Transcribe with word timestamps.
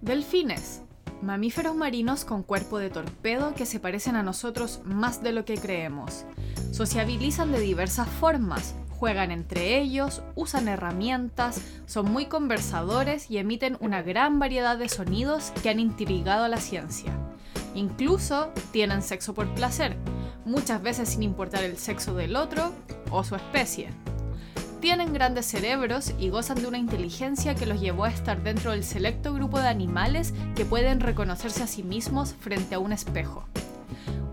Delfines. 0.00 0.80
Mamíferos 1.20 1.76
marinos 1.76 2.24
con 2.24 2.42
cuerpo 2.42 2.78
de 2.78 2.88
torpedo 2.88 3.54
que 3.54 3.66
se 3.66 3.80
parecen 3.80 4.16
a 4.16 4.22
nosotros 4.22 4.80
más 4.86 5.22
de 5.22 5.32
lo 5.32 5.44
que 5.44 5.58
creemos. 5.58 6.24
Sociabilizan 6.72 7.52
de 7.52 7.60
diversas 7.60 8.08
formas, 8.08 8.74
juegan 8.88 9.30
entre 9.30 9.78
ellos, 9.78 10.22
usan 10.36 10.68
herramientas, 10.68 11.60
son 11.84 12.10
muy 12.10 12.26
conversadores 12.26 13.30
y 13.30 13.36
emiten 13.36 13.76
una 13.80 14.00
gran 14.00 14.38
variedad 14.38 14.78
de 14.78 14.88
sonidos 14.88 15.52
que 15.62 15.68
han 15.68 15.78
intrigado 15.78 16.44
a 16.44 16.48
la 16.48 16.60
ciencia. 16.60 17.12
Incluso 17.74 18.52
tienen 18.72 19.02
sexo 19.02 19.34
por 19.34 19.52
placer, 19.54 19.98
muchas 20.46 20.80
veces 20.80 21.10
sin 21.10 21.22
importar 21.22 21.62
el 21.62 21.76
sexo 21.76 22.14
del 22.14 22.36
otro 22.36 22.72
o 23.10 23.22
su 23.22 23.36
especie. 23.36 23.90
Tienen 24.80 25.12
grandes 25.12 25.44
cerebros 25.44 26.14
y 26.18 26.30
gozan 26.30 26.62
de 26.62 26.66
una 26.66 26.78
inteligencia 26.78 27.54
que 27.54 27.66
los 27.66 27.80
llevó 27.80 28.04
a 28.04 28.10
estar 28.10 28.42
dentro 28.42 28.70
del 28.70 28.82
selecto 28.82 29.34
grupo 29.34 29.60
de 29.60 29.68
animales 29.68 30.32
que 30.56 30.64
pueden 30.64 31.00
reconocerse 31.00 31.62
a 31.62 31.66
sí 31.66 31.82
mismos 31.82 32.34
frente 32.40 32.76
a 32.76 32.78
un 32.78 32.94
espejo. 32.94 33.44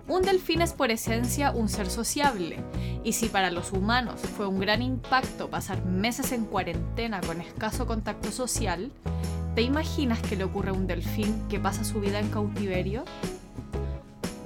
Un 0.08 0.22
delfín 0.22 0.62
es 0.62 0.72
por 0.72 0.90
esencia 0.90 1.52
un 1.52 1.68
ser 1.68 1.90
sociable, 1.90 2.60
y 3.04 3.12
si 3.12 3.28
para 3.28 3.52
los 3.52 3.74
humanos 3.74 4.22
fue 4.38 4.48
un 4.48 4.62
gran 4.62 4.82
impacto 4.82 5.50
pasar 5.50 5.84
meses 5.84 6.32
en 6.32 6.46
cuarentena 6.46 7.20
con 7.20 7.42
escaso 7.42 7.86
contacto 7.86 8.32
social, 8.32 8.90
¿te 9.54 9.64
imaginas 9.64 10.22
que 10.22 10.38
le 10.38 10.46
ocurre 10.46 10.70
a 10.70 10.74
un 10.74 10.88
delfín 10.88 11.46
que 11.50 11.60
pasa 11.60 11.84
su 11.84 12.00
vida 12.00 12.20
en 12.20 12.30
cautiverio? 12.30 13.04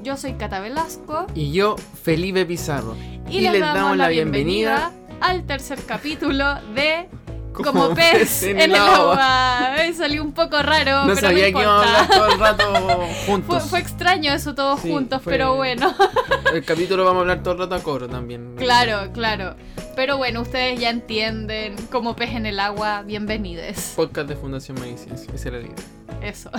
Yo 0.03 0.17
soy 0.17 0.33
Cata 0.33 0.59
Velasco 0.59 1.27
Y 1.35 1.51
yo, 1.51 1.75
Felipe 1.77 2.43
Pizarro. 2.47 2.97
y, 3.29 3.41
les, 3.41 3.59
damos, 3.59 3.97
la 3.97 4.07
bienvenida 4.07 4.91
al 5.21 5.45
tercer 5.45 5.79
capítulo 5.85 6.55
de 6.73 7.07
Como, 7.53 7.89
pez 7.95 8.43
en 8.43 8.59
el 8.59 8.75
agua. 8.75 9.73
Ay, 9.73 9.93
salió 9.93 10.23
un 10.23 10.33
poco 10.33 10.61
raro, 10.61 11.05
No 11.05 11.13
pero 11.15 11.27
sabía 11.27 11.51
no 11.51 11.57
que 11.57 11.63
íbamos 11.63 11.85
a 11.85 12.01
importa. 12.01 12.01
hablar 12.01 12.07
todo 12.17 12.27
el 12.33 12.39
rato 12.39 13.07
juntos. 13.27 13.63
fue 13.69 13.79
extraño 13.79 14.33
eso 14.33 14.55
todos 14.55 14.79
Sí, 14.81 14.89
juntos, 14.91 15.21
fue- 15.21 15.33
pero 15.33 15.55
bueno. 15.55 15.93
El 16.53 16.63
capítulo 16.65 17.05
vamos 17.05 17.19
a 17.19 17.21
hablar 17.21 17.43
todo 17.43 17.53
el 17.53 17.59
rato 17.61 17.75
a 17.75 17.79
coro 17.83 18.09
también. 18.09 18.55
Claro, 18.57 19.11
claro. 19.13 19.55
Pero 19.95 20.17
bueno, 20.17 20.41
ustedes 20.41 20.79
ya 20.79 20.89
entienden, 20.89 21.75
como 21.91 22.15
pez 22.15 22.31
en 22.31 22.45
el 22.45 22.59
agua, 22.59 23.03
bienvenides. 23.03 23.93
Podcast 23.95 24.27
de 24.29 24.35
Fundación 24.37 24.79
Magiciencia. 24.79 25.31
Esa 25.33 25.49
era 25.49 25.59
la 25.59 25.65
idea. 25.67 25.75
Eso. 26.21 26.49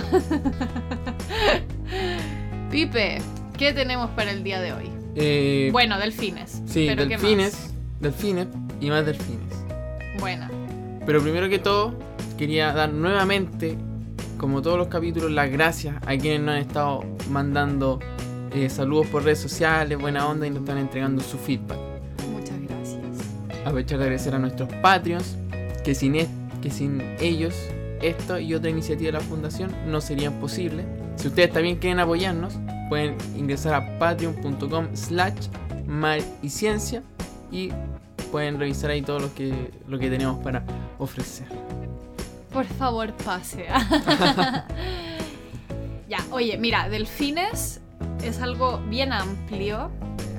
Pipe, 2.71 3.21
¿qué 3.57 3.73
tenemos 3.73 4.09
para 4.11 4.31
el 4.31 4.43
día 4.43 4.59
de 4.61 4.73
hoy? 4.73 4.89
Eh, 5.15 5.69
Bueno, 5.71 5.99
delfines. 5.99 6.61
sí, 6.65 6.85
pero 6.87 7.03
¿qué 7.03 7.17
delfines, 7.17 7.72
delfines 8.03 8.47
y 8.79 8.89
más 8.89 9.05
delfines. 9.05 9.49
más? 9.49 10.19
Buena. 10.19 10.51
Pero 11.05 11.21
primero 11.21 11.49
que 11.49 11.59
todo, 11.59 11.95
quería 12.37 12.71
dar 12.73 12.93
nuevamente, 12.93 13.77
como 14.37 14.61
todos 14.61 14.77
los 14.77 14.87
capítulos, 14.87 15.31
las 15.31 15.49
gracias 15.49 15.95
a 16.05 16.17
quienes 16.17 16.41
nos 16.41 16.55
han 16.55 16.61
estado 16.61 17.03
mandando 17.29 17.99
eh, 18.53 18.69
saludos 18.69 19.07
por 19.07 19.23
redes 19.23 19.39
sociales, 19.39 19.97
buena 19.97 20.27
onda 20.27 20.45
y 20.45 20.51
nos 20.51 20.59
están 20.59 20.77
entregando 20.77 21.23
su 21.23 21.37
feedback. 21.37 21.77
Muchas 22.31 22.61
gracias. 22.61 22.99
Aprovechar 23.61 23.97
de 23.97 24.03
agradecer 24.03 24.35
a 24.35 24.39
nuestros 24.39 24.69
Patreons, 24.75 25.35
que 25.83 25.95
sin, 25.95 26.13
que 26.61 26.69
sin 26.69 27.01
ellos, 27.19 27.55
esto 28.01 28.37
y 28.37 28.53
otra 28.53 28.69
iniciativa 28.69 29.07
de 29.07 29.11
la 29.13 29.21
Fundación 29.21 29.71
no 29.87 30.01
serían 30.01 30.33
posibles. 30.39 30.85
Si 31.15 31.29
ustedes 31.29 31.51
también 31.51 31.77
quieren 31.77 31.99
apoyarnos, 31.99 32.53
pueden 32.89 33.15
ingresar 33.35 33.73
a 33.73 33.97
patreon.com 33.97 34.87
slash 34.93 35.47
mar 35.87 36.19
y 36.43 36.49
ciencia 36.49 37.01
y 37.51 37.71
pueden 38.33 38.59
revisar 38.59 38.89
ahí 38.89 39.03
todo 39.03 39.19
lo 39.19 39.35
que, 39.35 39.69
lo 39.87 39.99
que 39.99 40.09
tenemos 40.09 40.43
para 40.43 40.63
ofrecer. 40.97 41.45
Por 42.51 42.65
favor, 42.65 43.13
pase. 43.13 43.67
ya, 46.09 46.17
oye, 46.31 46.57
mira, 46.57 46.89
delfines 46.89 47.79
es 48.23 48.41
algo 48.41 48.79
bien 48.89 49.13
amplio, 49.13 49.91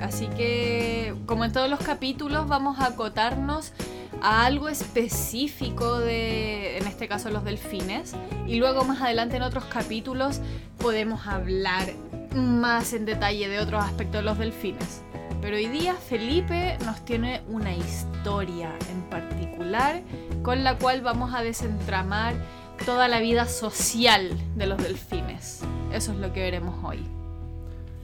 así 0.02 0.26
que 0.36 1.14
como 1.24 1.44
en 1.44 1.52
todos 1.52 1.70
los 1.70 1.78
capítulos 1.78 2.48
vamos 2.48 2.80
a 2.80 2.86
acotarnos 2.86 3.72
a 4.20 4.44
algo 4.44 4.68
específico 4.68 6.00
de, 6.00 6.78
en 6.78 6.88
este 6.88 7.06
caso, 7.06 7.30
los 7.30 7.44
delfines, 7.44 8.16
y 8.48 8.56
luego 8.56 8.84
más 8.84 9.02
adelante 9.02 9.36
en 9.36 9.42
otros 9.42 9.66
capítulos 9.66 10.40
podemos 10.78 11.28
hablar 11.28 11.92
más 12.34 12.92
en 12.92 13.04
detalle 13.04 13.48
de 13.48 13.60
otros 13.60 13.84
aspectos 13.84 14.16
de 14.16 14.22
los 14.22 14.36
delfines. 14.36 15.03
Pero 15.44 15.58
hoy 15.58 15.66
día 15.66 15.92
Felipe 15.94 16.78
nos 16.86 17.04
tiene 17.04 17.42
una 17.48 17.76
historia 17.76 18.72
en 18.90 19.02
particular 19.10 20.00
con 20.42 20.64
la 20.64 20.78
cual 20.78 21.02
vamos 21.02 21.34
a 21.34 21.42
desentramar 21.42 22.34
toda 22.86 23.08
la 23.08 23.20
vida 23.20 23.46
social 23.46 24.30
de 24.56 24.66
los 24.66 24.82
delfines. 24.82 25.60
Eso 25.92 26.12
es 26.12 26.18
lo 26.18 26.32
que 26.32 26.40
veremos 26.40 26.82
hoy. 26.82 27.06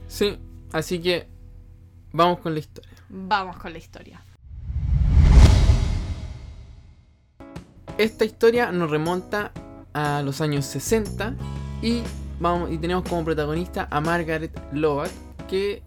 Sí, 0.07 0.37
así 0.71 0.99
que 1.01 1.27
vamos 2.11 2.41
con 2.41 2.53
la 2.53 2.59
historia. 2.59 2.91
Vamos 3.09 3.57
con 3.57 3.73
la 3.73 3.79
historia. 3.79 4.23
Esta 7.97 8.23
historia 8.23 8.71
nos 8.71 8.91
remonta 8.91 9.51
a 9.93 10.21
los 10.21 10.41
años 10.41 10.67
60 10.67 11.33
y, 11.81 12.03
vamos, 12.39 12.71
y 12.71 12.77
tenemos 12.77 13.09
como 13.09 13.25
protagonista 13.25 13.87
a 13.89 13.99
Margaret 13.99 14.55
Lovatt, 14.73 15.09
que 15.49 15.81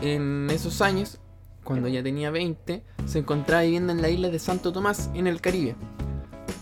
en 0.00 0.48
esos 0.50 0.80
años, 0.80 1.18
cuando 1.62 1.88
ya 1.88 2.02
tenía 2.02 2.30
20, 2.30 2.82
se 3.06 3.18
encontraba 3.18 3.62
viviendo 3.62 3.92
en 3.92 4.02
la 4.02 4.08
isla 4.08 4.28
de 4.28 4.38
Santo 4.38 4.72
Tomás, 4.72 5.10
en 5.14 5.26
el 5.26 5.40
Caribe. 5.40 5.76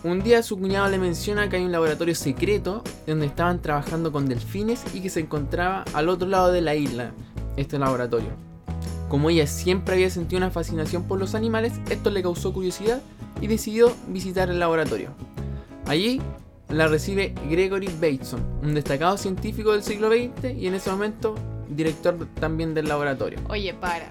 Un 0.04 0.22
día 0.22 0.43
su 0.43 0.59
cuñado 0.59 0.88
le 0.88 0.98
menciona 0.98 1.48
que 1.48 1.56
hay 1.56 1.65
un 1.65 1.70
laboratorio 1.70 2.15
secreto 2.15 2.82
donde 3.06 3.26
estaban 3.26 3.62
trabajando 3.62 4.10
con 4.10 4.28
delfines 4.28 4.82
y 4.94 5.00
que 5.00 5.10
se 5.10 5.20
encontraba 5.20 5.84
al 5.94 6.09
otro 6.09 6.28
lado 6.28 6.50
de 6.50 6.60
la 6.60 6.75
isla, 6.75 7.12
este 7.56 7.78
laboratorio. 7.78 8.31
Como 9.09 9.31
ella 9.31 9.47
siempre 9.47 9.94
había 9.94 10.10
sentido 10.10 10.38
una 10.38 10.50
fascinación 10.50 11.04
por 11.04 11.20
los 11.20 11.34
animales, 11.34 11.75
esto 11.91 12.10
le 12.10 12.22
causó 12.22 12.53
curiosidad 12.53 13.00
y 13.41 13.47
decidió 13.47 13.93
visitar 14.09 14.50
el 14.50 14.59
laboratorio. 14.59 15.10
Allí 15.87 16.20
la 16.69 16.88
recibe 16.88 17.34
Gregory 17.49 17.88
Bateson, 18.00 18.43
un 18.62 18.75
destacado 18.75 19.19
científico 19.19 19.72
del 19.72 19.82
siglo 19.82 20.09
XX 20.09 20.56
y 20.56 20.66
en 20.66 20.75
ese 20.75 20.91
momento 20.91 21.34
director 21.76 22.26
también 22.40 22.74
del 22.74 22.88
laboratorio. 22.88 23.38
Oye, 23.48 23.74
para. 23.74 24.10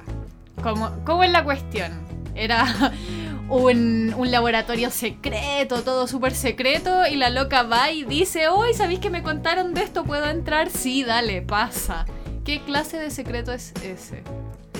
¿Cómo, 0.64 0.92
cómo 1.06 1.24
es 1.24 1.32
la 1.32 1.44
cuestión? 1.44 1.92
Era 2.36 2.92
un, 3.50 4.14
un 4.18 4.32
laboratorio 4.32 4.90
secreto, 4.92 5.82
todo 5.84 6.08
súper 6.08 6.34
secreto, 6.34 7.06
y 7.08 7.16
la 7.16 7.30
loca 7.30 7.64
va 7.64 7.92
y 7.92 8.04
dice, 8.04 8.48
hoy 8.48 8.74
¿sabéis 8.74 9.00
que 9.00 9.10
me 9.10 9.24
contaron 9.24 9.74
de 9.74 9.82
esto? 9.84 10.04
¿Puedo 10.04 10.26
entrar? 10.30 10.70
Sí, 10.70 11.04
dale, 11.04 11.42
pasa. 11.42 12.06
¿Qué 12.46 12.62
clase 12.62 12.98
de 12.98 13.10
secreto 13.12 13.52
es 13.52 13.74
ese? 13.84 14.24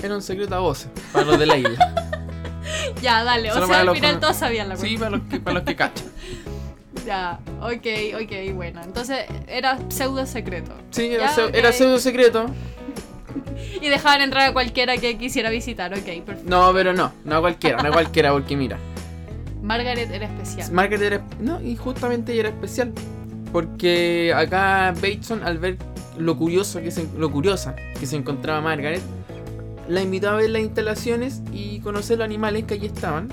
Era 0.02 0.14
un 0.16 0.22
secreto 0.22 0.54
a 0.54 0.58
voces 0.60 0.88
para 1.12 1.24
los 1.26 1.38
de 1.38 1.46
la 1.46 1.56
isla. 1.56 1.94
Ya, 3.02 3.24
dale, 3.24 3.50
o 3.50 3.54
Solo 3.54 3.66
sea, 3.66 3.78
para 3.78 3.90
al 3.90 3.96
final 3.96 4.20
todos 4.20 4.36
sabían 4.36 4.68
la 4.68 4.76
Sí, 4.76 4.96
cuestión. 4.96 5.00
para 5.00 5.10
los 5.16 5.28
que, 5.28 5.40
para 5.40 5.54
los 5.54 5.62
que 5.64 5.76
cachan. 5.76 6.06
Ya, 7.06 7.40
ok, 7.60 8.22
ok, 8.22 8.54
bueno. 8.54 8.80
Entonces 8.82 9.26
era 9.46 9.78
pseudo 9.88 10.26
secreto. 10.26 10.72
Sí, 10.90 11.12
era, 11.12 11.34
Ya, 11.34 11.72
pseudo 11.72 11.98
secreto. 11.98 12.46
Y 13.80 13.88
dejaban 13.88 14.20
entrar 14.20 14.50
a 14.50 14.52
cualquiera 14.52 14.96
que 14.98 15.16
quisiera 15.16 15.48
visitar, 15.48 15.92
ok, 15.92 16.04
perfecto. 16.24 16.42
No, 16.44 16.72
pero 16.72 16.92
no, 16.92 17.12
no 17.24 17.36
a 17.36 17.40
cualquiera, 17.40 17.82
no 17.82 17.88
a 17.88 17.92
cualquiera, 17.92 18.30
porque 18.32 18.56
mira. 18.56 18.78
Margaret 19.62 20.10
era 20.10 20.26
especial. 20.26 20.72
Margaret 20.72 21.02
era. 21.02 21.22
No, 21.40 21.60
y 21.60 21.76
justamente 21.76 22.32
ella 22.32 22.40
era 22.40 22.48
especial. 22.50 22.92
Porque 23.52 24.32
acá 24.34 24.92
Bateson, 24.94 25.42
al 25.44 25.58
ver 25.58 25.78
lo 26.18 26.36
curioso 26.36 26.80
que 26.80 26.90
se, 26.90 27.06
lo 27.16 27.30
curiosa 27.30 27.74
que 27.98 28.06
se 28.06 28.16
encontraba 28.16 28.60
Margaret, 28.60 29.02
la 29.88 30.02
invitó 30.02 30.30
a 30.30 30.34
ver 30.36 30.50
las 30.50 30.62
instalaciones 30.62 31.42
y 31.52 31.80
conocer 31.80 32.18
los 32.18 32.24
animales 32.24 32.64
que 32.64 32.74
allí 32.74 32.86
estaban. 32.86 33.28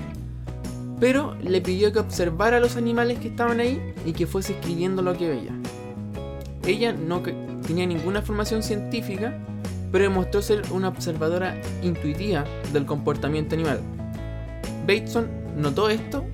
Pero 1.00 1.34
le 1.42 1.60
pidió 1.62 1.92
que 1.92 1.98
observara 1.98 2.60
los 2.60 2.76
animales 2.76 3.18
que 3.18 3.28
estaban 3.28 3.58
ahí 3.58 3.80
y 4.04 4.12
que 4.12 4.26
fuese 4.26 4.52
escribiendo 4.52 5.02
lo 5.02 5.16
que 5.16 5.28
veía. 5.28 5.52
Ella 6.66 6.92
no 6.92 7.22
tenía 7.66 7.86
ninguna 7.86 8.20
formación 8.20 8.62
científica, 8.62 9.34
pero 9.90 10.04
demostró 10.04 10.42
ser 10.42 10.62
una 10.70 10.88
observadora 10.88 11.58
intuitiva 11.82 12.44
del 12.72 12.84
comportamiento 12.84 13.54
animal. 13.54 13.80
Bateson 14.86 15.28
notó 15.56 15.88
esto 15.88 16.24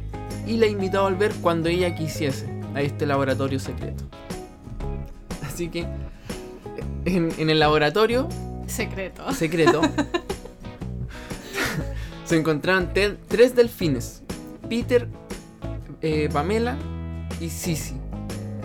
y 0.46 0.56
la 0.56 0.66
invitó 0.66 1.00
a 1.00 1.02
volver 1.02 1.32
cuando 1.40 1.68
ella 1.68 1.94
quisiese 1.94 2.48
a 2.74 2.82
este 2.82 3.06
laboratorio 3.06 3.60
secreto. 3.60 4.04
Así 5.42 5.68
que 5.68 5.86
en, 7.04 7.30
en 7.38 7.50
el 7.50 7.60
laboratorio 7.60 8.28
Secreto. 8.66 9.32
secreto 9.32 9.80
se 12.24 12.36
encontraban 12.36 12.92
tres 12.92 13.54
delfines: 13.54 14.22
Peter, 14.68 15.08
eh, 16.02 16.28
Pamela 16.32 16.76
y 17.40 17.48
Sissy. 17.48 17.94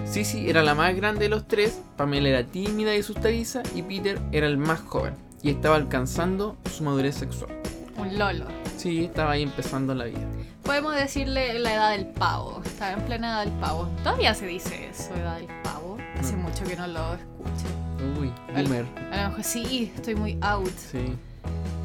Sissy 0.06 0.50
era 0.50 0.62
la 0.62 0.76
más 0.76 0.96
grande 0.96 1.22
de 1.24 1.30
los 1.30 1.48
tres, 1.48 1.80
Pamela 1.98 2.30
era 2.30 2.44
tímida 2.44 2.96
y 2.96 3.00
asustadiza 3.00 3.64
y 3.76 3.82
Peter 3.82 4.20
era 4.32 4.48
el 4.48 4.58
más 4.58 4.82
joven 4.82 5.14
y 5.42 5.50
estaba 5.50 5.76
alcanzando 5.78 6.58
su 6.76 6.84
madurez 6.84 7.16
sexual. 7.16 7.52
Un 7.98 8.18
lolo. 8.20 8.46
Sí, 8.78 9.06
estaba 9.06 9.32
ahí 9.32 9.44
empezando 9.44 9.94
la 9.94 10.06
vida. 10.06 10.20
podemos 10.64 10.96
decirle 10.96 11.60
la 11.60 11.74
edad 11.74 11.92
del 11.92 12.08
pavo. 12.08 12.62
Estaba 12.66 12.94
en 12.94 13.02
plena 13.06 13.28
edad 13.30 13.46
del 13.46 13.54
pavo. 13.60 13.88
Todavía 14.04 14.34
se 14.34 14.48
dice 14.48 14.90
eso, 14.90 15.14
edad 15.16 15.38
del 15.38 15.48
pavo. 15.64 15.98
Hace 16.20 16.36
No. 16.36 16.44
mucho 16.44 16.64
que 16.64 16.76
no 16.76 16.88
lo 16.88 17.14
escucho. 17.14 18.20
Uy, 18.20 18.32
boomer. 18.54 18.86
A 19.12 19.24
lo 19.24 19.30
mejor 19.30 19.44
sí, 19.44 19.92
estoy 19.96 20.16
muy 20.16 20.38
out. 20.42 20.72
Sí. 20.78 21.14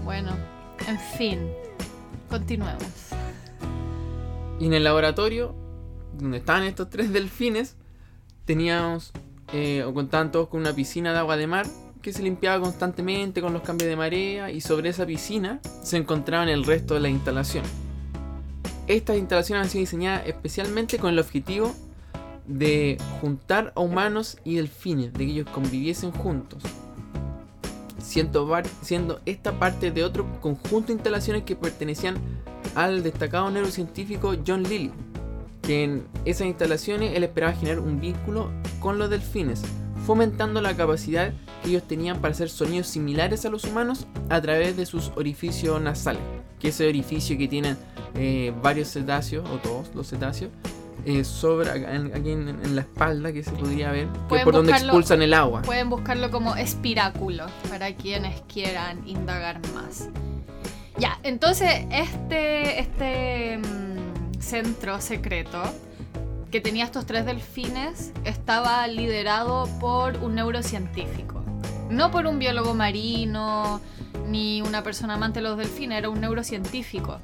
Bueno, 0.04 0.30
en 0.88 0.98
fin. 1.18 1.38
Continuemos. 2.30 2.82
Y 4.58 4.66
en 4.66 4.74
el 4.74 4.84
laboratorio, 4.84 5.54
donde 6.18 6.38
estaban 6.38 6.62
estos 6.64 6.88
tres 6.90 7.12
delfines, 7.12 7.76
teníamos, 8.44 9.12
eh, 9.52 9.84
o 9.84 9.92
contaban 9.92 10.32
todos 10.32 10.48
con 10.48 10.60
una 10.60 10.72
piscina 10.72 11.12
de 11.12 11.18
agua 11.18 11.36
de 11.36 11.46
mar 11.46 11.66
que 12.00 12.12
se 12.12 12.22
limpiaba 12.22 12.62
constantemente 12.62 13.40
con 13.40 13.52
los 13.52 13.62
cambios 13.62 13.90
de 13.90 13.96
marea 13.96 14.50
y 14.50 14.60
sobre 14.60 14.90
esa 14.90 15.04
piscina 15.04 15.60
se 15.82 15.96
encontraban 15.96 16.48
el 16.48 16.64
resto 16.64 16.94
de 16.94 17.00
la 17.00 17.08
instalación. 17.08 17.64
Estas 18.86 19.16
instalaciones 19.16 19.64
han 19.64 19.70
sido 19.70 19.80
diseñadas 19.80 20.26
especialmente 20.26 20.98
con 20.98 21.10
el 21.10 21.18
objetivo 21.18 21.74
de 22.46 22.96
juntar 23.20 23.72
a 23.74 23.80
humanos 23.80 24.38
y 24.44 24.54
delfines, 24.54 25.12
de 25.12 25.26
que 25.26 25.32
ellos 25.32 25.50
conviviesen 25.50 26.12
juntos. 26.12 26.62
Siendo, 27.98 28.48
siendo 28.82 29.20
esta 29.26 29.58
parte 29.58 29.90
de 29.90 30.04
otro 30.04 30.40
conjunto 30.40 30.88
de 30.88 30.92
instalaciones 30.94 31.42
que 31.42 31.56
pertenecían 31.56 32.16
al 32.76 33.02
destacado 33.02 33.50
neurocientífico 33.50 34.34
John 34.46 34.62
Lilly, 34.62 34.92
que 35.62 35.82
en 35.82 36.06
esas 36.24 36.46
instalaciones 36.46 37.16
él 37.16 37.24
esperaba 37.24 37.52
generar 37.54 37.80
un 37.80 38.00
vínculo 38.00 38.50
con 38.78 38.98
los 38.98 39.10
delfines, 39.10 39.62
fomentando 40.06 40.60
la 40.60 40.76
capacidad 40.76 41.32
que 41.64 41.70
ellos 41.70 41.82
tenían 41.88 42.20
para 42.20 42.32
hacer 42.32 42.48
sonidos 42.48 42.86
similares 42.86 43.44
a 43.44 43.50
los 43.50 43.64
humanos 43.64 44.06
a 44.28 44.40
través 44.40 44.76
de 44.76 44.86
sus 44.86 45.10
orificios 45.16 45.80
nasales, 45.80 46.22
que 46.60 46.68
ese 46.68 46.86
orificio 46.86 47.36
que 47.36 47.48
tienen 47.48 47.76
eh, 48.14 48.52
varios 48.62 48.88
cetáceos, 48.92 49.48
o 49.50 49.56
todos 49.56 49.92
los 49.94 50.08
cetáceos, 50.08 50.50
eh, 51.04 51.24
sobre 51.24 51.70
en- 51.70 52.14
aquí 52.14 52.30
en, 52.30 52.48
en 52.48 52.74
la 52.76 52.82
espalda 52.82 53.32
que 53.32 53.42
se 53.42 53.50
podría 53.52 53.90
ver, 53.90 54.06
que 54.28 54.36
es 54.36 54.44
por 54.44 54.54
donde 54.54 54.72
expulsan 54.72 55.22
el 55.22 55.34
agua. 55.34 55.62
Pueden 55.62 55.88
buscarlo 55.90 56.30
como 56.30 56.54
espiráculo 56.56 57.46
para 57.68 57.94
quienes 57.96 58.40
quieran 58.42 59.06
indagar 59.08 59.60
más. 59.74 60.08
Ya, 60.98 61.18
entonces 61.22 61.84
este, 61.90 62.80
este 62.80 63.58
mm, 63.58 64.40
centro 64.40 65.00
secreto 65.00 65.62
que 66.50 66.60
tenía 66.60 66.84
estos 66.84 67.04
tres 67.04 67.26
delfines 67.26 68.12
estaba 68.24 68.86
liderado 68.86 69.68
por 69.78 70.16
un 70.18 70.34
neurocientífico. 70.36 71.44
No 71.90 72.10
por 72.10 72.26
un 72.26 72.38
biólogo 72.38 72.74
marino 72.74 73.80
ni 74.26 74.62
una 74.62 74.82
persona 74.82 75.14
amante 75.14 75.40
de 75.40 75.48
los 75.48 75.58
delfines, 75.58 75.98
era 75.98 76.08
un 76.08 76.20
neurocientífico. 76.20 77.18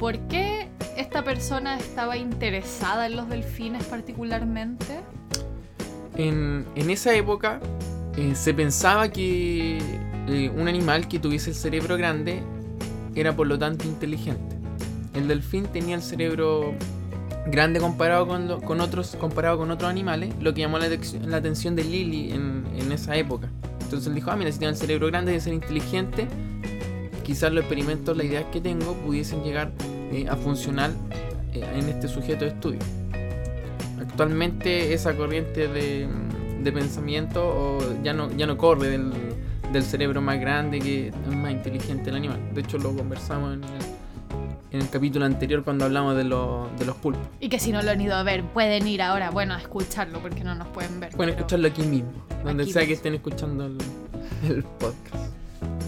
¿Por 0.00 0.18
qué 0.28 0.68
esta 0.96 1.22
persona 1.22 1.78
estaba 1.78 2.16
interesada 2.16 3.06
en 3.06 3.16
los 3.16 3.28
delfines 3.28 3.84
particularmente? 3.84 5.00
En, 6.16 6.66
en 6.74 6.90
esa 6.90 7.14
época 7.14 7.60
eh, 8.16 8.34
se 8.34 8.54
pensaba 8.54 9.10
que 9.10 9.78
eh, 10.28 10.50
un 10.50 10.66
animal 10.66 11.08
que 11.08 11.18
tuviese 11.18 11.50
el 11.50 11.56
cerebro 11.56 11.96
grande 11.96 12.42
era 13.14 13.34
por 13.36 13.46
lo 13.46 13.58
tanto 13.58 13.86
inteligente. 13.86 14.56
El 15.14 15.28
delfín 15.28 15.66
tenía 15.66 15.94
el 15.94 16.02
cerebro 16.02 16.74
grande 17.46 17.80
comparado 17.80 18.26
con, 18.26 18.60
con 18.60 18.80
otros 18.80 19.16
comparado 19.16 19.58
con 19.58 19.70
otros 19.70 19.90
animales, 19.90 20.32
lo 20.40 20.54
que 20.54 20.60
llamó 20.60 20.78
la, 20.78 20.88
la 21.26 21.36
atención 21.36 21.76
de 21.76 21.84
Lily 21.84 22.32
en, 22.32 22.64
en 22.78 22.92
esa 22.92 23.16
época. 23.16 23.48
Entonces 23.82 24.08
él 24.08 24.14
dijo, 24.14 24.30
ah, 24.30 24.36
mira, 24.36 24.50
si 24.50 24.58
tiene 24.58 24.72
el 24.72 24.78
cerebro 24.78 25.08
grande 25.08 25.34
y 25.34 25.40
ser 25.40 25.52
inteligente, 25.52 26.26
quizás 27.24 27.52
los 27.52 27.64
experimentos, 27.64 28.16
las 28.16 28.26
ideas 28.26 28.44
que 28.52 28.60
tengo 28.60 28.94
pudiesen 28.94 29.42
llegar 29.42 29.72
eh, 30.12 30.26
a 30.30 30.36
funcionar 30.36 30.92
eh, 31.52 31.62
en 31.74 31.88
este 31.88 32.08
sujeto 32.08 32.44
de 32.44 32.52
estudio. 32.52 32.78
Actualmente 34.00 34.94
esa 34.94 35.14
corriente 35.14 35.68
de, 35.68 36.08
de 36.62 36.72
pensamiento 36.72 37.78
ya, 38.02 38.12
no, 38.12 38.30
ya 38.32 38.46
no 38.46 38.56
corre 38.56 38.88
del, 38.88 39.12
del 39.72 39.82
cerebro 39.82 40.20
más 40.20 40.38
grande 40.38 40.78
que 40.78 41.08
es 41.08 41.36
más 41.36 41.50
inteligente 41.52 42.10
el 42.10 42.16
animal. 42.16 42.40
De 42.54 42.60
hecho 42.60 42.78
lo 42.78 42.94
conversamos 42.94 43.54
en 43.54 43.64
el, 43.64 43.70
en 44.72 44.80
el 44.82 44.88
capítulo 44.90 45.24
anterior 45.24 45.64
cuando 45.64 45.84
hablamos 45.84 46.16
de, 46.16 46.24
lo- 46.24 46.68
de 46.78 46.84
los 46.84 46.96
pulpos. 46.96 47.22
Y 47.40 47.48
que 47.48 47.58
si 47.58 47.72
no 47.72 47.82
lo 47.82 47.90
han 47.90 48.00
ido 48.00 48.14
a 48.14 48.22
ver, 48.22 48.44
pueden 48.44 48.86
ir 48.86 49.02
ahora, 49.02 49.30
bueno, 49.30 49.54
a 49.54 49.58
escucharlo 49.58 50.20
porque 50.20 50.44
no 50.44 50.54
nos 50.54 50.68
pueden 50.68 51.00
ver. 51.00 51.10
Pueden 51.10 51.34
escucharlo 51.34 51.68
aquí 51.68 51.82
mismo, 51.82 52.12
donde 52.44 52.64
Aquí 52.64 52.72
sea 52.72 52.86
que 52.86 52.92
estén 52.92 53.14
escuchando 53.14 53.66
el, 53.66 53.78
el 54.48 54.62
podcast. 54.62 55.32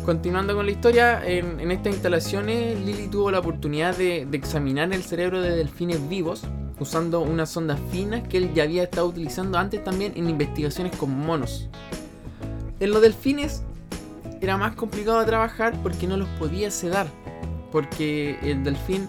Continuando 0.05 0.55
con 0.55 0.67
la 0.67 0.73
historia, 0.73 1.27
en, 1.27 1.61
en 1.61 1.71
estas 1.71 1.95
instalaciones 1.95 2.79
Lily 2.85 3.09
tuvo 3.09 3.31
la 3.31 3.39
oportunidad 3.39 3.97
de, 3.97 4.27
de 4.31 4.37
examinar 4.37 4.93
el 4.93 5.03
cerebro 5.03 5.41
de 5.41 5.57
delfines 5.57 6.07
vivos 6.09 6.43
usando 6.79 7.21
unas 7.21 7.49
sondas 7.51 7.79
finas 7.91 8.27
que 8.29 8.37
él 8.37 8.53
ya 8.53 8.65
había 8.65 8.83
estado 8.83 9.07
utilizando 9.07 9.57
antes 9.57 9.83
también 9.83 10.13
en 10.17 10.29
investigaciones 10.29 10.95
con 10.97 11.17
monos. 11.19 11.71
En 12.81 12.91
los 12.91 13.01
delfines 13.01 13.63
era 14.45 14.57
más 14.57 14.75
complicado 14.75 15.21
de 15.21 15.27
trabajar 15.27 15.75
porque 15.83 16.07
no 16.07 16.17
los 16.17 16.29
podía 16.39 16.71
sedar, 16.71 17.07
porque 17.73 18.39
el 18.43 18.63
delfín 18.65 19.09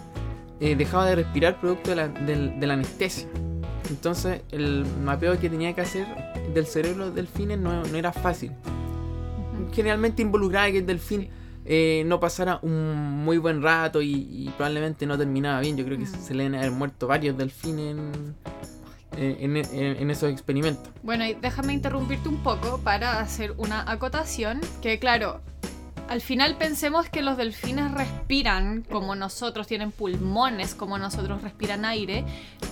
eh, 0.60 0.74
dejaba 0.76 1.06
de 1.06 1.16
respirar 1.16 1.60
producto 1.60 1.90
de 1.90 1.96
la, 1.96 2.08
del- 2.08 2.58
de 2.58 2.66
la 2.66 2.74
anestesia. 2.74 3.28
Entonces 3.90 4.42
el 4.50 4.84
mapeo 5.04 5.38
que 5.38 5.48
tenía 5.48 5.72
que 5.74 5.82
hacer 5.82 6.06
del 6.54 6.66
cerebro 6.66 7.06
de 7.10 7.12
delfines 7.12 7.58
no, 7.58 7.82
no 7.84 7.96
era 7.96 8.12
fácil. 8.12 8.52
Generalmente 9.72 10.22
involucraba 10.22 10.70
que 10.70 10.78
el 10.78 10.86
delfín 10.86 11.28
eh, 11.64 12.02
no 12.06 12.18
pasara 12.20 12.58
un 12.62 12.94
muy 13.24 13.38
buen 13.38 13.62
rato 13.62 14.00
y, 14.00 14.12
y 14.30 14.52
probablemente 14.56 15.06
no 15.06 15.18
terminaba 15.18 15.60
bien. 15.60 15.76
Yo 15.76 15.84
creo 15.84 15.98
que 15.98 16.06
se 16.06 16.34
le 16.34 16.46
han 16.46 16.74
muerto 16.78 17.06
varios 17.06 17.36
delfines 17.36 17.96
en, 17.96 18.34
en, 19.16 20.10
esos 20.10 20.30
experimentos. 20.30 20.92
Bueno, 21.02 21.24
y 21.24 21.34
déjame 21.34 21.72
interrumpirte 21.72 22.28
un 22.28 22.42
poco 22.42 22.78
para 22.78 23.20
hacer 23.20 23.54
una 23.56 23.90
acotación, 23.90 24.60
que 24.82 24.98
claro, 24.98 25.40
al 26.08 26.20
final 26.20 26.56
pensemos 26.56 27.08
que 27.08 27.22
los 27.22 27.36
delfines 27.36 27.90
respiran 27.92 28.82
como 28.82 29.14
nosotros, 29.14 29.66
tienen 29.66 29.90
pulmones 29.90 30.74
como 30.74 30.98
nosotros 30.98 31.42
respiran 31.42 31.84
aire, 31.84 32.24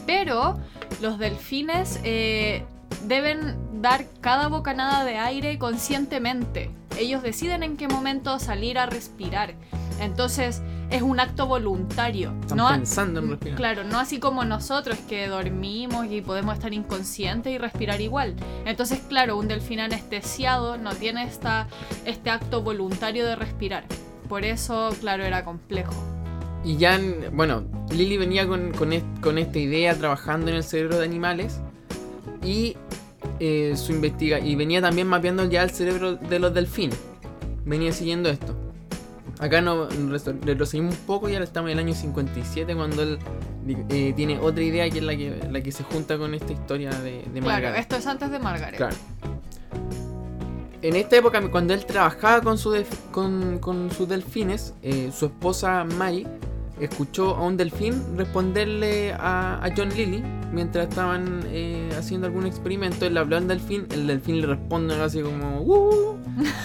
pero 0.06 0.58
los 1.00 1.18
delfines 1.18 2.00
eh, 2.04 2.64
deben 3.06 3.56
dar 3.82 4.06
cada 4.20 4.48
bocanada 4.48 5.04
de 5.04 5.18
aire 5.18 5.58
conscientemente. 5.58 6.70
Ellos 6.98 7.22
deciden 7.22 7.62
en 7.62 7.76
qué 7.76 7.88
momento 7.88 8.38
salir 8.38 8.78
a 8.78 8.86
respirar. 8.86 9.54
Entonces 10.00 10.62
es 10.90 11.02
un 11.02 11.18
acto 11.20 11.46
voluntario. 11.46 12.32
Están 12.42 12.58
no 12.58 12.68
pensando 12.68 13.20
en 13.20 13.30
respirar. 13.30 13.56
Claro, 13.56 13.84
no 13.84 13.98
así 13.98 14.18
como 14.18 14.44
nosotros 14.44 14.96
que 15.08 15.26
dormimos 15.26 16.06
y 16.10 16.20
podemos 16.20 16.54
estar 16.54 16.72
inconscientes 16.72 17.52
y 17.52 17.58
respirar 17.58 18.00
igual. 18.00 18.34
Entonces, 18.64 19.00
claro, 19.08 19.36
un 19.36 19.48
delfín 19.48 19.80
anestesiado 19.80 20.76
no 20.76 20.94
tiene 20.94 21.24
esta, 21.24 21.66
este 22.04 22.30
acto 22.30 22.62
voluntario 22.62 23.26
de 23.26 23.36
respirar. 23.36 23.84
Por 24.28 24.44
eso, 24.44 24.90
claro, 25.00 25.24
era 25.24 25.44
complejo. 25.44 25.92
Y 26.64 26.76
ya, 26.78 26.94
en- 26.96 27.36
bueno, 27.36 27.64
Lily 27.90 28.16
venía 28.16 28.46
con, 28.48 28.72
con, 28.72 28.92
est- 28.92 29.04
con 29.20 29.36
esta 29.38 29.58
idea 29.58 29.94
trabajando 29.94 30.48
en 30.48 30.56
el 30.56 30.64
cerebro 30.64 30.98
de 30.98 31.04
animales 31.04 31.60
y 32.42 32.76
eh, 33.40 33.74
su 33.76 33.92
investiga 33.92 34.38
y 34.40 34.54
venía 34.54 34.80
también 34.80 35.06
mapeando 35.08 35.44
ya 35.44 35.62
el 35.62 35.70
cerebro 35.70 36.14
de 36.16 36.38
los 36.38 36.54
delfines. 36.54 36.98
Venía 37.66 37.92
siguiendo 37.92 38.28
esto. 38.30 38.53
Acá 39.44 39.60
no 39.60 39.88
reso- 39.90 40.34
retrocedimos 40.42 40.94
un 40.94 41.00
poco 41.06 41.28
y 41.28 41.34
ahora 41.34 41.44
estamos 41.44 41.70
en 41.70 41.78
el 41.78 41.84
año 41.84 41.94
57 41.94 42.74
cuando 42.74 43.02
él 43.02 43.18
eh, 43.90 44.12
tiene 44.16 44.38
otra 44.38 44.62
idea 44.62 44.88
que 44.88 44.98
es 44.98 45.04
la 45.04 45.14
que, 45.16 45.38
la 45.50 45.60
que 45.60 45.70
se 45.70 45.82
junta 45.84 46.16
con 46.16 46.32
esta 46.34 46.52
historia 46.52 46.90
de, 46.90 47.22
de 47.32 47.40
Claro, 47.40 47.46
Margaret. 47.46 47.78
esto 47.80 47.96
es 47.96 48.06
antes 48.06 48.30
de 48.30 48.38
Margaret. 48.38 48.76
Claro. 48.76 48.96
En 50.80 50.96
esta 50.96 51.16
época, 51.16 51.40
cuando 51.50 51.72
él 51.74 51.84
trabajaba 51.86 52.42
con, 52.42 52.58
su 52.58 52.74
con, 53.10 53.58
con 53.58 53.90
sus 53.90 54.08
delfines, 54.08 54.74
eh, 54.82 55.10
su 55.14 55.26
esposa 55.26 55.84
Mary 55.84 56.26
escuchó 56.80 57.36
a 57.36 57.42
un 57.46 57.56
delfín 57.56 58.02
responderle 58.16 59.12
a, 59.12 59.64
a 59.64 59.68
John 59.76 59.90
Lilly 59.90 60.22
mientras 60.52 60.88
estaban 60.88 61.42
eh, 61.46 61.88
haciendo 61.98 62.26
algún 62.26 62.46
experimento. 62.46 63.06
Él 63.06 63.14
le 63.14 63.20
habló 63.20 63.36
al 63.36 63.46
delfín, 63.48 63.86
el 63.92 64.06
delfín 64.06 64.40
le 64.40 64.46
responde 64.48 64.94
así 65.00 65.20
como... 65.20 65.60
"Uh". 65.62 66.18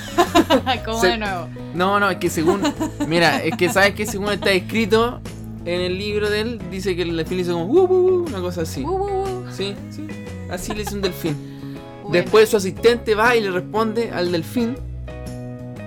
como 0.85 0.99
Se- 0.99 1.07
de 1.07 1.17
nuevo. 1.17 1.47
No, 1.73 1.99
no, 1.99 2.09
es 2.09 2.17
que 2.17 2.29
según... 2.29 2.61
Mira, 3.07 3.43
es 3.43 3.55
que 3.57 3.69
sabes 3.69 3.93
que 3.95 4.05
según 4.05 4.29
está 4.29 4.51
escrito 4.51 5.21
en 5.65 5.81
el 5.81 5.97
libro 5.97 6.29
de 6.29 6.41
él, 6.41 6.61
dice 6.71 6.95
que 6.95 7.03
el 7.03 7.15
delfín 7.15 7.37
le 7.37 7.43
hizo 7.43 7.53
como... 7.53 7.65
"Uh, 7.65 7.79
uh, 7.85 8.21
uh", 8.21 8.25
una 8.27 8.41
cosa 8.41 8.61
así. 8.61 8.83
Uh, 8.83 8.87
uh. 8.89 9.51
Sí, 9.51 9.75
sí. 9.89 10.07
Así 10.49 10.73
le 10.73 10.81
hizo 10.83 10.95
un 10.95 11.01
delfín. 11.01 11.35
Bueno, 12.01 12.09
Después 12.11 12.49
su 12.49 12.57
asistente 12.57 13.13
va 13.13 13.35
y 13.35 13.41
le 13.41 13.51
responde 13.51 14.09
al 14.11 14.31
delfín 14.31 14.75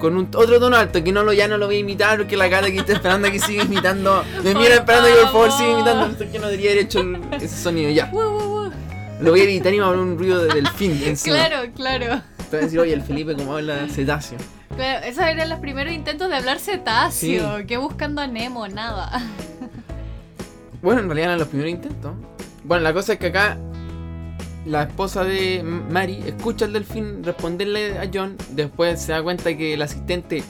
con 0.03 0.17
un 0.17 0.25
otro 0.35 0.59
tono 0.59 0.77
alto 0.77 1.05
que 1.05 1.13
no 1.13 1.23
lo 1.23 1.33
ya 1.33 1.47
no 1.47 1.57
lo 1.59 1.67
voy 1.67 1.77
a 1.77 1.79
imitar 1.79 2.19
porque 2.19 2.37
la 2.37 2.51
cara 2.51 2.67
que 2.73 2.79
está 2.79 2.93
esperando 2.95 3.31
que 3.31 3.39
siga 3.39 3.63
imitando. 3.63 4.25
Me 4.43 4.53
mira 4.57 4.75
esperando 4.75 5.07
que 5.09 5.15
por 5.15 5.27
favor 5.31 5.53
siga 5.53 5.71
imitando 5.71 6.17
porque 6.19 6.39
no 6.41 6.47
debería 6.49 6.73
haber 6.73 6.83
hecho 6.83 7.01
el- 7.01 7.21
ese 7.41 7.57
sonido. 7.57 7.89
Ya. 7.91 8.11
Lo 8.13 9.31
voy 9.31 9.41
a 9.41 9.45
editar 9.45 9.73
y 9.73 9.77
me 9.77 9.83
va 9.85 9.91
a 9.91 9.93
poner 9.93 10.05
un 10.05 10.19
ruido 10.19 10.43
de 10.45 10.55
delfín 10.55 11.01
encima. 11.07 11.37
Claro, 11.37 11.71
claro. 11.77 12.07
Te 12.51 12.57
voy 12.57 12.59
a 12.59 12.63
decir, 12.65 12.81
oye, 12.81 12.93
el 12.95 13.03
Felipe 13.03 13.35
como 13.37 13.55
habla 13.57 13.87
cetáceo. 13.89 14.39
Claro, 14.75 15.07
esos 15.07 15.23
eran 15.25 15.49
los 15.49 15.61
primeros 15.61 15.93
intentos 15.95 16.29
de 16.29 16.35
hablar 16.37 16.59
cetáceo. 16.59 17.59
Sí. 17.59 17.65
Que 17.67 17.77
buscando 17.77 18.21
a 18.23 18.27
Nemo, 18.27 18.67
nada. 18.67 19.23
Bueno, 20.83 21.01
en 21.03 21.07
realidad 21.07 21.29
eran 21.29 21.39
los 21.39 21.47
primeros 21.49 21.71
intentos. 21.71 22.13
Bueno, 22.65 22.83
la 22.83 22.93
cosa 22.93 23.13
es 23.13 23.19
que 23.21 23.27
acá 23.29 23.57
la 24.65 24.85
esposa 24.85 25.25
de 25.25 25.63
Mary 25.63 26.23
escucha 26.25 26.67
al 26.67 26.73
delfín 26.73 27.25
responderle 27.25 27.99
a 27.99 28.11
John. 28.13 28.37
Después 28.53 29.01
se 29.01 29.13
da 29.13 29.23
cuenta 29.23 29.57
que 29.57 29.75
el 29.75 29.83
asistente 29.83 30.43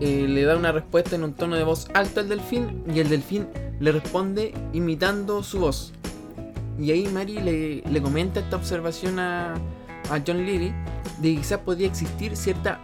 eh, 0.00 0.26
le 0.28 0.42
da 0.42 0.56
una 0.56 0.72
respuesta 0.72 1.16
en 1.16 1.24
un 1.24 1.34
tono 1.34 1.56
de 1.56 1.64
voz 1.64 1.88
alto 1.94 2.20
al 2.20 2.28
delfín. 2.28 2.82
Y 2.92 3.00
el 3.00 3.08
delfín 3.08 3.46
le 3.80 3.92
responde 3.92 4.54
imitando 4.72 5.42
su 5.42 5.60
voz. 5.60 5.92
Y 6.78 6.90
ahí 6.92 7.06
Mary 7.08 7.40
le, 7.40 7.82
le 7.82 8.02
comenta 8.02 8.40
esta 8.40 8.56
observación 8.56 9.18
a, 9.18 9.54
a 10.10 10.20
John 10.26 10.46
Lilly 10.46 10.72
de 11.20 11.34
que 11.34 11.36
quizás 11.36 11.58
podría 11.58 11.88
existir 11.88 12.36
cierta 12.36 12.80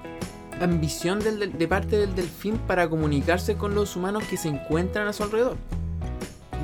ambición 0.60 1.20
del, 1.20 1.56
de 1.56 1.68
parte 1.68 1.96
del 1.96 2.14
delfín 2.14 2.58
para 2.58 2.88
comunicarse 2.88 3.56
con 3.56 3.74
los 3.74 3.96
humanos 3.96 4.24
que 4.24 4.36
se 4.36 4.48
encuentran 4.48 5.08
a 5.08 5.12
su 5.12 5.22
alrededor. 5.22 5.56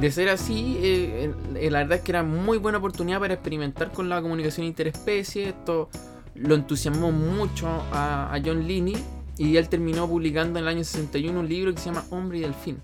De 0.01 0.11
ser 0.11 0.31
así, 0.31 0.79
eh, 0.81 1.35
la 1.71 1.81
verdad 1.81 1.99
es 1.99 2.05
que 2.05 2.13
era 2.13 2.23
muy 2.23 2.57
buena 2.57 2.79
oportunidad 2.79 3.21
para 3.21 3.35
experimentar 3.35 3.93
con 3.93 4.09
la 4.09 4.23
comunicación 4.23 4.67
interespecie. 4.67 5.51
Esto 5.51 5.91
lo 6.35 6.55
entusiasmó 6.55 7.13
mucho 7.13 7.69
a, 7.93 8.39
John 8.43 8.67
Linney 8.67 8.97
y 9.37 9.57
él 9.57 9.69
terminó 9.69 10.09
publicando 10.09 10.59
en 10.59 10.65
el 10.65 10.69
año 10.69 10.85
61 10.85 11.39
un 11.39 11.49
libro 11.49 11.75
que 11.75 11.81
se 11.81 11.87
llama 11.87 12.05
Hombre 12.11 12.39
y 12.39 12.41
Delfín. 12.41 12.79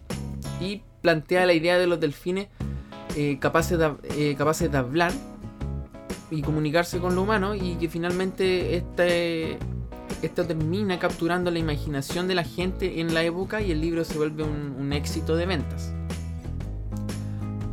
Y 0.61 0.83
plantea 1.01 1.47
la 1.47 1.55
idea 1.55 1.79
de 1.79 1.87
los 1.87 1.99
delfines 2.01 2.49
eh, 3.17 3.39
capaces, 3.41 3.79
de, 3.79 3.93
eh, 4.11 4.35
capaces 4.37 4.71
de 4.71 4.77
hablar 4.77 5.13
y 6.31 6.43
comunicarse 6.43 6.99
con 6.99 7.15
lo 7.15 7.23
humano 7.23 7.55
y 7.55 7.77
que 7.77 7.89
finalmente 7.89 8.77
este, 8.77 9.59
esto 10.23 10.47
termina 10.47 10.99
capturando 10.99 11.51
la 11.51 11.59
imaginación 11.59 12.29
de 12.29 12.35
la 12.35 12.45
gente 12.45 13.01
en 13.01 13.15
la 13.15 13.23
época 13.23 13.61
y 13.61 13.71
el 13.71 13.81
libro 13.81 14.05
se 14.05 14.19
vuelve 14.19 14.43
un, 14.43 14.93
éxito 14.93 15.37
de 15.37 15.47
ventas. 15.47 15.93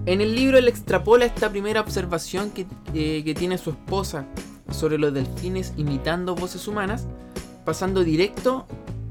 En 0.06 0.20
el 0.20 0.36
libro 0.36 0.58
él 0.58 0.68
extrapola 0.68 1.26
esta 1.26 1.50
primera 1.50 1.80
observación 1.80 2.52
que, 2.52 2.66
eh, 2.94 3.24
que, 3.24 3.34
tiene 3.34 3.58
su 3.58 3.70
esposa 3.70 4.26
sobre 4.70 4.98
los 4.98 5.14
delfines 5.14 5.74
imitando 5.78 6.36
voces 6.36 6.68
humanas, 6.68 7.08
pasando 7.64 8.04
directo 8.04 8.66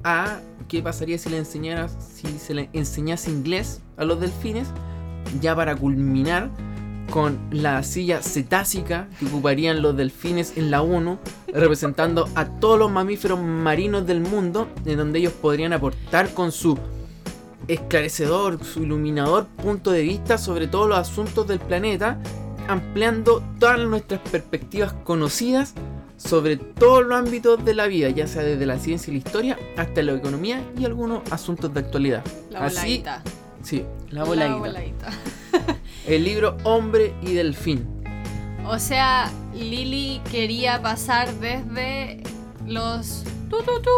a 0.04 0.40
qué 0.68 0.82
pasaría 0.82 1.16
si 1.16 1.30
le 1.30 1.38
enseñara, 1.38 1.88
si 1.88 2.38
se 2.38 2.52
le 2.52 2.68
enseñase 2.74 3.30
inglés 3.30 3.80
a 3.96 4.04
los 4.04 4.20
delfines, 4.20 4.68
ya 5.40 5.56
para 5.56 5.76
culminar 5.76 6.50
con 7.10 7.38
la 7.50 7.82
silla 7.82 8.22
cetásica 8.22 9.08
que 9.18 9.26
ocuparían 9.26 9.82
los 9.82 9.96
delfines 9.96 10.56
en 10.56 10.70
la 10.70 10.82
ONU, 10.82 11.18
representando 11.52 12.28
a 12.34 12.46
todos 12.46 12.78
los 12.78 12.90
mamíferos 12.90 13.40
marinos 13.40 14.06
del 14.06 14.20
mundo, 14.20 14.68
en 14.84 14.98
donde 14.98 15.20
ellos 15.20 15.32
podrían 15.32 15.72
aportar 15.72 16.32
con 16.34 16.52
su 16.52 16.78
esclarecedor, 17.68 18.62
su 18.64 18.82
iluminador 18.82 19.46
punto 19.46 19.90
de 19.90 20.02
vista 20.02 20.38
sobre 20.38 20.66
todos 20.66 20.88
los 20.88 20.98
asuntos 20.98 21.46
del 21.46 21.58
planeta, 21.58 22.18
ampliando 22.68 23.42
todas 23.58 23.80
nuestras 23.80 24.20
perspectivas 24.20 24.92
conocidas 25.04 25.74
sobre 26.16 26.56
todos 26.56 27.04
los 27.04 27.18
ámbitos 27.18 27.64
de 27.64 27.74
la 27.74 27.86
vida, 27.86 28.08
ya 28.10 28.26
sea 28.26 28.42
desde 28.42 28.64
la 28.64 28.78
ciencia 28.78 29.10
y 29.10 29.14
la 29.14 29.18
historia 29.18 29.58
hasta 29.76 30.02
la 30.02 30.12
economía 30.12 30.62
y 30.78 30.84
algunos 30.84 31.22
asuntos 31.32 31.72
de 31.74 31.80
actualidad. 31.80 32.22
La 32.50 32.66
Así, 32.66 33.02
sí, 33.62 33.84
la 34.10 34.24
voladita. 34.24 35.10
el 36.06 36.24
libro 36.24 36.56
Hombre 36.64 37.14
y 37.22 37.34
Delfín. 37.34 37.86
O 38.66 38.78
sea, 38.78 39.30
Lily 39.52 40.20
quería 40.30 40.80
pasar 40.80 41.34
desde 41.34 42.22
los 42.66 43.24
tu 43.50 43.62
tu 43.62 43.82
tu 43.82 43.90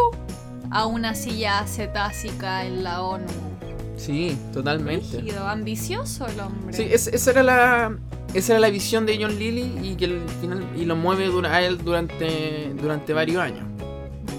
a 0.71 0.87
una 0.87 1.13
silla 1.13 1.65
cetásica 1.67 2.65
en 2.65 2.83
la 2.83 3.03
ONU. 3.03 3.54
Sí, 3.97 4.37
totalmente. 4.53 5.21
Rígido, 5.21 5.47
ambicioso 5.47 6.27
el 6.27 6.39
hombre. 6.39 6.73
Sí, 6.75 6.87
esa 6.91 7.31
era 7.31 7.43
la 7.43 7.97
esa 8.33 8.53
era 8.53 8.59
la 8.59 8.69
visión 8.69 9.05
de 9.05 9.17
John 9.21 9.39
Lilly 9.39 9.79
y 9.81 9.95
que 9.95 10.19
final 10.41 10.67
y 10.75 10.83
lo 10.83 10.95
mueve 10.97 11.31
a 11.47 11.61
él 11.61 11.77
durante 11.77 12.73
durante 12.81 13.13
varios 13.13 13.37
años 13.41 13.63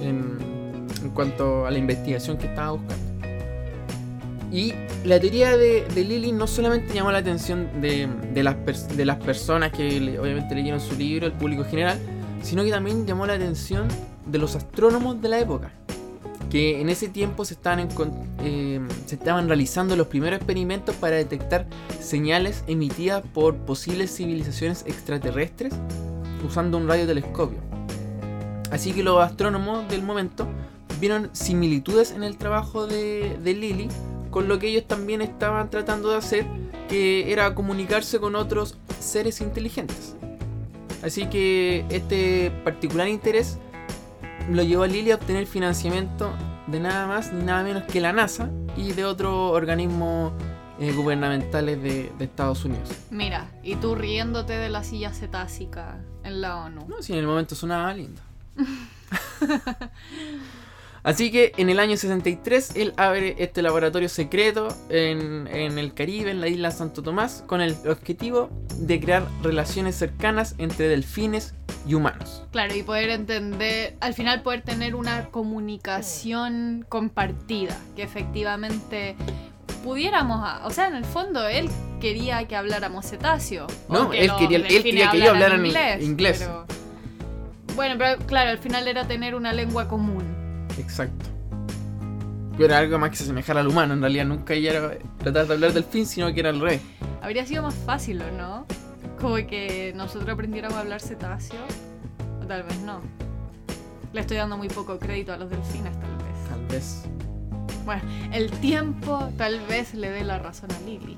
en, 0.03 0.37
en 1.03 1.11
cuanto 1.11 1.67
a 1.67 1.71
la 1.71 1.79
investigación 1.79 2.37
que 2.37 2.47
estaba 2.47 2.73
buscando. 2.73 3.07
Y 4.53 4.73
la 5.05 5.21
teoría 5.21 5.57
de, 5.57 5.87
Lily 5.95 6.33
no 6.33 6.47
solamente 6.47 6.95
llamó 6.95 7.13
la 7.13 7.19
atención 7.19 7.69
de, 7.81 8.09
las, 8.43 8.97
de 8.97 9.05
las 9.05 9.17
personas 9.17 9.73
que 9.73 10.19
obviamente 10.19 10.55
leyeron 10.55 10.81
su 10.81 10.97
libro, 10.97 11.27
el 11.27 11.33
público 11.33 11.65
general, 11.65 11.99
sino 12.43 12.65
que 12.65 12.71
también 12.71 13.07
llamó 13.07 13.27
la 13.27 13.35
atención 13.35 13.89
de 14.27 14.39
los 14.39 14.57
astrónomos 14.57 15.21
de 15.21 15.29
la 15.29 15.41
época, 15.41 15.73
que 16.51 16.81
en 16.81 16.89
ese 16.89 17.09
tiempo 17.09 17.45
se 17.45 17.55
estaban, 17.55 17.89
eh, 18.41 18.81
se 19.07 19.15
estaban 19.15 19.49
realizando 19.49 19.97
los 19.97 20.07
primeros 20.07 20.39
experimentos 20.39 20.95
para 20.97 21.17
detectar 21.17 21.67
señales 22.01 22.63
emitidas 22.67 23.23
por 23.35 23.57
posibles 23.57 24.15
civilizaciones 24.15 24.85
extraterrestres 24.87 25.75
usando 26.47 26.79
un 26.79 26.89
radiotelescopio. 26.89 27.59
Así 28.71 28.93
que 28.93 29.03
los 29.03 29.23
astrónomos 29.23 29.89
del 29.89 30.03
momento 30.03 30.47
vieron 31.01 31.31
similitudes 31.33 32.13
en 32.13 32.23
el 32.23 32.37
trabajo 32.37 32.87
de, 32.87 33.37
de 33.43 33.55
Lily 33.55 33.89
con 34.31 34.49
lo 34.49 34.59
que 34.59 34.69
ellos 34.69 34.87
también 34.87 35.23
estaban 35.23 35.71
tratando 35.71 36.11
de 36.11 36.17
hacer, 36.17 36.47
que 36.89 37.33
era 37.33 37.55
comunicarse 37.55 38.21
con 38.21 38.37
otros 38.37 38.77
seres 39.01 39.41
inteligentes. 39.41 40.15
Así 41.03 41.27
que 41.27 41.85
este 41.89 42.51
particular 42.65 43.09
interés 43.09 43.59
lo 44.51 44.63
llevó 44.63 44.85
a 44.85 44.87
Lily 44.87 45.11
a 45.11 45.17
obtener 45.17 45.47
financiamiento 45.47 46.33
de 46.67 46.81
nada 46.81 47.07
más 47.07 47.33
ni 47.33 47.45
nada 47.45 47.63
menos 47.63 47.85
que 47.85 48.01
la 48.01 48.13
NASA 48.13 48.51
y 48.77 48.93
de 48.93 49.05
otros 49.05 49.53
organismos 49.53 50.33
eh, 50.79 50.93
gubernamentales 50.93 51.83
de, 51.83 52.13
de, 52.19 52.25
Estados 52.25 52.65
Unidos. 52.65 52.91
Mira, 53.11 53.51
y 53.63 53.77
tú 53.77 53.95
riéndote 53.95 54.53
de 54.53 54.69
la 54.69 54.85
silla 54.85 55.13
cetásica 55.13 55.99
en 56.23 56.41
la 56.41 56.57
ONU. 56.57 56.87
No, 56.87 57.03
si 57.03 57.13
en 57.13 57.21
el 57.21 57.27
momento 57.27 57.55
sonaba 57.55 57.93
lindo. 57.95 58.21
Así 61.07 61.31
que 61.31 61.53
en 61.57 61.71
el 61.71 61.79
año 61.79 61.97
63 61.97 62.75
él 62.75 62.93
abre 62.97 63.37
este 63.39 63.63
laboratorio 63.63 64.09
secreto 64.09 64.67
en, 64.89 65.47
el 65.47 65.95
Caribe, 65.95 66.33
en 66.33 66.41
la 66.41 66.49
isla 66.49 66.73
Santo 66.73 67.01
Tomás, 67.01 67.45
con 67.47 67.61
el 67.61 67.77
objetivo 67.87 68.51
de 68.77 68.99
crear 68.99 69.25
relaciones 69.41 69.95
cercanas 69.95 70.57
entre 70.59 70.89
delfines 70.89 71.55
y 71.87 71.95
humanos. 71.95 72.43
Claro, 72.51 72.75
y 72.75 72.83
poder 72.83 73.11
entender, 73.11 73.97
al 74.01 74.15
final 74.15 74.43
poder 74.43 74.63
tener 74.63 74.95
una 74.95 75.27
comunicación 75.27 76.85
compartida, 76.89 77.79
que 77.95 78.03
efectivamente 78.03 79.17
pudiéramos, 79.85 80.45
o 80.65 80.71
sea, 80.71 80.89
en 80.89 80.97
el 80.97 81.05
fondo 81.05 81.47
él 81.47 81.71
quería 82.01 82.47
que 82.49 82.57
habláramos 82.57 83.07
cetáceo. 83.07 83.67
No, 83.89 84.13
él 84.13 84.31
quería, 84.39 84.59
él 84.59 84.83
quería, 84.83 85.11
que 85.11 85.19
ellos 85.19 85.31
hablaran 85.31 85.65
inglés. 85.65 86.03
inglés. 86.03 86.51
bueno, 87.77 87.95
pero 87.99 88.19
claro, 88.27 88.51
al 88.51 88.59
final 88.59 88.89
era 88.89 89.07
tener 89.07 89.35
una 89.35 89.53
lengua 89.53 89.89
común. 89.89 90.25
Exacto. 90.79 91.27
Pero 92.53 92.65
era 92.67 92.79
algo 92.79 92.99
más 92.99 93.11
que 93.11 93.17
se 93.17 93.25
asemejara 93.25 93.61
al 93.61 93.69
humano. 93.69 93.95
En 93.95 94.01
realidad 94.01 94.25
nunca 94.25 94.55
era 94.55 94.97
tratar 95.19 95.47
de 95.47 95.55
hablar 95.55 95.73
del 95.73 95.85
fin, 95.85 96.07
sino 96.07 96.33
que 96.33 96.41
era 96.41 96.51
el 96.51 96.61
rey. 96.61 96.81
Habría 97.21 97.45
sido 97.45 97.63
más 97.63 97.75
fácil, 97.75 98.23
¿o 98.23 98.31
no? 98.33 98.67
Como 99.21 99.37
que 99.37 99.93
nosotros 99.97 100.29
aprendiéramos 100.29 100.77
a 100.77 100.81
hablar 100.81 101.01
cetáceo. 101.01 101.61
O 102.43 102.47
tal 102.47 102.63
vez 102.63 102.79
no. 102.81 103.01
Le 104.13 104.21
estoy 104.21 104.37
dando 104.37 104.57
muy 104.57 104.69
poco 104.69 104.99
crédito 104.99 105.33
a 105.33 105.37
los 105.37 105.51
delfines, 105.51 105.93
tal 106.01 106.17
vez. 106.17 106.49
Tal 106.49 106.67
vez. 106.67 107.05
Bueno, 107.85 108.03
el 108.33 108.51
tiempo 108.51 109.29
tal 109.37 109.61
vez 109.67 109.95
le 109.95 110.11
dé 110.11 110.25
la 110.25 110.39
razón 110.39 110.71
a 110.73 110.81
Lily. 110.81 111.17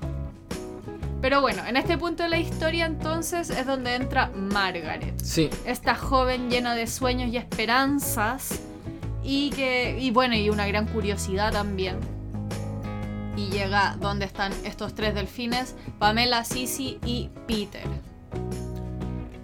Pero 1.20 1.40
bueno, 1.40 1.62
en 1.66 1.76
este 1.76 1.98
punto 1.98 2.22
de 2.22 2.28
la 2.28 2.38
historia 2.38 2.86
entonces 2.86 3.50
es 3.50 3.66
donde 3.66 3.94
entra 3.94 4.30
Margaret. 4.34 5.18
Sí. 5.22 5.50
Esta 5.66 5.94
joven 5.94 6.48
llena 6.48 6.74
de 6.74 6.86
sueños 6.86 7.30
y 7.32 7.36
esperanzas 7.36 8.60
y 9.24 9.50
que. 9.50 9.98
Y 9.98 10.10
bueno, 10.10 10.36
y 10.36 10.48
una 10.48 10.66
gran 10.66 10.86
curiosidad 10.86 11.52
también. 11.52 11.98
Y 13.38 13.50
llega 13.50 13.96
donde 14.00 14.24
están 14.24 14.52
estos 14.64 14.94
tres 14.94 15.14
delfines: 15.14 15.76
Pamela, 16.00 16.44
Sisi 16.44 16.98
y 17.06 17.30
Peter. 17.46 17.86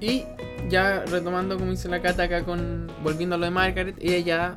Y 0.00 0.24
ya 0.68 1.04
retomando, 1.04 1.56
como 1.56 1.70
dice 1.70 1.88
la 1.88 2.02
Cata 2.02 2.24
acá 2.24 2.44
con. 2.44 2.90
Volviendo 3.04 3.36
a 3.36 3.38
lo 3.38 3.44
de 3.44 3.52
Margaret, 3.52 3.96
ella 4.00 4.18
ya, 4.18 4.56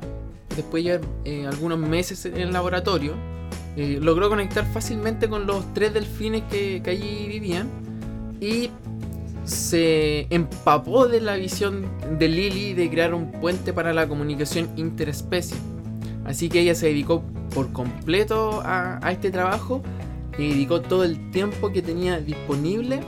después 0.56 0.84
de 0.84 1.00
eh, 1.24 1.46
algunos 1.46 1.78
meses 1.78 2.24
en 2.26 2.36
el 2.38 2.52
laboratorio, 2.52 3.14
eh, 3.76 3.98
logró 4.02 4.28
conectar 4.28 4.66
fácilmente 4.72 5.28
con 5.28 5.46
los 5.46 5.72
tres 5.72 5.94
delfines 5.94 6.42
que, 6.50 6.82
que 6.82 6.90
allí 6.90 7.28
vivían. 7.28 7.68
Y 8.40 8.70
se 9.44 10.26
empapó 10.30 11.06
de 11.06 11.20
la 11.20 11.36
visión 11.36 11.86
de 12.18 12.28
Lily 12.28 12.74
de 12.74 12.90
crear 12.90 13.14
un 13.14 13.30
puente 13.30 13.72
para 13.72 13.92
la 13.92 14.08
comunicación 14.08 14.68
interespecie. 14.76 15.56
Así 16.28 16.50
que 16.50 16.60
ella 16.60 16.74
se 16.74 16.88
dedicó 16.88 17.22
por 17.54 17.72
completo 17.72 18.60
a, 18.62 19.00
este 19.10 19.30
trabajo 19.30 19.82
y 20.36 20.50
dedicó 20.50 20.82
todo 20.82 21.02
el 21.02 21.30
tiempo 21.30 21.72
que 21.72 21.80
tenía 21.80 22.20
disponible 22.20 23.00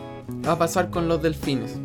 a 0.47 0.57
pasar 0.57 0.89
con 0.89 1.07
los 1.07 1.23
delfines. 1.23 1.77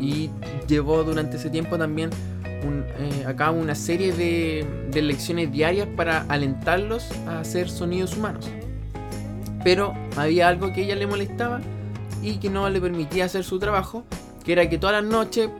Y 0.00 0.30
llevó 0.66 1.04
durante 1.04 1.36
ese 1.36 1.50
tiempo 1.50 1.76
también 1.76 2.08
eh, 2.42 3.24
a 3.26 3.36
cabo 3.36 3.60
una 3.60 3.74
serie 3.74 4.12
de, 4.12 5.02
lecciones 5.02 5.52
diarias 5.52 5.86
para 5.94 6.22
alentarlos 6.22 7.06
a 7.26 7.40
hacer 7.40 7.68
sonidos 7.68 8.16
humanos. 8.16 8.48
Pero 9.62 9.92
había 10.16 10.48
algo 10.48 10.72
que 10.72 10.84
ella 10.84 10.96
le 10.96 11.06
molestaba 11.06 11.60
y 12.22 12.38
que 12.38 12.48
no 12.48 12.68
le 12.70 12.80
permitía 12.80 13.26
hacer 13.26 13.44
su 13.44 13.58
trabajo, 13.58 14.04
que 14.42 14.52
era 14.52 14.70
que 14.70 14.78
todas 14.78 15.02
las 15.02 15.12
noches, 15.12 15.50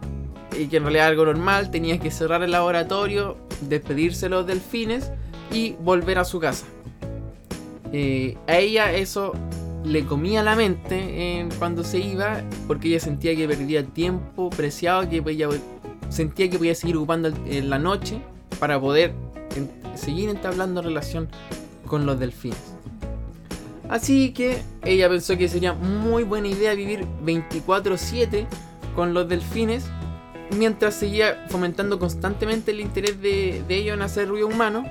y 0.59 0.69
que 0.69 0.79
en 0.79 0.85
realidad 0.85 1.09
algo 1.09 1.27
normal, 1.27 1.71
tenía 1.71 1.99
que 1.99 2.11
cerrar 2.11 2.43
el 2.43 2.53
laboratorio, 2.53 3.37
despedirse 3.63 4.27
de 4.27 4.31
los 4.31 4.47
delfines 4.47 5.11
y 5.53 5.73
volver 5.81 6.19
a 6.19 6.25
su 6.25 6.41
casa. 6.41 6.67
Eh, 7.93 8.37
a 8.47 8.59
ella 8.59 8.93
eso 8.93 9.33
le 9.85 10.05
comía 10.05 10.43
la 10.43 10.57
mente 10.57 10.97
eh, 11.41 11.49
cuando 11.59 11.85
se 11.85 11.99
iba, 11.99 12.43
porque 12.67 12.89
ella 12.89 13.01
sentía 13.01 13.35
que 13.35 13.49
perdía 13.49 13.85
tiempo 13.85 14.51
preciado, 14.51 15.09
que 15.09 15.23
ella 15.27 15.49
sentía 16.11 16.51
que 16.51 16.59
podía 16.59 16.75
seguir 16.75 16.97
ocupando 16.97 17.29
en 17.47 17.71
la 17.71 17.79
noche 17.79 18.21
para 18.59 18.81
poder 18.81 19.13
seguir 19.95 20.29
entablando 20.29 20.83
relación 20.83 21.29
con 21.87 22.07
los 22.07 22.19
delfines. 22.19 22.59
Así 23.89 24.33
que 24.33 24.63
ella 24.85 25.09
pensó 25.09 25.37
que 25.39 25.49
sería 25.49 25.73
muy 25.73 26.23
buena 26.23 26.49
idea 26.49 26.75
vivir 26.75 27.07
24/7 27.25 28.47
con 28.95 29.15
los 29.15 29.29
delfines 29.29 29.87
mientras 30.57 30.95
seguía 30.95 31.47
fomentando 31.49 31.99
constantemente 31.99 32.71
el 32.71 32.81
interés 32.81 33.21
de, 33.21 33.65
ellos 33.69 33.95
en 33.95 34.03
hacer 34.03 34.29
ruido 34.29 34.47
humano. 34.47 34.85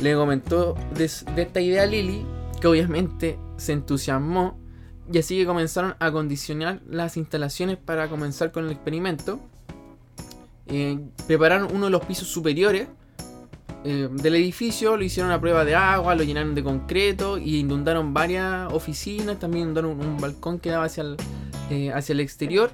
Le 0.00 0.14
comentó 0.14 0.74
de, 0.96 1.04
esta 1.04 1.60
idea 1.60 1.84
a 1.84 1.86
Lily, 1.86 2.24
que 2.60 2.66
obviamente 2.66 3.38
se 3.56 3.72
entusiasmó 3.72 4.58
y 5.12 5.18
así 5.18 5.36
que 5.36 5.46
comenzaron 5.46 5.94
a 5.98 6.10
condicionar 6.10 6.80
las 6.88 7.16
instalaciones 7.16 7.76
para 7.76 8.08
comenzar 8.08 8.52
con 8.52 8.64
el 8.64 8.72
experimento. 8.72 9.40
Eh, 10.66 10.98
prepararon 11.26 11.74
uno 11.74 11.86
de 11.86 11.90
los 11.90 12.04
pisos 12.04 12.28
superiores 12.28 12.88
eh, 13.84 14.08
del 14.10 14.36
edificio, 14.36 14.96
lo 14.96 15.02
hicieron 15.02 15.32
a 15.32 15.40
prueba 15.40 15.64
de 15.64 15.74
agua, 15.74 16.14
lo 16.14 16.22
llenaron 16.22 16.54
de 16.54 16.62
concreto 16.62 17.36
y 17.36 17.58
inundaron 17.58 18.14
varias 18.14 18.72
oficinas, 18.72 19.40
también 19.40 19.64
inundaron 19.64 20.00
un, 20.00 20.18
balcón 20.18 20.60
que 20.60 20.70
daba 20.70 20.84
hacia 20.84 21.02
el, 21.02 21.16
eh, 21.68 21.92
hacia 21.92 22.12
el 22.12 22.20
exterior, 22.20 22.70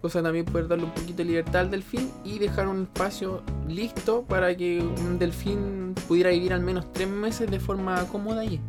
cosa 0.00 0.22
también 0.22 0.44
poder 0.44 0.68
darle 0.68 0.84
un 0.84 0.92
poquito 0.92 1.18
de 1.18 1.24
libertad 1.24 1.62
al 1.62 1.70
delfín 1.70 2.10
y 2.24 2.38
dejar 2.38 2.68
un 2.68 2.82
espacio 2.82 3.42
listo 3.68 4.22
para 4.22 4.56
que 4.56 4.80
un 4.80 5.18
delfín 5.18 5.94
pudiera 6.08 6.30
vivir 6.30 6.52
al 6.52 6.60
menos 6.60 6.92
tres 6.92 7.08
meses 7.08 7.50
de 7.50 7.60
forma 7.60 8.04
cómoda 8.06 8.42
allí. 8.42 8.60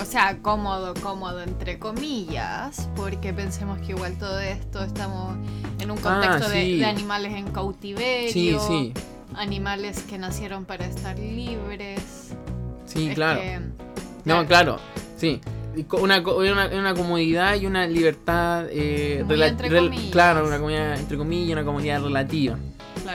O 0.00 0.04
sea, 0.04 0.38
cómodo, 0.38 0.94
cómodo 1.02 1.42
entre 1.42 1.78
comillas, 1.78 2.88
porque 2.96 3.32
pensemos 3.32 3.78
que 3.80 3.92
igual 3.92 4.16
todo 4.18 4.40
esto 4.40 4.82
estamos 4.82 5.36
en 5.78 5.90
un 5.90 5.98
contexto 5.98 6.46
ah, 6.46 6.50
de, 6.50 6.76
de, 6.76 6.84
animales 6.86 7.34
en 7.34 7.50
cautiverio. 7.50 8.30
Sí, 8.30 8.56
sí 8.66 8.94
animales 9.34 10.02
que 10.02 10.18
nacieron 10.18 10.64
para 10.64 10.86
estar 10.86 11.18
libres. 11.18 12.34
Sí, 12.86 13.10
claro. 13.14 13.40
no, 14.24 14.46
claro, 14.46 14.78
sí. 15.16 15.40
Una, 15.92 16.20
una, 16.20 16.94
comodidad 16.94 17.54
y 17.54 17.66
una 17.66 17.86
libertad 17.86 18.66
eh, 18.70 19.24
claro 20.10 20.44
una 20.46 20.58
comodidad 20.58 20.98
entre 20.98 21.16
comillas 21.16 21.52
una 21.52 21.64
comodidad 21.64 22.02
relativa. 22.02 22.58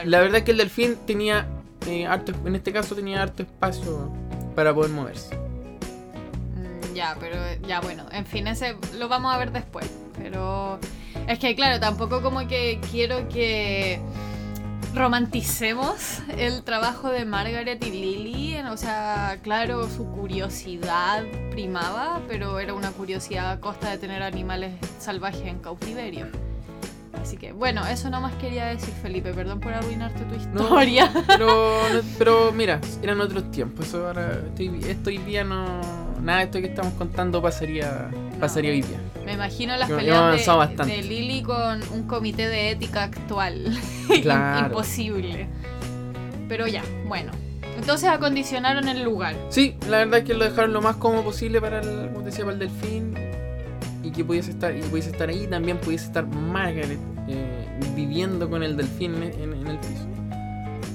La 0.04 0.20
verdad 0.20 0.38
es 0.38 0.44
que 0.44 0.52
el 0.52 0.56
delfín 0.56 0.96
tenía 1.06 1.46
eh, 1.86 2.06
harto, 2.06 2.32
en 2.44 2.56
este 2.56 2.72
caso 2.72 2.94
tenía 2.94 3.22
harto 3.22 3.42
espacio 3.42 4.10
para 4.54 4.74
poder 4.74 4.90
moverse. 4.90 5.36
Mm, 5.36 6.94
ya 6.94 7.16
pero 7.20 7.36
ya 7.68 7.80
bueno 7.80 8.06
en 8.10 8.24
fin 8.24 8.46
ese 8.48 8.76
lo 8.98 9.08
vamos 9.08 9.34
a 9.34 9.38
ver 9.38 9.52
después 9.52 9.90
pero 10.16 10.78
es 11.28 11.38
que 11.38 11.54
claro 11.54 11.78
tampoco 11.78 12.22
como 12.22 12.48
que 12.48 12.80
quiero 12.90 13.28
que 13.28 14.00
romanticemos 14.96 16.20
el 16.38 16.62
trabajo 16.64 17.10
de 17.10 17.24
Margaret 17.24 17.84
y 17.84 17.90
Lily. 17.90 18.56
O 18.72 18.76
sea, 18.76 19.38
claro, 19.42 19.88
su 19.88 20.06
curiosidad 20.06 21.22
primaba, 21.50 22.20
pero 22.26 22.58
era 22.58 22.74
una 22.74 22.90
curiosidad 22.90 23.50
a 23.50 23.60
costa 23.60 23.90
de 23.90 23.98
tener 23.98 24.22
animales 24.22 24.72
salvajes 24.98 25.46
en 25.46 25.58
cautiverio. 25.58 26.26
Así 27.20 27.36
que, 27.36 27.52
bueno, 27.52 27.86
eso 27.86 28.08
nomás 28.08 28.34
quería 28.34 28.66
decir, 28.66 28.94
Felipe. 29.02 29.32
Perdón 29.32 29.60
por 29.60 29.74
arruinarte 29.74 30.24
tu 30.24 30.34
historia. 30.34 31.12
pero, 31.26 31.80
pero 32.18 32.52
mira, 32.52 32.80
eran 33.02 33.20
otros 33.20 33.50
tiempos. 33.50 33.94
ahora 33.94 34.40
estoy, 34.46 34.80
estoy 34.88 35.18
día 35.18 35.44
no. 35.44 36.05
Nada 36.22 36.38
de 36.38 36.44
esto 36.44 36.60
que 36.60 36.66
estamos 36.66 36.94
contando 36.94 37.40
pasaría, 37.42 38.10
pasaría 38.40 38.70
hoy 38.70 38.82
día. 38.82 38.98
Me 39.24 39.32
imagino 39.32 39.76
las 39.76 39.90
peleas 39.90 40.46
de, 40.86 41.02
Lily 41.02 41.42
con 41.42 41.80
un 41.92 42.06
comité 42.06 42.48
de 42.48 42.70
ética 42.70 43.04
actual. 43.04 43.76
Imposible. 44.64 45.48
Pero 46.48 46.66
ya, 46.66 46.82
bueno. 47.06 47.32
Entonces 47.76 48.08
acondicionaron 48.08 48.88
el 48.88 49.02
lugar. 49.02 49.34
Sí, 49.50 49.76
la 49.88 49.98
verdad 49.98 50.20
es 50.20 50.24
que 50.24 50.34
lo 50.34 50.44
dejaron 50.44 50.72
lo 50.72 50.80
más 50.80 50.96
cómodo 50.96 51.24
posible 51.24 51.60
para 51.60 51.80
el, 51.80 52.10
como 52.12 52.24
decía, 52.24 52.44
para 52.44 52.54
el 52.54 52.60
delfín. 52.60 53.14
Y 54.02 54.10
que 54.12 54.24
pudiese 54.24 54.52
estar, 54.52 54.74
y 54.74 54.80
pudiese 54.82 55.10
estar 55.10 55.28
ahí. 55.28 55.46
También 55.46 55.78
pudiese 55.78 56.06
estar 56.06 56.26
Margaret 56.26 56.98
eh, 57.28 57.66
viviendo 57.94 58.48
con 58.48 58.62
el 58.62 58.76
delfín 58.76 59.14
en, 59.22 59.66
el 59.66 59.78
piso. 59.78 60.06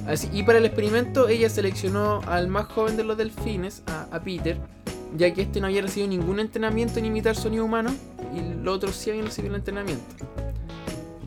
Así, 0.08 0.30
y 0.34 0.44
para 0.44 0.58
el 0.58 0.66
experimento 0.66 1.28
ella 1.28 1.50
seleccionó 1.50 2.22
al 2.28 2.48
más 2.48 2.66
joven 2.66 2.98
de 2.98 3.04
los 3.04 3.18
delfines, 3.18 3.84
a, 3.86 4.16
a 4.16 4.20
Peter, 4.22 4.58
ya 5.18 5.34
que 5.34 5.44
este 5.44 5.60
no 5.60 5.68
había 5.68 5.82
recibido 5.82 6.10
ningún 6.10 6.40
entrenamiento 6.40 7.00
en 7.00 7.06
imitar 7.06 7.36
sonido 7.36 7.66
humano 7.66 7.94
y 8.36 8.64
los 8.64 8.76
otros 8.76 8.96
sí 8.96 9.10
habían 9.10 9.26
recibido 9.26 9.54
el 9.54 9.60
entrenamiento. 9.60 10.06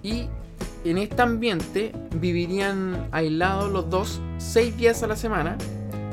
Y 0.02 0.28
en 0.84 0.98
este 0.98 1.22
ambiente 1.22 1.92
vivirían 2.20 3.08
aislados 3.10 3.72
los 3.72 3.88
dos 3.88 4.20
seis 4.38 4.76
días 4.76 5.02
a 5.02 5.06
la 5.06 5.16
semana. 5.16 5.56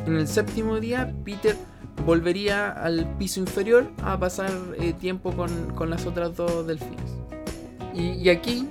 En 0.07 0.15
el 0.15 0.27
séptimo 0.27 0.79
día, 0.79 1.13
Peter 1.23 1.55
volvería 2.05 2.71
al 2.71 3.05
piso 3.17 3.39
inferior 3.39 3.91
a 4.01 4.17
pasar 4.17 4.51
eh, 4.79 4.93
tiempo 4.93 5.33
con, 5.33 5.89
las 5.89 6.05
otras 6.05 6.35
dos 6.35 6.65
delfines. 6.65 7.17
Y, 7.93 8.29
aquí, 8.29 8.67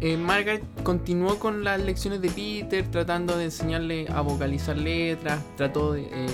eh, 0.00 0.16
Margaret 0.16 0.64
continuó 0.82 1.38
con 1.38 1.62
las 1.62 1.80
lecciones 1.80 2.22
de 2.22 2.30
Peter, 2.30 2.90
tratando 2.90 3.36
de 3.36 3.44
enseñarle 3.44 4.06
a 4.08 4.22
vocalizar 4.22 4.76
letras, 4.76 5.40
trató 5.56 5.92
de 5.92 6.04
eh, 6.04 6.26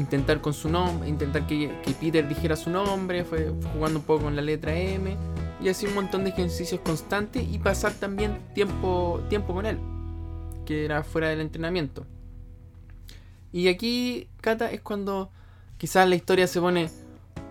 intentar 0.00 0.40
con 0.40 0.54
su 0.54 0.68
nombre, 0.68 1.08
intentar 1.08 1.46
que, 1.46 1.70
Peter 2.00 2.26
dijera 2.26 2.56
su 2.56 2.70
nombre, 2.70 3.24
fue 3.24 3.52
jugando 3.74 4.00
un 4.00 4.04
poco 4.04 4.24
con 4.24 4.36
la 4.36 4.42
letra 4.42 4.74
M 4.76 5.16
y 5.62 5.68
así 5.68 5.86
un 5.86 5.94
montón 5.94 6.24
de 6.24 6.30
ejercicios 6.30 6.80
constantes 6.80 7.46
y 7.48 7.58
pasar 7.58 7.92
también 7.92 8.38
tiempo, 8.54 9.20
tiempo 9.28 9.54
con 9.54 9.66
él, 9.66 9.78
que 10.64 10.84
era 10.84 11.04
fuera 11.04 11.28
del 11.28 11.40
entrenamiento. 11.40 12.06
Y 13.52 13.68
aquí, 13.68 14.28
Kata, 14.40 14.70
es 14.70 14.80
cuando 14.80 15.30
quizás 15.76 16.08
la 16.08 16.14
historia 16.14 16.46
se 16.46 16.60
pone 16.60 16.88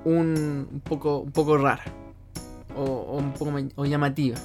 un, 0.05 0.81
poco, 0.83 1.19
un 1.19 1.31
poco 1.31 1.57
rara 1.57 1.83
o, 2.75 3.17
un 3.17 3.33
poco 3.33 3.53
o 3.75 3.85
llamativa. 3.85 4.37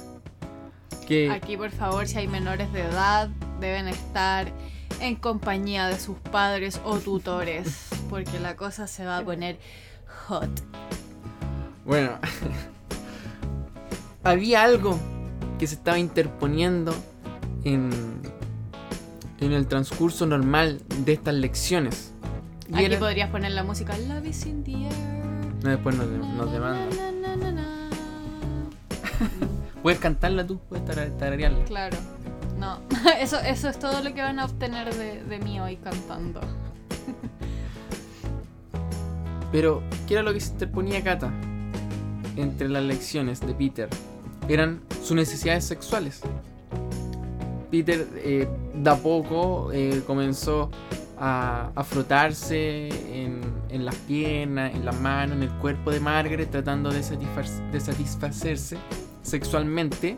Que... 1.07 1.31
Aquí, 1.31 1.55
por 1.55 1.71
favor, 1.71 2.07
si 2.07 2.17
hay 2.17 2.27
menores 2.27 2.71
de 2.73 2.81
edad, 2.81 3.29
deben 3.59 3.87
estar 3.87 4.51
en 4.99 5.15
compañía 5.15 5.87
de 5.87 5.99
sus 5.99 6.17
padres 6.17 6.81
o 6.83 6.97
tutores, 6.97 7.87
porque 8.09 8.39
la 8.39 8.55
cosa 8.55 8.87
se 8.87 9.05
va 9.05 9.17
a 9.17 9.23
poner 9.23 9.57
hot. 10.27 10.49
Bueno, 11.85 12.11
había 14.23 14.63
algo 14.63 14.97
que 15.59 15.67
se 15.67 15.75
estaba 15.75 15.99
interponiendo 15.99 16.95
en, 17.63 17.91
en 19.39 19.51
el 19.51 19.67
transcurso 19.67 20.25
normal 20.25 20.81
de 21.05 21.13
estas 21.13 21.35
lecciones. 21.35 22.11
Aquí 22.73 22.95
podrías 22.97 23.29
poner 23.29 23.51
la 23.51 23.63
música 23.63 23.95
Love 23.97 24.25
is 24.25 24.45
in 24.45 24.63
the 24.63 24.71
air. 24.71 24.93
No, 25.63 25.69
después 25.69 25.95
nos, 25.95 26.07
nos 26.07 26.51
demandan. 26.51 26.89
Puedes 29.83 29.99
cantarla 29.99 30.45
tú, 30.45 30.59
puedes 30.67 30.85
tararearla. 30.85 31.63
Claro. 31.65 31.97
No, 32.59 32.79
eso, 33.19 33.39
eso 33.39 33.69
es 33.69 33.79
todo 33.79 34.01
lo 34.01 34.13
que 34.13 34.21
van 34.21 34.39
a 34.39 34.45
obtener 34.45 34.93
de, 34.93 35.23
de 35.23 35.39
mí 35.39 35.59
hoy 35.59 35.77
cantando. 35.77 36.41
Pero, 39.51 39.81
¿qué 40.07 40.15
era 40.15 40.23
lo 40.23 40.33
que 40.33 40.39
se 40.39 40.51
interponía 40.51 41.03
Kata 41.03 41.31
entre 42.35 42.67
las 42.67 42.83
lecciones 42.83 43.39
de 43.39 43.53
Peter? 43.53 43.89
Eran 44.49 44.81
sus 45.01 45.15
necesidades 45.15 45.63
sexuales. 45.63 46.21
Peter, 47.71 48.07
eh, 48.15 48.47
da 48.73 48.97
poco, 48.97 49.71
eh, 49.71 50.01
comenzó 50.05 50.71
a, 51.17 51.71
frotarse 51.85 52.89
en, 52.89 53.41
en, 53.69 53.85
las 53.85 53.95
piernas, 53.95 54.73
en 54.75 54.83
las 54.83 54.99
manos, 54.99 55.37
en 55.37 55.43
el 55.43 55.51
cuerpo 55.59 55.91
de 55.91 55.99
Margaret, 55.99 56.49
tratando 56.51 56.91
de 56.91 57.01
satisfacerse 57.03 58.77
sexualmente. 59.21 60.17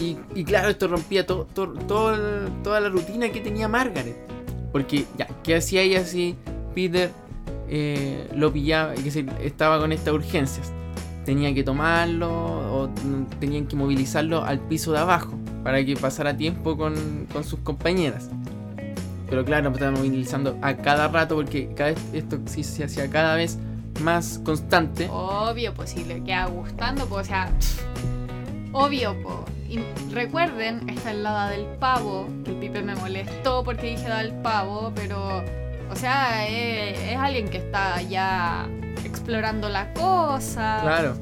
Y, 0.00 0.44
claro, 0.44 0.70
esto 0.70 0.88
rompía 0.88 1.26
todo, 1.26 1.44
toda 1.44 2.80
la 2.80 2.88
rutina 2.88 3.28
que 3.28 3.40
tenía 3.40 3.68
Margaret. 3.68 4.16
Porque, 4.72 5.04
ya, 5.18 5.26
¿qué 5.42 5.56
hacía 5.56 5.82
ella 5.82 6.04
si 6.04 6.36
Peter 6.74 7.10
eh, 7.68 8.28
lo 8.34 8.52
pillaba 8.52 8.94
y 8.96 9.02
que 9.02 9.26
estaba 9.42 9.78
con 9.78 9.92
estas 9.92 10.14
urgencias? 10.14 10.72
Tenía 11.26 11.52
que 11.52 11.62
tomarlo 11.62 12.30
o 12.30 12.88
tenían 13.38 13.66
que 13.66 13.76
movilizarlo 13.76 14.42
al 14.42 14.58
piso 14.58 14.92
de 14.92 14.98
abajo 15.00 15.38
para 15.62 15.84
que 15.84 15.94
pasara 15.96 16.34
tiempo 16.36 16.78
con, 16.78 16.94
sus 17.44 17.60
compañeras. 17.60 18.30
Pero 19.28 19.44
claro, 19.44 19.70
estaba 19.70 19.92
movilizando 19.92 20.56
a 20.62 20.76
cada 20.76 21.08
rato 21.08 21.36
porque 21.36 21.72
cada 21.76 21.90
esto 22.12 22.38
se 22.46 22.84
hacía 22.84 23.08
cada 23.10 23.36
vez 23.36 23.58
más 24.02 24.40
constante. 24.44 25.08
Obvio, 25.10 25.74
pues 25.74 25.90
si 25.90 26.04
le 26.04 26.22
queda 26.24 26.46
gustando, 26.46 27.06
pues 27.06 27.26
o 27.26 27.28
sea, 27.28 27.52
obvio, 28.72 29.14
pues. 29.22 29.59
Y 29.70 29.78
recuerden 30.12 30.90
esta 30.90 31.12
helada 31.12 31.48
del 31.50 31.64
pavo, 31.78 32.26
que 32.44 32.50
el 32.50 32.56
pipe 32.56 32.82
me 32.82 32.96
molestó 32.96 33.62
porque 33.62 33.90
dije 33.90 34.08
da 34.08 34.20
el 34.20 34.32
pavo, 34.42 34.90
pero, 34.96 35.44
o 35.88 35.94
sea, 35.94 36.48
es, 36.48 36.98
es 36.98 37.16
alguien 37.16 37.48
que 37.48 37.58
está 37.58 38.02
ya 38.02 38.68
explorando 39.04 39.68
la 39.68 39.92
cosa. 39.92 40.80
Claro. 40.82 41.16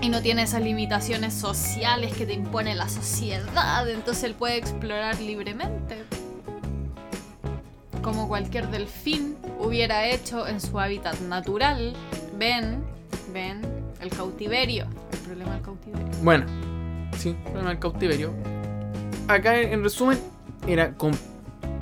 Y 0.00 0.08
no 0.08 0.20
tiene 0.20 0.42
esas 0.42 0.62
limitaciones 0.62 1.32
sociales 1.32 2.12
que 2.12 2.26
te 2.26 2.32
impone 2.32 2.74
la 2.74 2.88
sociedad, 2.88 3.88
entonces 3.88 4.24
él 4.24 4.34
puede 4.34 4.56
explorar 4.56 5.20
libremente. 5.20 6.02
Como 8.02 8.26
cualquier 8.26 8.68
delfín 8.68 9.36
hubiera 9.60 10.06
hecho 10.06 10.48
en 10.48 10.60
su 10.60 10.80
hábitat 10.80 11.20
natural. 11.20 11.94
Ven, 12.36 12.84
ven, 13.32 13.62
el 14.00 14.10
cautiverio. 14.10 14.86
El 15.12 15.18
problema 15.20 15.52
del 15.54 15.62
cautiverio. 15.62 16.08
Bueno, 16.22 16.46
sí, 17.16 17.34
problema 17.44 17.70
del 17.70 17.78
cautiverio. 17.78 18.32
Acá, 19.28 19.60
en 19.60 19.82
resumen, 19.82 20.18
era, 20.66 20.92
com- 20.94 21.12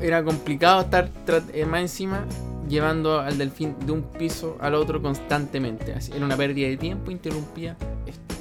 era 0.00 0.22
complicado 0.24 0.80
estar 0.82 1.10
eh, 1.52 1.64
más 1.66 1.80
encima 1.82 2.24
llevando 2.68 3.20
al 3.20 3.36
delfín 3.36 3.74
de 3.84 3.92
un 3.92 4.02
piso 4.02 4.56
al 4.60 4.74
otro 4.74 5.02
constantemente. 5.02 5.94
Era 6.14 6.24
una 6.24 6.36
pérdida 6.36 6.68
de 6.68 6.76
tiempo, 6.76 7.10
interrumpía 7.10 7.76
esto. 8.06 8.34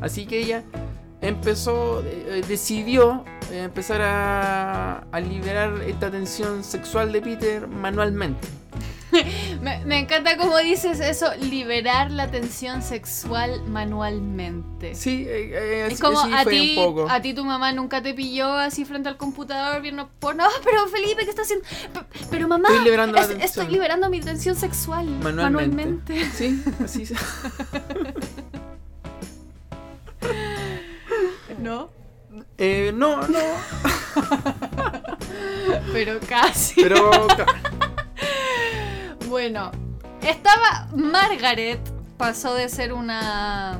Así 0.00 0.26
que 0.26 0.38
ella 0.38 0.62
empezó, 1.20 2.02
eh, 2.04 2.42
decidió 2.48 3.24
eh, 3.50 3.64
empezar 3.64 4.00
a 4.02 5.20
liberar 5.20 5.82
esta 5.86 6.10
tensión 6.10 6.64
sexual 6.64 7.12
de 7.12 7.20
Peter 7.20 7.68
manualmente. 7.68 8.48
Me, 9.60 9.84
me 9.84 9.98
encanta 10.00 10.36
cómo 10.36 10.56
dices 10.58 11.00
eso, 11.00 11.34
liberar 11.36 12.10
la 12.10 12.30
tensión 12.30 12.82
sexual 12.82 13.62
manualmente. 13.68 14.94
Sí, 14.94 15.24
eh, 15.28 15.50
eh, 15.52 15.82
así, 15.84 15.94
Es 15.94 16.00
como 16.00 16.22
sí 16.24 16.30
a 16.34 16.44
ti, 16.44 16.78
a 17.08 17.20
ti 17.22 17.34
tu 17.34 17.44
mamá 17.44 17.72
nunca 17.72 18.02
te 18.02 18.14
pilló 18.14 18.52
así 18.52 18.84
frente 18.84 19.08
al 19.08 19.16
computador 19.16 19.80
viendo 19.82 20.08
porno. 20.20 20.44
Ah, 20.46 20.50
pero 20.64 20.86
Felipe, 20.88 21.24
¿qué 21.24 21.30
estás 21.30 21.46
haciendo? 21.46 21.64
P- 21.92 22.00
Pero 22.30 22.46
mamá, 22.48 22.68
Estoy 22.68 22.84
liberando 22.84 23.18
es- 23.18 23.30
estoy 23.30 23.68
liberando 23.68 24.08
mi 24.10 24.20
tensión 24.20 24.54
sexual 24.56 25.06
Manualmente. 25.22 26.14
manualmente. 26.14 26.30
Sí, 26.30 26.62
así 26.84 27.06
se- 27.06 27.16
¿No? 31.60 31.88
Eh, 32.58 32.92
no, 32.94 33.26
no. 33.28 33.38
Pero 35.92 36.18
casi. 36.28 36.82
Pero 36.82 37.10
ca- 37.28 37.46
Bueno, 39.28 39.70
estaba 40.22 40.88
Margaret, 40.94 41.80
pasó 42.16 42.54
de 42.54 42.68
ser 42.68 42.92
una, 42.92 43.78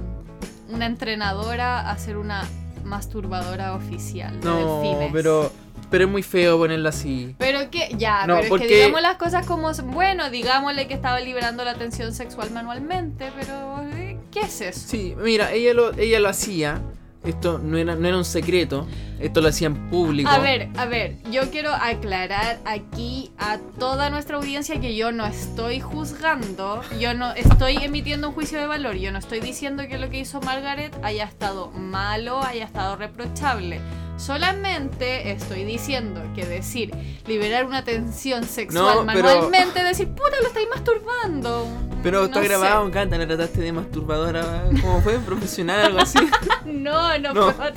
una 0.68 0.86
entrenadora 0.86 1.90
a 1.90 1.98
ser 1.98 2.16
una 2.16 2.44
masturbadora 2.84 3.74
oficial 3.74 4.40
de 4.40 4.46
no, 4.46 4.80
delfines. 4.82 5.10
pero 5.12 5.52
pero 5.88 6.04
es 6.06 6.10
muy 6.10 6.24
feo 6.24 6.58
ponerlo 6.58 6.88
así. 6.88 7.36
Pero 7.38 7.70
que, 7.70 7.94
ya, 7.96 8.26
No, 8.26 8.34
pero 8.34 8.44
es 8.44 8.48
porque- 8.48 8.66
que 8.66 8.74
digamos 8.76 9.02
las 9.02 9.16
cosas 9.18 9.46
como. 9.46 9.72
Bueno, 9.72 10.30
digámosle 10.30 10.88
que 10.88 10.94
estaba 10.94 11.20
liberando 11.20 11.62
la 11.64 11.74
tensión 11.74 12.12
sexual 12.12 12.50
manualmente, 12.50 13.30
pero 13.38 13.82
eh, 13.94 14.18
¿qué 14.32 14.40
es 14.40 14.60
eso? 14.60 14.80
Sí, 14.88 15.14
mira, 15.16 15.52
ella 15.52 15.74
lo 15.74 15.92
ella 15.96 16.18
lo 16.18 16.28
hacía. 16.28 16.80
Esto 17.26 17.58
no 17.58 17.76
era 17.76 17.94
no 17.96 18.06
era 18.08 18.16
un 18.16 18.24
secreto. 18.24 18.86
Esto 19.18 19.40
lo 19.40 19.48
hacía 19.48 19.68
en 19.68 19.88
público. 19.88 20.28
A 20.30 20.38
ver, 20.38 20.68
a 20.76 20.84
ver, 20.84 21.16
yo 21.30 21.50
quiero 21.50 21.72
aclarar 21.72 22.58
aquí 22.66 23.30
a 23.38 23.56
toda 23.78 24.10
nuestra 24.10 24.36
audiencia 24.36 24.78
que 24.78 24.94
yo 24.94 25.10
no 25.10 25.24
estoy 25.26 25.80
juzgando, 25.80 26.82
yo 27.00 27.14
no 27.14 27.32
estoy 27.32 27.76
emitiendo 27.78 28.28
un 28.28 28.34
juicio 28.34 28.60
de 28.60 28.66
valor, 28.66 28.96
yo 28.96 29.10
no 29.12 29.18
estoy 29.18 29.40
diciendo 29.40 29.84
que 29.88 29.96
lo 29.96 30.10
que 30.10 30.18
hizo 30.18 30.40
Margaret 30.42 30.94
haya 31.02 31.24
estado 31.24 31.70
malo, 31.70 32.42
haya 32.42 32.64
estado 32.66 32.96
reprochable. 32.96 33.80
Solamente 34.18 35.30
estoy 35.30 35.64
diciendo 35.64 36.22
que 36.34 36.44
decir 36.44 36.90
liberar 37.26 37.64
una 37.64 37.84
tensión 37.84 38.44
sexual 38.44 39.06
No, 39.06 39.12
pero- 39.12 39.22
manualmente, 39.28 39.82
decir 39.82 40.08
puta 40.08 40.40
lo 40.42 40.48
estáis 40.48 40.66
masturbando. 40.68 41.66
Pero 42.02 42.24
está 42.26 42.36
No 42.36 42.42
sé. 42.42 42.48
grabado, 42.48 42.90
Canta, 42.92 43.18
la 43.18 43.26
trataste 43.26 43.60
de 43.60 43.72
masturbadora, 43.72 44.64
¿cómo 44.80 45.00
fue? 45.00 45.18
¿Profesional 45.18 45.80
algo 45.86 46.00
así? 46.00 46.18
No, 46.64 47.18
no, 47.18 47.32
No. 47.34 47.52
fue 47.52 47.72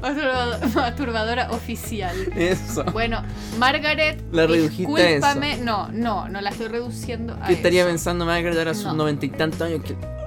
masturbadora, 0.00 0.60
masturbadora 0.74 1.50
oficial. 1.50 2.14
Eso. 2.36 2.84
Bueno, 2.92 3.22
Margaret, 3.58 4.22
La 4.32 4.46
discúlpame. 4.46 5.56
No, 5.58 5.88
no, 5.88 6.28
no 6.28 6.40
la 6.40 6.50
estoy 6.50 6.68
reduciendo 6.68 7.34
a 7.40 7.46
¿Qué 7.46 7.54
estaría 7.54 7.82
eso. 7.82 7.90
pensando 7.90 8.24
Margaret 8.26 8.58
ahora 8.58 8.70
a 8.72 8.74
sus 8.74 8.84
No. 8.86 8.94
noventa 8.94 9.24
y 9.26 9.30
tantos 9.30 9.62
años? 9.62 9.80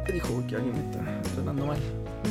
Que 0.06 0.14
dijo 0.14 0.44
que 0.48 0.56
alguien 0.56 0.74
me 0.74 0.90
está 0.90 1.32
tratando 1.36 1.66
mal. 1.68 1.78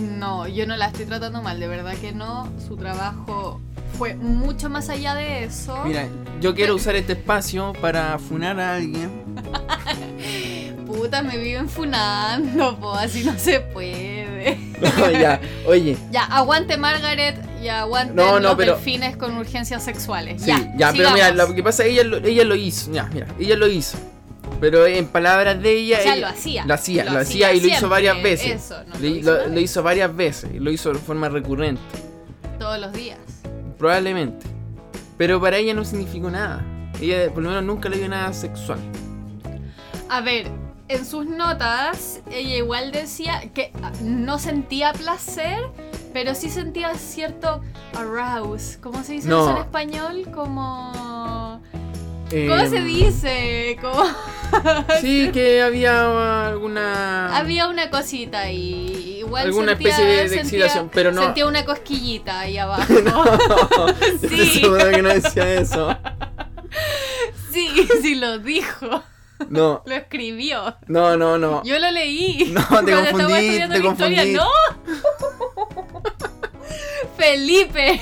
No, 0.00 0.46
yo 0.48 0.66
no 0.66 0.76
la 0.76 0.86
estoy 0.86 1.06
tratando 1.06 1.42
mal, 1.42 1.58
de 1.60 1.66
verdad 1.68 1.94
que 2.00 2.12
no. 2.12 2.48
Su 2.66 2.76
trabajo 2.76 3.60
fue 3.98 4.14
mucho 4.14 4.68
más 4.70 4.88
allá 4.88 5.14
de 5.14 5.44
eso. 5.44 5.76
Mira, 5.84 6.06
yo 6.40 6.54
quiero 6.54 6.74
usar 6.74 6.94
este 6.96 7.14
espacio 7.14 7.72
para 7.80 8.18
funar 8.18 8.58
a 8.60 8.76
alguien. 8.76 9.10
Puta, 10.86 11.22
me 11.22 11.36
viven 11.36 11.68
funando, 11.68 12.78
po, 12.78 12.92
así 12.94 13.22
no 13.24 13.38
se 13.38 13.60
puede. 13.60 14.58
No, 14.78 15.10
ya, 15.10 15.40
oye. 15.66 15.96
Ya, 16.12 16.22
aguante 16.26 16.76
Margaret 16.76 17.36
y 17.60 17.66
aguante 17.66 18.14
No, 18.14 18.34
no, 18.34 18.40
los 18.40 18.54
pero- 18.54 18.74
delfines 18.76 19.16
con 19.16 19.36
urgencias 19.36 19.82
sexuales. 19.82 20.40
Sí, 20.40 20.50
ya, 20.52 20.72
ya, 20.76 20.92
pero 20.92 21.10
mira, 21.10 21.32
lo 21.32 21.52
que 21.52 21.64
pasa 21.64 21.82
es 21.82 21.88
que 21.88 21.94
ella 21.94 22.04
lo, 22.04 22.16
ella 22.18 22.44
lo 22.44 22.54
hizo. 22.54 22.92
Ya, 22.92 23.06
mira, 23.12 23.26
ella 23.40 23.56
lo 23.56 23.66
hizo. 23.66 23.98
Pero 24.60 24.86
en 24.86 25.06
palabras 25.06 25.62
de 25.62 25.72
ella. 25.72 25.98
O 26.00 26.02
sea, 26.02 26.16
lo 26.16 26.26
hacía. 26.26 26.64
Lo 26.66 26.74
hacía, 26.74 27.04
Lo 27.04 27.12
lo, 27.12 27.18
hacía 27.20 27.48
hacía 27.48 27.56
y 27.58 27.60
lo 27.60 27.76
hizo 27.76 27.88
varias 27.88 28.22
veces. 28.22 28.64
eso, 28.64 28.82
no 28.84 28.94
lo, 28.98 29.48
lo 29.48 29.60
hizo 29.60 29.80
lo- 29.80 29.84
varias 29.84 30.16
veces. 30.16 30.50
y 30.54 30.58
Lo 30.58 30.70
hizo 30.70 30.92
de 30.92 30.98
forma 30.98 31.28
recurrente. 31.28 31.80
Todos 32.58 32.78
los 32.80 32.92
días. 32.92 33.18
Probablemente. 33.78 34.46
Pero 35.16 35.40
para 35.40 35.56
ella 35.58 35.74
no 35.74 35.84
significó 35.84 36.30
nada. 36.30 36.64
Ella 37.00 37.32
por 37.32 37.42
lo 37.42 37.50
menos 37.50 37.64
nunca 37.64 37.88
le 37.88 37.98
dio 37.98 38.08
nada 38.08 38.32
sexual. 38.32 38.78
A 40.08 40.20
ver, 40.22 40.50
en 40.88 41.04
sus 41.04 41.26
notas, 41.26 42.20
ella 42.30 42.56
igual 42.56 42.90
decía 42.90 43.42
que 43.54 43.70
no 44.02 44.38
sentía 44.40 44.92
placer, 44.92 45.58
pero 46.12 46.34
sí 46.34 46.48
sentía 46.50 46.94
cierto 46.94 47.62
arouse. 47.94 48.78
¿Cómo 48.80 49.04
se 49.04 49.12
dice 49.14 49.28
No. 49.28 49.42
eso 49.42 49.50
en 49.56 49.62
español? 49.62 50.26
Como. 50.34 51.60
Eh, 52.30 52.46
¿Cómo 52.48 52.68
se 52.68 52.80
dice? 52.82 53.78
Como... 53.80 54.04
Sí, 55.02 55.30
que 55.32 55.60
había 55.62 56.46
alguna. 56.48 57.36
Había 57.36 57.68
una 57.68 57.90
cosita 57.90 58.40
ahí. 58.40 59.16
Igual 59.20 59.46
Alguna 59.46 59.72
sentía- 59.72 59.90
especie 59.90 60.06
de- 60.06 60.16
de 60.22 60.28
sentía- 60.28 60.40
excitación, 60.42 60.90
pero 60.92 61.12
no- 61.12 61.22
Sentía 61.22 61.46
una 61.46 61.64
cosquillita 61.66 62.40
ahí 62.40 62.56
abajo. 62.58 62.92
Estoy 64.22 64.46
Sí. 64.46 64.60
seguro 64.60 64.90
que 64.90 65.02
no 65.02 65.08
decía 65.10 65.54
eso. 65.54 65.96
Sí, 67.52 67.68
sí 68.02 68.14
lo 68.14 68.38
dijo. 68.38 69.02
No, 69.50 69.82
Lo 69.86 69.94
escribió. 69.94 70.76
no, 70.88 71.16
no, 71.16 71.38
no. 71.38 71.62
Yo 71.64 71.78
lo 71.78 71.90
leí. 71.90 72.50
No, 72.52 72.60
te 72.62 72.68
Cuando 72.68 72.92
confundí, 73.10 73.34
te 73.34 73.56
historia. 73.56 73.82
confundí. 73.82 74.32
¡No! 74.32 74.48
Felipe. 77.16 78.00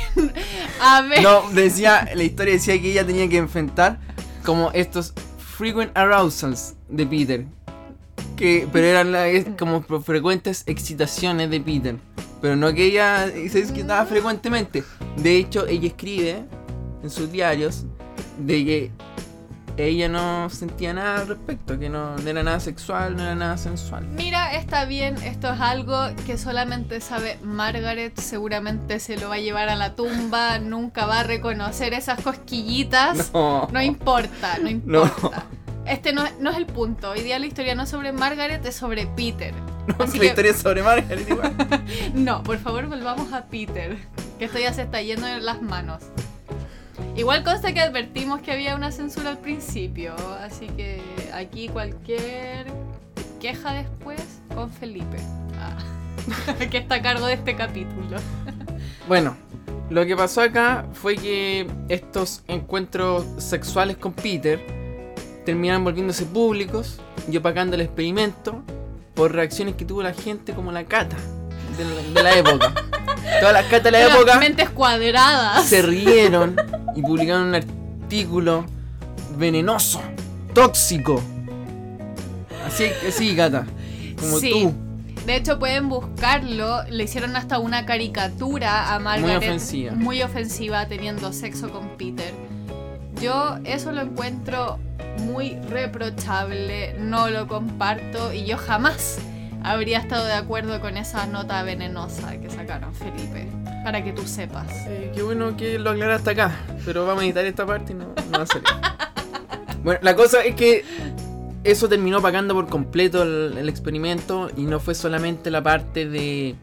A 0.81 1.03
ver. 1.03 1.23
No, 1.23 1.43
decía, 1.51 2.09
la 2.15 2.23
historia 2.23 2.55
decía 2.55 2.81
que 2.81 2.91
ella 2.93 3.05
tenía 3.07 3.29
que 3.29 3.37
enfrentar 3.39 3.99
como 4.47 4.71
estos 4.73 5.13
frequent 5.59 5.91
arousals 5.97 6.75
de 6.89 7.05
Peter. 7.07 7.45
Que, 8.37 8.67
pero 8.73 8.87
eran 8.87 9.13
la- 9.13 9.27
como 9.59 9.83
frecuentes 10.03 10.63
excitaciones 10.67 11.51
de 11.51 11.61
Peter. 11.61 11.97
Pero 12.41 12.55
no 12.57 12.73
que 12.73 12.85
ella 12.87 13.27
se 13.51 13.59
excitaba 13.59 14.05
frecuentemente. 14.07 14.85
De 15.17 15.37
hecho, 15.37 15.67
ella 15.67 15.89
escribe 15.89 16.45
en 17.03 17.11
sus 17.11 17.31
diarios 17.33 17.85
de 18.39 18.65
que 18.65 18.91
ella 19.77 20.09
no 20.09 20.49
sentía 20.51 20.93
nada 20.95 21.21
al 21.21 21.29
respecto, 21.29 21.79
que 21.79 21.89
no, 21.89 22.17
no 22.17 22.31
era 22.31 22.43
nada 22.43 22.61
sexual, 22.61 23.17
no 23.17 23.23
era 23.23 23.35
nada 23.35 23.57
sensual. 23.59 24.07
Mira, 24.07 24.55
está 24.55 24.85
bien, 24.87 25.17
esto 25.23 25.53
es 25.53 25.61
algo 25.61 25.99
que 26.27 26.39
solamente 26.39 27.01
sabe 27.01 27.39
Margaret, 27.43 28.19
seguramente 28.19 28.99
se 29.01 29.17
lo 29.19 29.29
va 29.29 29.35
a 29.35 29.39
llevar 29.39 29.69
a 29.69 29.77
la 29.77 29.95
tumba, 29.95 30.59
nunca 30.59 31.07
va 31.07 31.21
a 31.21 31.23
reconocer 31.25 31.93
esas 31.95 32.21
cosquillitas. 32.23 33.31
No. 33.35 33.69
No 33.73 33.83
importa, 33.83 34.59
no 34.63 34.69
importa. 34.71 35.45
Este 35.85 36.13
no, 36.13 36.25
no 36.41 36.51
es 36.51 36.57
el 36.57 36.67
punto. 36.67 37.11
Hoy 37.11 37.21
día 37.21 37.39
la 37.39 37.47
historia 37.47 37.75
no 37.77 37.85
es 37.85 37.89
sobre 37.91 38.11
Margaret, 38.13 38.65
es 38.67 38.75
sobre 38.75 39.07
Peter. 39.07 39.55
No, 39.87 39.95
Así 40.05 40.17
la 40.19 40.23
que- 40.23 40.27
historia 40.29 40.51
es 40.51 40.57
sobre 40.59 40.83
Margaret 40.83 41.29
igual. 41.29 41.55
No, 42.15 42.43
por 42.43 42.59
favor 42.59 42.87
volvamos 42.89 43.33
a 43.33 43.45
Peter, 43.45 43.97
que 44.39 44.47
esto 44.47 44.59
ya 44.59 44.73
se 44.73 44.83
está 44.83 45.01
yendo 45.01 45.27
de 45.27 45.41
las 45.41 45.63
manos. 45.63 46.03
Igual 47.17 47.43
consta 47.45 47.73
que 47.73 47.81
advertimos 47.81 48.41
que 48.43 48.53
había 48.53 48.77
una 48.77 48.93
censura 48.93 49.31
al 49.31 49.39
principio, 49.39 50.15
así 50.43 50.67
que 50.69 51.01
aquí 51.33 51.69
cualquier 51.69 52.67
queja 53.41 53.73
después 53.73 54.21
con 54.55 54.71
Felipe, 54.71 55.17
ah, 55.59 55.79
que 56.71 56.77
está 56.77 56.97
a 56.97 57.03
cargo 57.03 57.27
de 57.27 57.35
este 57.35 57.57
capítulo. 57.57 58.19
Bueno, 59.09 59.35
lo 59.89 60.05
que 60.05 60.15
pasó 60.15 60.43
acá 60.43 60.85
fue 60.93 61.17
que 61.17 61.67
estos 61.89 62.43
encuentros 62.49 63.25
sexuales 63.39 63.97
con 63.97 64.13
Peter 64.13 64.61
terminaron 65.47 65.85
volviéndose 65.85 66.27
públicos 66.27 67.01
y 67.31 67.37
opacando 67.39 67.77
el 67.77 67.83
experimento 67.83 68.63
por 69.15 69.33
reacciones 69.33 69.77
que 69.77 69.87
tuvo 69.87 70.03
la 70.03 70.13
gente 70.13 70.53
como 70.53 70.71
la 70.71 70.85
cata 70.85 71.17
de 71.77 71.85
la, 71.85 72.03
de 72.15 72.23
la 72.23 72.35
época. 72.39 72.73
Todas 73.41 73.53
las 73.53 73.65
catas 73.65 73.85
de 73.85 73.91
la 73.93 74.07
época 74.07 74.39
mentes 74.39 74.71
cuadradas. 74.71 75.65
se 75.65 75.83
rieron 75.83 76.57
y 76.95 77.03
publicaron 77.03 77.49
un 77.49 77.55
artículo 77.55 78.65
venenoso, 79.37 80.01
tóxico. 80.55 81.23
Así, 82.67 82.87
así, 83.07 83.35
gata. 83.35 83.67
Como 84.19 84.39
Sí. 84.39 84.51
tú. 84.51 84.75
De 85.27 85.37
hecho, 85.37 85.59
pueden 85.59 85.89
buscarlo. 85.89 86.85
Le 86.89 87.05
hicieron 87.05 87.35
hasta 87.37 87.59
una 87.59 87.85
caricatura 87.85 88.95
a 88.95 88.99
Margaret. 88.99 89.39
ofensiva. 89.39 89.93
Muy 89.93 90.23
ofensiva, 90.23 90.87
teniendo 90.87 91.33
sexo 91.33 91.71
con 91.71 91.97
Peter. 91.97 92.33
Yo 93.21 93.59
eso 93.65 93.93
lo 93.93 94.03
encuentro 94.03 94.79
muy 95.21 95.57
reprochable. 95.69 96.95
No 96.99 97.29
lo 97.29 97.49
comparto. 97.49 98.33
Y 98.33 98.45
yo 98.45 98.57
jamás 98.57 99.19
habría 99.67 99.99
estado 99.99 100.25
de 100.25 100.33
acuerdo 100.33 100.81
con 100.81 100.97
esa 100.97 101.27
nota 101.27 101.63
venenosa 101.65 102.41
que 102.41 102.49
sacaron, 102.49 102.95
Felipe. 102.95 103.49
Para 103.83 104.03
que 104.03 104.13
tú 104.13 104.27
sepas. 104.27 104.69
Eh, 104.87 105.13
qué 105.15 105.23
bueno 105.23 105.57
que 105.57 105.79
lo 105.79 105.91
aclaraste 105.91 106.31
acá, 106.31 106.53
pero 106.85 107.05
vamos 107.05 107.23
a 107.23 107.27
editar 107.27 107.45
esta 107.45 107.67
parte 107.67 107.93
y 107.93 107.97
no, 107.97 108.07
no 108.31 108.39
va 108.39 108.45
a 108.45 108.47
salir. 108.47 108.65
bueno, 109.83 110.01
la 110.03 110.15
cosa 110.15 110.45
es 110.45 110.55
que 110.55 110.85
eso 111.65 111.89
terminó 111.89 112.23
pagando 112.23 112.55
por 112.55 112.69
completo 112.69 113.25
el, 113.25 113.59
el 113.59 113.69
experimento 113.69 114.51
y 114.57 114.63
no 114.63 114.79
fue 114.79 114.95
solamente 114.95 115.51
la 115.51 115.63
parte 115.63 116.09
de, 116.09 116.55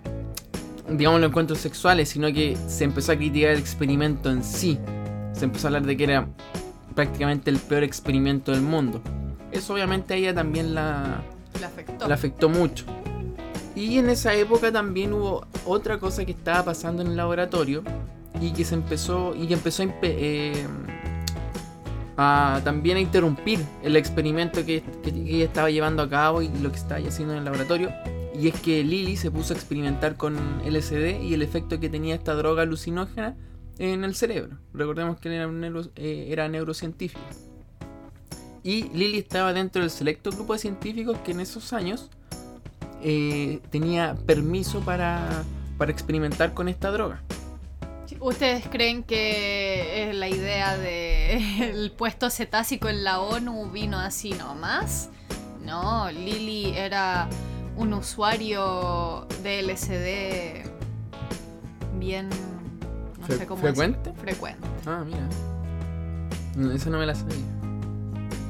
digamos, 0.90 1.20
los 1.20 1.30
encuentros 1.30 1.60
sexuales, 1.60 2.08
sino 2.08 2.32
que 2.32 2.58
se 2.68 2.86
empezó 2.86 3.12
a 3.12 3.18
criticar 3.18 3.52
el 3.52 3.60
experimento 3.60 4.32
en 4.32 4.44
sí. 4.46 4.80
Se 5.34 5.44
empezó 5.44 5.68
a 5.68 5.70
hablar 5.70 5.84
de 5.84 5.98
que 5.98 6.06
era 6.06 6.28
prácticamente 6.96 7.50
el 7.50 7.58
peor 7.58 7.84
experimento 7.84 8.54
del 8.54 8.62
mundo. 8.62 9.02
Eso 9.52 9.74
obviamente 9.74 10.14
a 10.14 10.18
ella 10.18 10.34
también 10.34 10.74
la, 10.74 11.22
Le 11.60 12.14
afectó. 12.14 12.50
mucho. 12.50 12.86
Y 13.76 13.98
en 13.98 14.10
esa 14.10 14.34
época 14.36 14.72
también 14.72 15.14
hubo 15.14 15.46
otra 15.66 15.98
cosa 15.98 16.24
que 16.26 16.32
estaba 16.32 16.64
pasando 16.66 17.02
en 17.02 17.10
el 17.10 17.16
laboratorio 17.18 17.84
y 18.40 18.52
que 18.52 18.64
se 18.66 18.76
empezó 18.76 19.34
y 19.36 19.48
que 19.48 19.54
empezó 19.56 19.84
a, 19.84 19.88
eh, 20.04 20.68
a 22.18 22.62
también 22.64 22.98
a 22.98 23.00
interrumpir 23.00 23.60
el 23.84 23.96
experimento 23.96 24.64
que, 24.66 24.84
ella 25.06 25.46
estaba 25.46 25.72
llevando 25.72 26.04
a 26.04 26.10
cabo 26.10 26.42
y 26.42 26.50
lo 26.62 26.70
que 26.72 26.78
estaba 26.78 27.00
haciendo 27.06 27.34
en 27.34 27.40
el 27.40 27.46
laboratorio. 27.46 27.92
Y 28.40 28.48
es 28.48 28.60
que 28.62 28.84
Lily 28.84 29.16
se 29.16 29.30
puso 29.32 29.54
a 29.54 29.58
experimentar 29.58 30.18
con 30.18 30.36
LSD 30.66 31.22
y 31.22 31.34
el 31.34 31.42
efecto 31.42 31.80
que 31.80 31.90
tenía 31.90 32.16
esta 32.16 32.34
droga 32.34 32.64
alucinógena 32.64 33.36
en 33.78 34.04
el 34.04 34.16
cerebro. 34.16 34.58
Recordemos 34.74 35.18
que 35.20 35.34
era, 35.36 35.48
neuro- 35.48 35.90
eh, 35.96 36.28
era 36.30 36.48
neurocientífico. 36.50 37.22
Y 38.64 38.84
Lily 38.90 39.20
estaba 39.20 39.52
dentro 39.54 39.82
del 39.82 39.92
selecto 39.92 40.32
grupo 40.32 40.54
de 40.54 40.60
científicos 40.60 41.18
que 41.26 41.32
en 41.32 41.42
esos 41.42 41.74
años 41.74 42.10
eh, 43.02 43.60
tenía 43.72 44.16
permiso 44.26 44.80
para, 44.80 45.44
para 45.78 45.92
experimentar 45.92 46.54
con 46.54 46.70
esta 46.70 46.90
droga. 46.92 47.22
¿Ustedes 48.20 48.66
creen 48.70 49.04
que 49.04 50.12
la 50.14 50.30
idea 50.30 50.78
de 50.78 51.70
el 51.72 51.92
puesto 51.92 52.30
cetácico 52.30 52.88
en 52.88 53.04
la 53.04 53.20
ONU 53.20 53.70
vino 53.72 54.00
así 54.00 54.32
nomás? 54.32 55.10
No, 55.66 56.10
Lily 56.12 56.74
era 56.78 57.28
un 57.76 57.94
usuario 57.94 59.28
de 59.44 59.62
LSD 59.64 60.70
bien... 62.00 62.30
no 63.20 63.28
Fre- 63.28 63.38
sé 63.40 63.46
cómo 63.46 63.62
¿frecuente? 63.62 64.12
decir- 64.12 64.20
frecuente. 64.22 64.68
Ah, 64.86 65.04
mira. 65.06 65.28
Esa 66.76 66.90
no 66.90 67.00
me 67.00 67.06
la 67.06 67.16
sabía. 67.16 67.36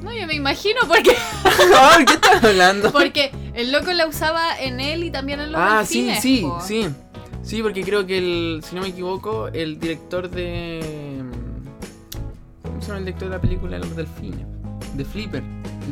No, 0.04 0.12
yo 0.12 0.26
me 0.26 0.34
imagino 0.34 0.80
porque, 0.86 1.12
¿Qué 2.06 2.12
estás 2.12 2.44
hablando? 2.44 2.92
porque 2.92 3.32
el 3.54 3.72
loco 3.72 3.90
la 3.92 4.06
usaba 4.06 4.60
en 4.60 4.78
él 4.78 5.02
y 5.02 5.10
también 5.10 5.40
en 5.40 5.52
los 5.52 5.60
ah, 5.60 5.82
sí, 5.86 6.04
delfines, 6.04 6.22
sí, 6.22 6.40
po. 6.42 6.60
sí. 6.60 6.88
Sí, 7.42 7.62
porque 7.62 7.82
creo 7.82 8.06
que 8.06 8.18
el, 8.18 8.62
si 8.64 8.74
no 8.74 8.82
me 8.82 8.88
equivoco, 8.88 9.48
el 9.48 9.78
director 9.78 10.30
de. 10.30 11.22
¿Cómo 12.62 12.80
se 12.80 12.86
llama 12.88 12.98
el 12.98 13.04
director 13.04 13.28
de 13.28 13.34
la 13.34 13.40
película 13.40 13.78
Los 13.78 13.94
Delfines? 13.94 14.46
De 14.94 15.04
Flipper. 15.04 15.42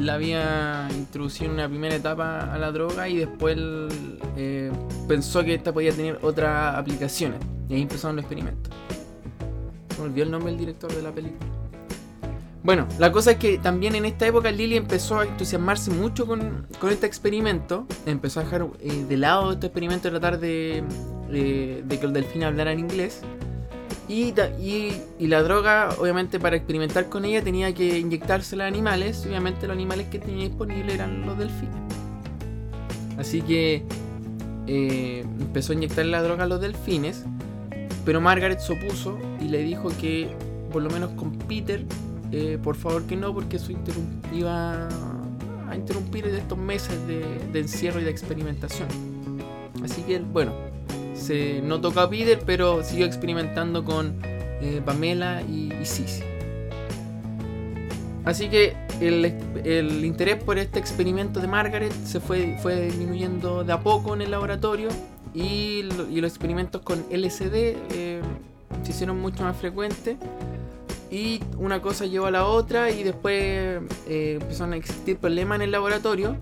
La 0.00 0.14
había 0.14 0.88
introducido 0.90 1.46
en 1.46 1.52
una 1.52 1.68
primera 1.68 1.94
etapa 1.94 2.52
a 2.52 2.56
la 2.56 2.72
droga 2.72 3.06
y 3.08 3.18
después 3.18 3.56
él, 3.58 4.18
eh, 4.36 4.72
pensó 5.06 5.44
que 5.44 5.54
esta 5.54 5.74
podía 5.74 5.92
tener 5.92 6.18
otras 6.22 6.74
aplicaciones. 6.74 7.38
Y 7.68 7.74
ahí 7.74 7.82
empezaron 7.82 8.16
los 8.16 8.24
experimentos. 8.24 8.72
Se 9.94 10.00
me 10.00 10.08
olvidó 10.08 10.24
el 10.24 10.30
nombre 10.30 10.52
del 10.52 10.58
director 10.58 10.94
de 10.94 11.02
la 11.02 11.12
película. 11.12 11.61
Bueno, 12.64 12.86
la 12.98 13.10
cosa 13.10 13.32
es 13.32 13.38
que 13.38 13.58
también 13.58 13.96
en 13.96 14.04
esta 14.04 14.26
época 14.26 14.52
Lily 14.52 14.76
empezó 14.76 15.18
a 15.18 15.24
entusiasmarse 15.24 15.90
mucho 15.90 16.26
con, 16.26 16.66
con 16.78 16.90
este 16.90 17.06
experimento. 17.06 17.86
Empezó 18.06 18.40
a 18.40 18.44
dejar 18.44 18.68
eh, 18.80 19.04
de 19.08 19.16
lado 19.16 19.52
este 19.52 19.66
experimento 19.66 20.08
y 20.08 20.10
tratar 20.12 20.38
de, 20.38 20.84
de, 21.28 21.82
de 21.84 21.98
que 21.98 22.04
los 22.04 22.12
delfines 22.12 22.46
hablaran 22.46 22.78
inglés. 22.78 23.22
Y, 24.08 24.34
y, 24.60 25.26
la 25.26 25.42
droga, 25.42 25.88
obviamente, 25.98 26.38
para 26.38 26.56
experimentar 26.56 27.08
con 27.08 27.24
ella 27.24 27.42
tenía 27.42 27.72
que 27.72 27.98
inyectársela 27.98 28.64
a 28.64 28.66
animales. 28.66 29.24
Obviamente, 29.26 29.66
los 29.66 29.74
animales 29.74 30.06
que 30.08 30.18
tenía 30.18 30.46
disponibles 30.48 30.94
eran 30.94 31.26
los 31.26 31.38
delfines. 31.38 31.74
Así 33.18 33.42
que 33.42 33.84
eh, 34.66 35.24
empezó 35.40 35.72
a 35.72 35.76
inyectar 35.76 36.04
la 36.04 36.22
droga 36.22 36.44
a 36.44 36.46
los 36.46 36.60
delfines. 36.60 37.24
Pero 38.04 38.20
Margaret 38.20 38.60
se 38.60 38.72
opuso 38.72 39.18
y 39.40 39.48
le 39.48 39.62
dijo 39.62 39.88
que, 40.00 40.28
por 40.72 40.82
lo 40.82 40.90
menos 40.90 41.12
con 41.12 41.32
Peter, 41.32 41.84
eh, 42.32 42.58
por 42.62 42.76
favor 42.76 43.04
que 43.04 43.16
no, 43.16 43.32
porque 43.34 43.56
eso 43.56 43.72
iba 44.34 44.88
a 45.68 45.76
interrumpir 45.76 46.26
estos 46.26 46.58
meses 46.58 46.98
de, 47.06 47.58
encierro 47.58 48.00
y 48.00 48.04
de 48.04 48.10
experimentación. 48.10 48.88
Así 49.84 50.02
que, 50.02 50.18
bueno, 50.18 50.52
se 51.14 51.60
no 51.62 51.80
tocó 51.80 52.00
a 52.00 52.10
Peter, 52.10 52.40
pero 52.44 52.82
siguió 52.82 53.06
experimentando 53.06 53.84
con 53.84 54.16
eh, 54.24 54.80
Pamela 54.84 55.42
y, 55.42 55.72
y 55.80 55.84
Sissy. 55.84 56.22
Así 58.24 58.48
que 58.48 58.74
el, 59.00 60.04
interés 60.04 60.42
por 60.42 60.58
este 60.58 60.78
experimento 60.78 61.40
de 61.40 61.48
Margaret 61.48 61.92
se 62.04 62.20
fue, 62.20 62.56
fue 62.62 62.82
disminuyendo 62.82 63.64
de 63.64 63.72
a 63.72 63.80
poco 63.80 64.14
en 64.14 64.22
el 64.22 64.30
laboratorio 64.30 64.88
y, 65.34 65.82
lo- 65.82 66.08
y 66.08 66.20
los 66.20 66.30
experimentos 66.30 66.82
con 66.82 67.00
LSD 67.10 67.52
eh, 67.54 68.20
se 68.84 68.90
hicieron 68.92 69.20
mucho 69.20 69.42
más 69.42 69.56
frecuentes 69.56 70.16
y 71.12 71.40
una 71.58 71.80
cosa 71.82 72.06
llevó 72.06 72.26
a 72.26 72.30
la 72.32 72.46
otra 72.46 72.90
y 72.90 73.02
después 73.04 73.34
eh, 74.08 74.38
empezaron 74.40 74.72
a 74.72 74.76
existir 74.76 75.18
problemas 75.18 75.56
en 75.56 75.62
el 75.62 75.70
laboratorio 75.70 76.36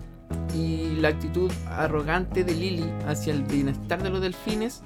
y 0.55 0.95
la 1.01 1.09
actitud 1.09 1.51
arrogante 1.67 2.43
de 2.45 2.53
Lily 2.55 2.89
hacia 3.05 3.33
el 3.33 3.43
bienestar 3.43 4.01
de 4.01 4.09
los 4.09 4.21
delfines 4.21 4.81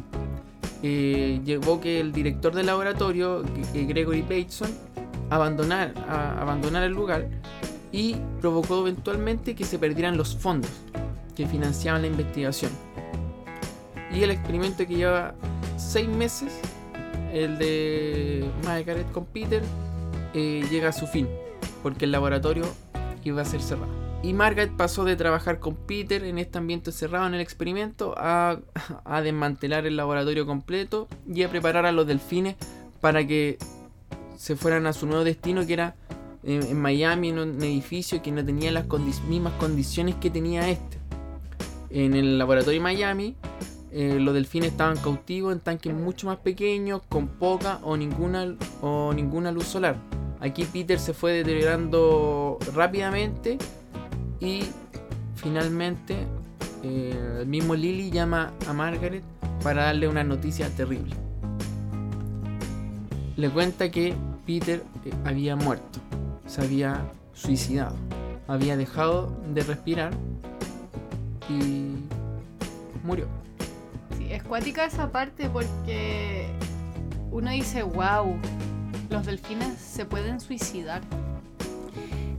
eh, 0.83 1.39
llevó 1.45 1.79
que 1.79 1.99
el 1.99 2.11
director 2.11 2.53
del 2.53 2.65
laboratorio, 2.65 3.43
G- 3.73 3.87
Gregory 3.87 4.21
Bateson, 4.23 4.69
abandonar, 5.29 5.93
a- 6.09 6.41
abandonar 6.41 6.83
el 6.83 6.91
lugar 6.93 7.27
y 7.91 8.15
provocó 8.41 8.81
eventualmente 8.81 9.55
que 9.55 9.65
se 9.65 9.77
perdieran 9.79 10.17
los 10.17 10.35
fondos 10.35 10.71
que 11.35 11.47
financiaban 11.47 12.01
la 12.01 12.07
investigación. 12.07 12.71
Y 14.13 14.23
el 14.23 14.31
experimento 14.31 14.85
que 14.87 14.95
lleva 14.95 15.33
seis 15.77 16.07
meses, 16.07 16.59
el 17.35 17.57
de 17.57 18.49
Margaret 18.63 19.11
con 19.11 19.25
Peter, 19.25 19.61
eh, 20.33 20.65
llega 20.71 20.89
a 20.89 20.93
su 20.93 21.05
fin, 21.05 21.27
porque 21.83 22.05
el 22.05 22.11
laboratorio 22.11 22.63
iba 23.25 23.41
a 23.41 23.45
ser 23.45 23.61
cerrado. 23.61 23.91
Y 24.23 24.33
Margaret 24.33 24.71
pasó 24.75 25.03
de 25.03 25.15
trabajar 25.17 25.59
con 25.59 25.75
Peter 25.75 26.23
en 26.23 26.39
este 26.39 26.57
ambiente 26.57 26.91
cerrado 26.91 27.27
en 27.27 27.33
el 27.33 27.41
experimento 27.41 28.15
a, 28.17 28.59
desmantelar 29.21 29.85
el 29.85 29.97
laboratorio 29.97 30.45
completo 30.45 31.07
y 31.27 31.43
a 31.43 31.49
preparar 31.49 31.85
a 31.85 31.91
los 31.91 32.07
delfines 32.07 32.55
para 33.01 33.27
que 33.27 33.57
se 34.37 34.55
fueran 34.55 34.87
a 34.87 34.93
su 34.93 35.05
nuevo 35.05 35.23
destino 35.23 35.65
que 35.67 35.73
era 35.73 35.95
en, 36.43 36.63
en 36.63 36.81
Miami, 36.81 37.29
en 37.29 37.39
un 37.39 37.61
edificio 37.61 38.21
que 38.21 38.31
no 38.31 38.43
tenía 38.45 38.71
las 38.71 38.85
mismas 39.27 39.53
condiciones 39.53 40.15
que 40.15 40.29
tenía 40.29 40.69
este. 40.69 40.97
En 41.89 42.15
el 42.15 42.37
laboratorio 42.37 42.79
de 42.79 42.83
Miami, 42.83 43.35
eh, 43.97 44.19
los 44.19 44.33
delfines 44.33 44.71
estaban 44.71 44.97
cautivos 44.97 45.53
en 45.53 45.61
tanques 45.61 45.93
mucho 45.93 46.27
más 46.27 46.35
pequeños, 46.39 47.01
con 47.07 47.29
poca 47.29 47.79
o 47.81 47.95
ninguna, 47.95 48.53
o 48.81 49.13
ninguna 49.13 49.53
luz 49.53 49.67
solar. 49.67 49.95
Aquí 50.41 50.65
Peter 50.65 50.99
se 50.99 51.13
fue 51.13 51.31
deteriorando 51.31 52.59
rápidamente 52.73 53.57
y 54.41 54.63
finalmente 55.35 56.27
eh, 56.83 57.37
el 57.39 57.47
mismo 57.47 57.73
Lily 57.73 58.11
llama 58.11 58.51
a 58.67 58.73
Margaret 58.73 59.23
para 59.63 59.85
darle 59.85 60.09
una 60.09 60.25
noticia 60.25 60.67
terrible. 60.71 61.15
Le 63.37 63.49
cuenta 63.49 63.89
que 63.91 64.13
Peter 64.45 64.83
eh, 65.05 65.11
había 65.23 65.55
muerto, 65.55 65.99
se 66.45 66.61
había 66.61 67.09
suicidado, 67.33 67.95
había 68.49 68.75
dejado 68.75 69.41
de 69.53 69.63
respirar 69.63 70.11
y 71.49 71.95
murió. 73.05 73.44
Es 74.35 74.43
cuática 74.43 74.83
esa 74.83 75.13
parte 75.13 75.49
porque 75.49 76.49
uno 77.31 77.51
dice, 77.51 77.83
wow, 77.83 78.35
los 79.09 79.25
delfines 79.25 79.77
se 79.77 80.03
pueden 80.03 80.41
suicidar. 80.41 81.01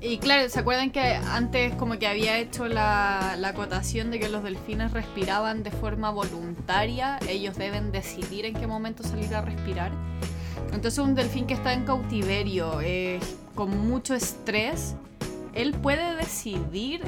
Y 0.03 0.19
claro, 0.19 0.47
¿se 0.51 0.61
acuerdan 0.61 0.91
que 0.91 1.01
antes 1.01 1.75
como 1.77 1.99
que 1.99 2.07
había 2.07 2.37
hecho 2.37 2.69
la, 2.69 3.37
la 3.39 3.49
acotación 3.49 4.11
de 4.11 4.21
que 4.21 4.29
los 4.29 4.43
delfines 4.43 4.93
respiraban 4.93 5.63
de 5.63 5.71
forma 5.71 6.11
voluntaria? 6.11 7.19
Ellos 7.31 7.57
deben 7.57 7.93
decidir 7.93 8.45
en 8.45 8.53
qué 8.53 8.67
momento 8.67 9.03
salir 9.03 9.35
a 9.35 9.41
respirar. 9.41 9.91
Entonces 10.75 10.99
un 10.99 11.15
delfín 11.15 11.47
que 11.47 11.55
está 11.55 11.73
en 11.73 11.87
cautiverio, 11.87 12.83
eh, 12.83 13.21
con 13.55 13.89
mucho 13.89 14.15
estrés, 14.15 14.97
él 15.55 15.73
puede 15.73 16.15
decidir 16.17 17.01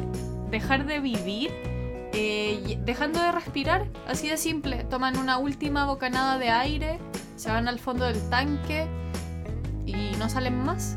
dejar 0.51 0.87
de 0.87 1.01
vivir 1.01 1.53
eh, 2.21 2.81
dejando 2.85 3.21
de 3.21 3.31
respirar, 3.31 3.87
así 4.09 4.29
de 4.29 4.37
simple. 4.37 4.83
Toman 4.91 5.17
una 5.19 5.39
última 5.39 5.85
bocanada 5.85 6.37
de 6.37 6.51
aire, 6.51 6.99
se 7.37 7.49
van 7.49 7.69
al 7.69 7.79
fondo 7.79 8.07
del 8.07 8.21
tanque 8.29 8.89
y 9.87 10.17
no 10.19 10.29
salen 10.29 10.65
más. 10.65 10.97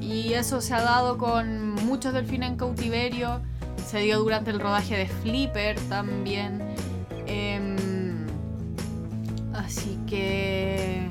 Y 0.00 0.34
eso 0.34 0.60
se 0.60 0.74
ha 0.74 0.82
dado 0.82 1.18
con 1.18 1.72
muchos 1.84 2.14
delfines 2.14 2.50
en 2.50 2.56
cautiverio, 2.56 3.40
se 3.84 3.98
dio 3.98 4.20
durante 4.20 4.52
el 4.52 4.60
rodaje 4.60 4.96
de 4.96 5.06
Flipper 5.06 5.76
también. 5.88 6.62
Em, 7.26 8.24
así 9.52 9.98
que... 10.06 11.08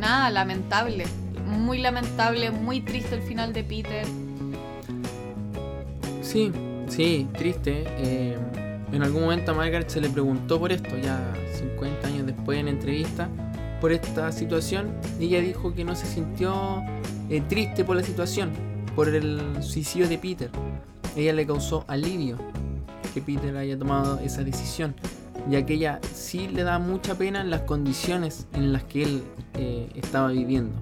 Nada, 0.00 0.30
lamentable. 0.30 1.04
Muy 1.46 1.76
lamentable, 1.76 2.52
muy 2.52 2.80
triste 2.80 3.16
el 3.16 3.22
final 3.22 3.52
de 3.52 3.64
Peter. 3.64 4.06
Sí, 6.22 6.52
sí, 6.88 7.28
triste. 7.36 7.84
Eh, 7.98 8.36
en 8.92 9.02
algún 9.02 9.22
momento 9.22 9.52
a 9.52 9.54
Margaret 9.54 9.88
se 9.88 10.00
le 10.00 10.08
preguntó 10.08 10.58
por 10.58 10.72
esto, 10.72 10.96
ya 10.96 11.32
50 11.58 12.08
años 12.08 12.26
después 12.26 12.58
en 12.58 12.68
entrevista, 12.68 13.28
por 13.80 13.92
esta 13.92 14.32
situación. 14.32 14.92
Y 15.20 15.26
ella 15.26 15.40
dijo 15.40 15.74
que 15.74 15.84
no 15.84 15.94
se 15.94 16.06
sintió 16.06 16.82
eh, 17.28 17.42
triste 17.48 17.84
por 17.84 17.96
la 17.96 18.02
situación, 18.02 18.50
por 18.94 19.08
el 19.08 19.40
suicidio 19.62 20.08
de 20.08 20.18
Peter. 20.18 20.50
Ella 21.16 21.32
le 21.32 21.46
causó 21.46 21.84
alivio 21.88 22.38
que 23.12 23.20
Peter 23.20 23.56
haya 23.56 23.78
tomado 23.78 24.18
esa 24.20 24.42
decisión, 24.42 24.94
ya 25.48 25.64
que 25.64 25.74
ella 25.74 26.00
sí 26.12 26.48
le 26.48 26.62
da 26.62 26.78
mucha 26.78 27.16
pena 27.16 27.40
en 27.40 27.50
las 27.50 27.62
condiciones 27.62 28.46
en 28.54 28.72
las 28.72 28.84
que 28.84 29.02
él 29.02 29.22
eh, 29.54 29.88
estaba 29.94 30.28
viviendo. 30.28 30.74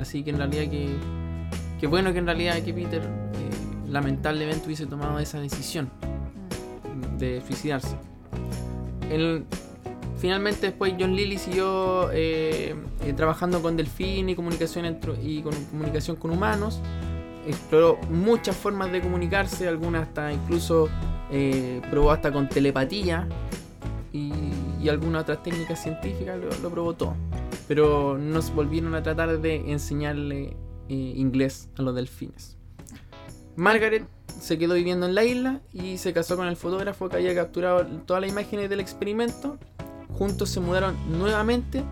Así 0.00 0.22
que 0.22 0.30
en 0.30 0.38
realidad 0.38 0.70
que, 0.70 0.88
que 1.80 1.86
bueno 1.86 2.12
que 2.12 2.18
en 2.18 2.26
realidad 2.26 2.60
que 2.62 2.72
Peter 2.72 3.25
lamentablemente 3.88 4.66
hubiese 4.66 4.86
tomado 4.86 5.18
esa 5.18 5.40
decisión 5.40 5.90
de 7.18 7.42
suicidarse. 7.46 7.96
finalmente 10.18 10.66
después 10.66 10.94
John 10.98 11.14
Lilly 11.14 11.38
siguió 11.38 12.10
eh, 12.12 12.74
eh, 13.04 13.12
trabajando 13.14 13.62
con 13.62 13.76
delfín 13.76 14.28
y 14.28 14.34
comunicación, 14.34 14.98
y 15.22 15.42
con 15.42 15.54
comunicación 15.66 16.16
con 16.16 16.30
humanos. 16.30 16.80
Exploró 17.46 17.98
muchas 18.10 18.56
formas 18.56 18.90
de 18.90 19.00
comunicarse, 19.00 19.68
algunas 19.68 20.08
hasta 20.08 20.32
incluso 20.32 20.88
eh, 21.30 21.80
probó 21.90 22.10
hasta 22.10 22.32
con 22.32 22.48
telepatía 22.48 23.28
y, 24.12 24.32
algunas 24.88 25.22
otras 25.22 25.42
técnicas 25.42 25.82
científicas 25.82 26.38
lo, 26.38 26.48
lo, 26.62 26.70
probó 26.70 26.94
todo. 26.94 27.16
Pero 27.66 28.16
nos 28.16 28.54
volvieron 28.54 28.94
a 28.94 29.02
tratar 29.02 29.40
de 29.40 29.72
enseñarle 29.72 30.56
inglés 30.88 31.68
a 31.76 31.82
los 31.82 31.92
delfines. 31.96 32.56
Margaret 33.56 34.06
se 34.40 34.58
quedó 34.58 34.74
viviendo 34.74 35.06
en 35.06 35.14
la 35.14 35.24
isla 35.24 35.60
y 35.72 35.96
se 35.96 36.12
casó 36.12 36.36
con 36.36 36.46
el 36.46 36.56
fotógrafo 36.56 37.08
que 37.08 37.16
había 37.16 37.34
capturado 37.34 37.86
todas 38.06 38.20
las 38.20 38.30
imágenes 38.30 38.68
del 38.68 38.80
experimento. 38.80 39.58
Juntos 40.12 40.50
se 40.50 40.60
mudaron 40.60 40.94
nuevamente 41.18 41.82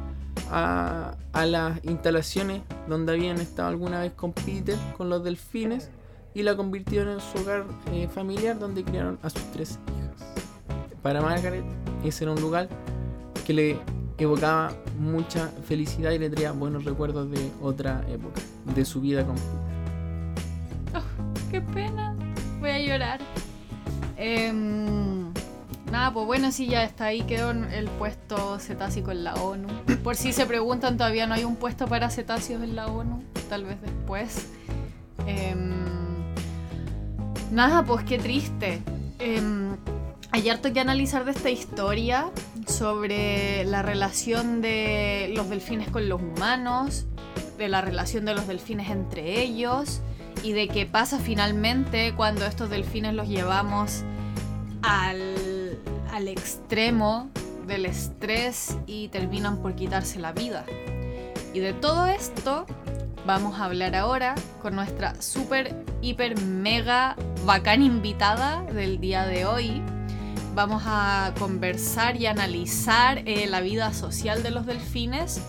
a, 0.50 1.16
las 1.46 1.82
instalaciones 1.84 2.62
donde 2.86 3.12
habían 3.12 3.40
estado 3.40 3.68
alguna 3.68 4.00
vez 4.00 4.12
con 4.12 4.32
Peter, 4.32 4.76
con 4.96 5.08
los 5.08 5.24
delfines, 5.24 5.90
y 6.34 6.42
la 6.42 6.56
convirtieron 6.56 7.14
en 7.14 7.20
su 7.20 7.38
hogar 7.38 7.64
eh, 7.92 8.08
familiar 8.08 8.58
donde 8.58 8.84
criaron 8.84 9.18
a 9.22 9.30
sus 9.30 9.42
tres 9.52 9.78
hijas. 9.96 10.34
Para 11.02 11.20
Margaret 11.22 11.64
ese 12.04 12.24
era 12.24 12.32
un 12.32 12.40
lugar 12.40 12.68
que 13.46 13.52
le 13.52 13.78
evocaba 14.18 14.72
mucha 14.98 15.48
felicidad 15.66 16.12
y 16.12 16.18
le 16.18 16.30
traía 16.30 16.52
buenos 16.52 16.84
recuerdos 16.84 17.30
de 17.30 17.50
otra 17.62 18.04
época, 18.08 18.40
de 18.74 18.84
su 18.84 19.00
vida 19.00 19.24
con 19.24 19.36
Peter 19.36 19.73
qué 21.54 21.60
pena. 21.60 22.16
Voy 22.58 22.70
a 22.70 22.80
llorar. 22.80 23.20
Em, 24.16 25.32
nada, 25.88 26.12
pues 26.12 26.26
bueno, 26.26 26.50
sí, 26.50 26.66
ya 26.66 26.82
está 26.82 27.04
ahí, 27.04 27.22
quedó 27.22 27.52
el 27.52 27.88
puesto 27.90 28.58
cetácico 28.58 29.12
en 29.12 29.22
la 29.22 29.34
ONU. 29.34 29.68
Por 30.02 30.16
si 30.16 30.32
se 30.32 30.46
preguntan, 30.46 30.96
todavía 30.96 31.28
no 31.28 31.34
hay 31.34 31.44
un 31.44 31.54
puesto 31.54 31.86
para 31.86 32.10
cetáceos 32.10 32.60
en 32.60 32.74
la 32.74 32.88
ONU, 32.88 33.22
tal 33.48 33.66
vez 33.66 33.80
después. 33.80 34.48
Em, 35.28 35.74
nada, 37.52 37.84
pues 37.84 38.04
qué 38.04 38.18
triste. 38.18 38.82
Em, 39.20 39.76
hay 40.32 40.48
harto 40.48 40.72
que 40.72 40.80
analizar 40.80 41.24
de 41.24 41.30
esta 41.30 41.50
historia 41.50 42.32
sobre 42.66 43.64
la 43.64 43.82
relación 43.82 44.60
de 44.60 45.32
los 45.36 45.48
delfines 45.48 45.88
con 45.88 46.08
los 46.08 46.20
humanos, 46.20 47.06
de 47.58 47.68
la 47.68 47.80
relación 47.80 48.24
de 48.24 48.34
los 48.34 48.48
delfines 48.48 48.90
entre 48.90 49.40
ellos 49.40 50.02
y 50.44 50.52
de 50.52 50.68
qué 50.68 50.84
pasa 50.84 51.18
finalmente 51.18 52.12
cuando 52.14 52.44
estos 52.44 52.68
delfines 52.68 53.14
los 53.14 53.28
llevamos 53.28 54.04
al, 54.82 55.78
extremo 56.28 57.30
del 57.66 57.86
estrés 57.86 58.76
y 58.86 59.08
terminan 59.08 59.58
por 59.58 59.74
quitarse 59.74 60.18
la 60.18 60.32
vida. 60.32 60.64
Y 61.54 61.60
de 61.60 61.72
todo 61.72 62.06
esto 62.06 62.66
vamos 63.26 63.58
a 63.58 63.64
hablar 63.64 63.96
ahora 63.96 64.34
con 64.60 64.76
nuestra 64.76 65.20
super, 65.20 65.74
hiper, 66.02 66.38
mega 66.40 67.16
bacán 67.46 67.82
invitada 67.82 68.62
del 68.64 69.00
día 69.00 69.26
de 69.26 69.46
hoy. 69.46 69.82
Vamos 70.54 70.82
a 70.86 71.32
conversar 71.38 72.16
y 72.16 72.26
analizar 72.26 73.22
eh, 73.24 73.46
la 73.46 73.60
vida 73.60 73.92
social 73.94 74.42
de 74.42 74.50
los 74.50 74.66
delfines 74.66 75.40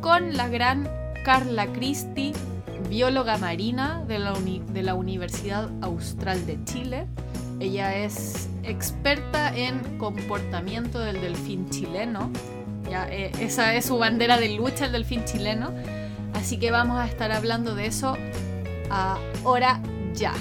con 0.00 0.36
la 0.36 0.48
gran 0.48 0.90
Carla 1.24 1.68
Christie, 1.68 2.32
bióloga 2.92 3.38
marina 3.38 4.04
de 4.06 4.18
la, 4.18 4.34
de 4.34 4.82
la 4.82 4.94
Universidad 4.94 5.70
Austral 5.80 6.44
de 6.44 6.62
Chile. 6.64 7.06
Ella 7.58 7.96
es 7.96 8.50
experta 8.64 9.56
en 9.56 9.96
comportamiento 9.96 10.98
del 10.98 11.22
delfín 11.22 11.70
chileno. 11.70 12.30
Ya, 12.90 13.08
eh, 13.08 13.32
esa 13.40 13.74
es 13.74 13.86
su 13.86 13.96
bandera 13.96 14.36
de 14.36 14.50
lucha, 14.50 14.84
el 14.84 14.92
delfín 14.92 15.24
chileno. 15.24 15.72
Así 16.34 16.58
que 16.58 16.70
vamos 16.70 16.98
a 16.98 17.06
estar 17.06 17.32
hablando 17.32 17.74
de 17.74 17.86
eso 17.86 18.14
ahora 18.90 19.80
ya. 20.12 20.34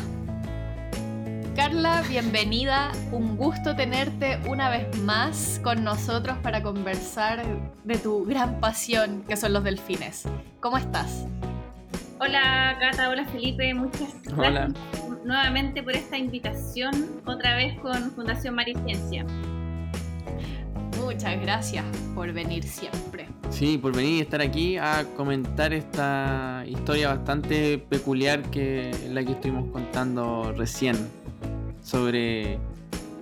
Carla, 1.55 2.03
bienvenida. 2.09 2.91
Un 3.13 3.37
gusto 3.37 3.77
tenerte 3.77 4.41
una 4.49 4.69
vez 4.69 4.97
más 5.03 5.61
con 5.63 5.85
nosotros 5.85 6.37
para 6.39 6.61
conversar 6.61 7.45
de 7.85 7.97
tu 7.97 8.25
gran 8.25 8.59
pasión 8.59 9.23
que 9.25 9.37
son 9.37 9.53
los 9.53 9.63
delfines. 9.63 10.25
¿Cómo 10.59 10.77
estás? 10.77 11.25
Hola 12.23 12.77
Cata, 12.79 13.09
hola 13.09 13.25
Felipe, 13.25 13.73
muchas 13.73 14.13
gracias 14.21 14.73
nuevamente 15.25 15.81
por 15.81 15.95
esta 15.95 16.19
invitación, 16.19 17.19
otra 17.25 17.55
vez 17.55 17.79
con 17.79 18.11
Fundación 18.11 18.53
Mariciencia. 18.53 19.25
Muchas 20.99 21.41
gracias 21.41 21.83
por 22.13 22.31
venir 22.31 22.63
siempre. 22.63 23.27
Sí, 23.49 23.79
por 23.79 23.95
venir 23.95 24.17
y 24.17 24.21
estar 24.21 24.39
aquí 24.39 24.77
a 24.77 25.03
comentar 25.17 25.73
esta 25.73 26.63
historia 26.67 27.09
bastante 27.09 27.79
peculiar 27.79 28.43
que 28.51 28.91
la 29.09 29.23
que 29.23 29.31
estuvimos 29.31 29.71
contando 29.71 30.53
recién 30.55 30.95
sobre 31.81 32.59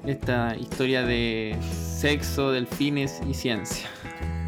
esta 0.06 0.58
historia 0.58 1.04
de 1.04 1.56
sexo, 1.72 2.52
delfines 2.52 3.22
y 3.26 3.34
ciencia. 3.34 3.88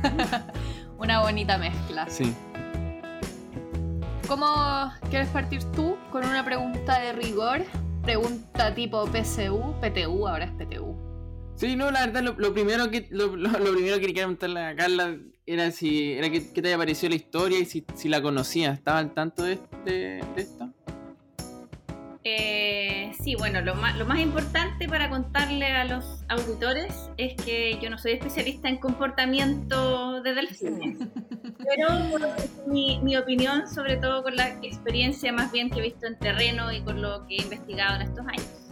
Una 0.99 1.21
bonita 1.21 1.57
mezcla. 1.57 2.05
Sí. 2.09 2.35
¿Cómo 4.31 4.93
quieres 5.09 5.27
partir 5.27 5.61
tú 5.75 5.97
con 6.09 6.25
una 6.25 6.45
pregunta 6.45 7.01
de 7.01 7.11
rigor? 7.11 7.65
Pregunta 8.01 8.73
tipo 8.73 9.05
PCU, 9.07 9.75
PTU, 9.81 10.25
ahora 10.25 10.45
es 10.45 10.51
PTU. 10.51 10.95
Sí, 11.57 11.75
no, 11.75 11.91
la 11.91 12.05
verdad, 12.05 12.33
lo, 12.37 12.53
primero 12.53 12.89
que 12.89 13.09
lo, 13.11 13.33
primero 13.33 13.95
que 13.95 13.99
quería 13.99 14.23
preguntarle 14.23 14.61
a 14.61 14.73
Carla 14.73 15.17
era 15.45 15.69
si 15.71 16.13
era 16.13 16.29
qué 16.29 16.39
te 16.39 16.61
había 16.61 16.77
parecido 16.77 17.09
la 17.09 17.15
historia 17.15 17.59
y 17.59 17.65
si, 17.65 18.07
la 18.07 18.21
conocías. 18.21 18.77
¿Estaba 18.77 18.99
al 18.99 19.13
tanto 19.13 19.43
de, 19.43 19.59
de, 19.83 20.23
esto? 20.37 20.70
Eh, 22.23 23.11
sí, 23.19 23.35
bueno, 23.35 23.61
lo 23.61 23.73
más, 23.73 23.97
lo 23.97 24.05
más 24.05 24.19
importante 24.19 24.87
para 24.87 25.09
contarle 25.09 25.65
a 25.65 25.85
los 25.85 26.23
auditores 26.29 27.09
es 27.17 27.33
que 27.33 27.79
yo 27.81 27.89
no 27.89 27.97
soy 27.97 28.11
especialista 28.13 28.69
en 28.69 28.77
comportamiento 28.77 30.21
de 30.21 30.33
delfines. 30.35 30.99
Pero 31.75 31.89
mi, 32.67 32.99
mi, 32.99 33.17
opinión, 33.17 33.67
sobre 33.67 33.97
todo 33.97 34.21
con 34.21 34.35
la 34.35 34.49
experiencia 34.61 35.33
más 35.33 35.51
bien 35.51 35.69
que 35.69 35.79
he 35.79 35.83
visto 35.83 36.05
en 36.05 36.17
terreno 36.19 36.71
y 36.71 36.81
con 36.81 37.01
lo 37.01 37.25
que 37.25 37.37
he 37.37 37.41
investigado 37.41 37.95
en 37.95 38.01
estos 38.03 38.27
años. 38.27 38.71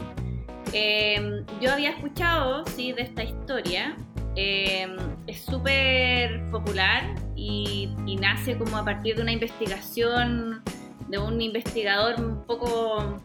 Em, 0.74 1.46
yo 1.60 1.72
había 1.72 1.90
escuchado, 1.90 2.66
sí, 2.68 2.92
de 2.94 3.04
esta 3.04 3.24
historia. 3.24 3.98
Em, 4.36 4.96
es 5.26 5.42
súper 5.42 6.50
popular 6.52 7.16
y, 7.36 7.90
y, 8.06 8.16
nace 8.16 8.58
como 8.58 8.78
a 8.78 8.86
partir 8.86 9.16
de 9.16 9.24
una 9.24 9.32
investigación 9.32 10.62
de 11.10 11.18
un 11.18 11.42
investigador 11.42 12.20
un 12.20 12.46
poco, 12.46 13.18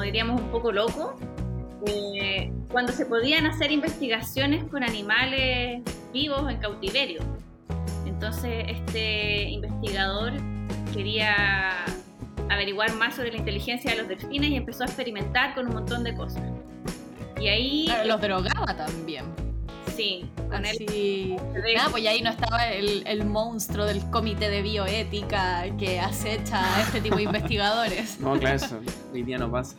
como 0.00 0.06
diríamos, 0.06 0.40
un 0.40 0.48
poco 0.48 0.72
loco, 0.72 1.14
eh, 1.86 2.50
cuando 2.72 2.90
se 2.90 3.04
podían 3.04 3.44
hacer 3.44 3.70
investigaciones 3.70 4.64
con 4.64 4.82
animales 4.82 5.82
vivos 6.10 6.50
en 6.50 6.56
cautiverio. 6.56 7.20
Entonces 8.06 8.64
este 8.66 9.50
investigador 9.50 10.32
quería 10.94 11.84
averiguar 12.48 12.94
más 12.94 13.16
sobre 13.16 13.32
la 13.32 13.36
inteligencia 13.36 13.90
de 13.90 13.98
los 13.98 14.08
delfines 14.08 14.52
y 14.52 14.56
empezó 14.56 14.84
a 14.84 14.86
experimentar 14.86 15.54
con 15.54 15.66
un 15.66 15.74
montón 15.74 16.02
de 16.02 16.14
cosas. 16.14 16.44
Y 17.38 17.48
ahí... 17.48 17.92
los 18.06 18.22
drogaba 18.22 18.74
también. 18.74 19.26
Sí, 19.94 20.30
con 20.48 20.64
él. 20.64 21.36
Nada, 21.76 21.90
pues 21.90 22.06
ahí 22.06 22.22
no 22.22 22.30
estaba 22.30 22.70
el, 22.70 23.06
el, 23.06 23.26
monstruo 23.26 23.84
del 23.84 24.00
comité 24.10 24.48
de 24.48 24.62
bioética 24.62 25.66
que 25.78 26.00
acecha 26.00 26.76
a 26.76 26.80
este 26.80 27.02
tipo 27.02 27.16
de 27.16 27.22
investigadores. 27.24 28.18
No, 28.18 28.38
claro, 28.38 28.56
eso 28.56 28.80
hoy 29.12 29.22
día 29.22 29.38
no 29.38 29.50
pasa. 29.50 29.76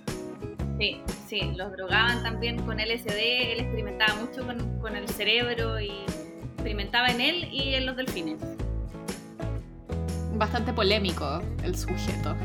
Sí, 0.79 0.99
sí, 1.27 1.41
los 1.55 1.71
drogaban 1.73 2.23
también 2.23 2.61
con 2.63 2.77
LSD, 2.77 3.51
él 3.53 3.59
experimentaba 3.59 4.15
mucho 4.15 4.45
con, 4.45 4.79
con 4.79 4.95
el 4.95 5.07
cerebro 5.09 5.79
y 5.79 5.91
experimentaba 6.53 7.07
en 7.09 7.21
él 7.21 7.47
y 7.51 7.75
en 7.75 7.85
los 7.85 7.95
delfines. 7.95 8.39
Bastante 10.35 10.73
polémico 10.73 11.41
el 11.63 11.75
sujeto. 11.75 12.35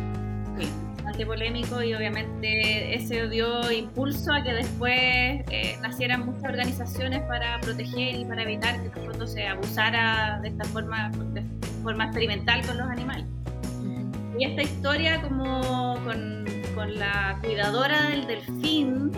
Sí, 0.59 0.69
bastante 0.97 1.25
polémico 1.25 1.83
y 1.83 1.95
obviamente 1.95 2.95
ese 2.95 3.29
dio 3.29 3.71
impulso 3.71 4.33
a 4.33 4.43
que 4.43 4.53
después 4.53 4.93
eh, 5.51 5.79
nacieran 5.81 6.27
muchas 6.27 6.45
organizaciones 6.45 7.23
para 7.23 7.61
proteger 7.61 8.17
y 8.17 8.25
para 8.25 8.43
evitar 8.43 8.83
que 8.83 9.01
en 9.01 9.21
el 9.21 9.29
se 9.29 9.47
abusara 9.47 10.41
de 10.43 10.49
esta 10.49 10.65
forma, 10.65 11.11
de 11.33 11.43
forma 11.83 12.05
experimental 12.05 12.67
con 12.67 12.77
los 12.77 12.89
animales. 12.89 13.25
Y 14.39 14.45
esta 14.45 14.63
historia 14.63 15.23
como 15.23 15.99
con, 16.05 16.36
con 16.77 16.95
la 16.99 17.39
cuidadora 17.41 18.11
del 18.11 18.27
delfín, 18.27 19.11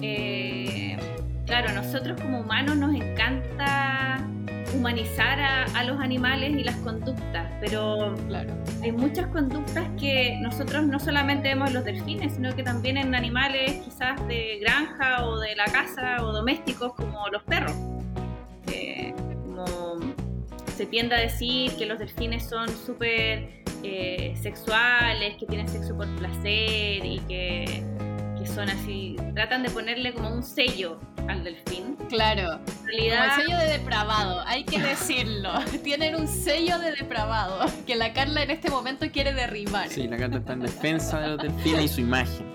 eh, 0.00 0.96
claro, 1.44 1.68
a 1.68 1.72
nosotros 1.74 2.18
como 2.18 2.40
humanos 2.40 2.74
nos 2.76 2.94
encanta 2.94 4.26
humanizar 4.74 5.38
a, 5.40 5.84
los 5.84 6.00
animales 6.00 6.56
y 6.56 6.64
las 6.64 6.76
conductas, 6.76 7.46
pero 7.60 8.14
claro. 8.28 8.54
hay 8.82 8.92
muchas 8.92 9.26
conductas 9.26 9.86
que 9.98 10.38
nosotros 10.40 10.86
no 10.86 10.98
solamente 10.98 11.48
vemos 11.48 11.68
en 11.68 11.74
los 11.74 11.84
delfines, 11.84 12.34
sino 12.34 12.54
que 12.56 12.62
también 12.62 12.96
en 12.96 13.14
animales 13.14 13.72
quizás 13.84 14.26
de 14.26 14.58
granja 14.60 15.26
o 15.26 15.38
de 15.38 15.56
la 15.56 15.66
casa 15.66 16.24
o 16.24 16.32
domésticos 16.32 16.94
como 16.94 17.28
los 17.28 17.42
perros. 17.42 17.74
como 19.44 20.09
se 20.80 20.86
tiende 20.86 21.14
a 21.14 21.18
decir 21.18 21.76
que 21.76 21.84
los 21.84 21.98
delfines 21.98 22.42
son 22.48 22.66
súper 22.70 23.50
eh, 23.82 24.34
sexuales, 24.40 25.36
que 25.36 25.44
tienen 25.44 25.68
sexo 25.68 25.94
por 25.94 26.08
placer 26.16 27.04
y 27.04 27.20
que 27.28 27.84
que 28.38 28.46
son 28.46 28.70
así, 28.70 29.16
tratan 29.34 29.62
de 29.62 29.68
ponerle 29.68 30.14
como 30.14 30.32
un 30.32 30.42
sello 30.42 30.98
al 31.28 31.44
delfín. 31.44 31.96
Claro. 32.08 32.54
En 32.54 32.86
realidad, 32.86 33.28
como 33.28 33.42
el 33.42 33.46
sello 33.46 33.58
de 33.58 33.78
depravado, 33.78 34.42
hay 34.46 34.64
que 34.64 34.78
decirlo. 34.80 35.52
Tienen 35.84 36.14
un 36.14 36.26
sello 36.26 36.78
de 36.78 36.92
depravado 36.92 37.66
que 37.86 37.94
la 37.96 38.14
Carla 38.14 38.42
en 38.42 38.50
este 38.50 38.70
momento 38.70 39.04
quiere 39.12 39.34
derribar. 39.34 39.90
Sí, 39.90 40.08
la 40.08 40.16
Carla 40.16 40.38
está 40.38 40.54
en 40.54 40.60
defensa 40.60 41.20
de 41.20 41.28
los 41.28 41.42
delfines 41.42 41.84
y 41.84 41.88
su 41.88 42.00
imagen. 42.00 42.46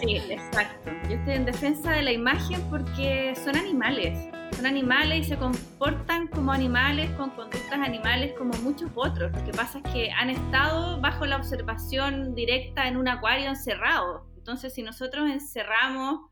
Sí, 0.00 0.18
exacto. 0.30 0.92
Yo 1.08 1.16
estoy 1.16 1.34
en 1.34 1.44
defensa 1.44 1.90
de 1.90 2.02
la 2.02 2.12
imagen 2.12 2.60
porque 2.70 3.34
son 3.44 3.56
animales. 3.56 4.16
Son 4.56 4.66
animales 4.66 5.20
y 5.20 5.24
se 5.24 5.36
comportan 5.36 6.28
como 6.28 6.52
animales, 6.52 7.10
con 7.12 7.30
conductas 7.30 7.78
animales 7.78 8.34
como 8.36 8.52
muchos 8.62 8.90
otros. 8.94 9.30
Lo 9.32 9.44
que 9.44 9.52
pasa 9.52 9.78
es 9.78 9.92
que 9.92 10.10
han 10.10 10.30
estado 10.30 11.00
bajo 11.00 11.26
la 11.26 11.36
observación 11.36 12.34
directa 12.34 12.88
en 12.88 12.96
un 12.96 13.08
acuario 13.08 13.48
encerrado 13.48 14.26
entonces, 14.46 14.74
si 14.74 14.82
nosotros 14.84 15.28
encerramos 15.28 16.30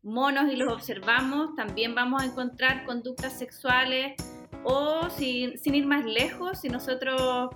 monos 0.00 0.52
y 0.52 0.54
los 0.54 0.72
observamos, 0.72 1.56
también 1.56 1.92
vamos 1.92 2.22
a 2.22 2.26
encontrar 2.26 2.84
conductas 2.84 3.36
sexuales 3.36 4.14
o 4.62 5.10
sin 5.10 5.74
ir 5.74 5.84
más 5.84 6.04
lejos, 6.04 6.60
si 6.60 6.68
nosotros 6.68 7.50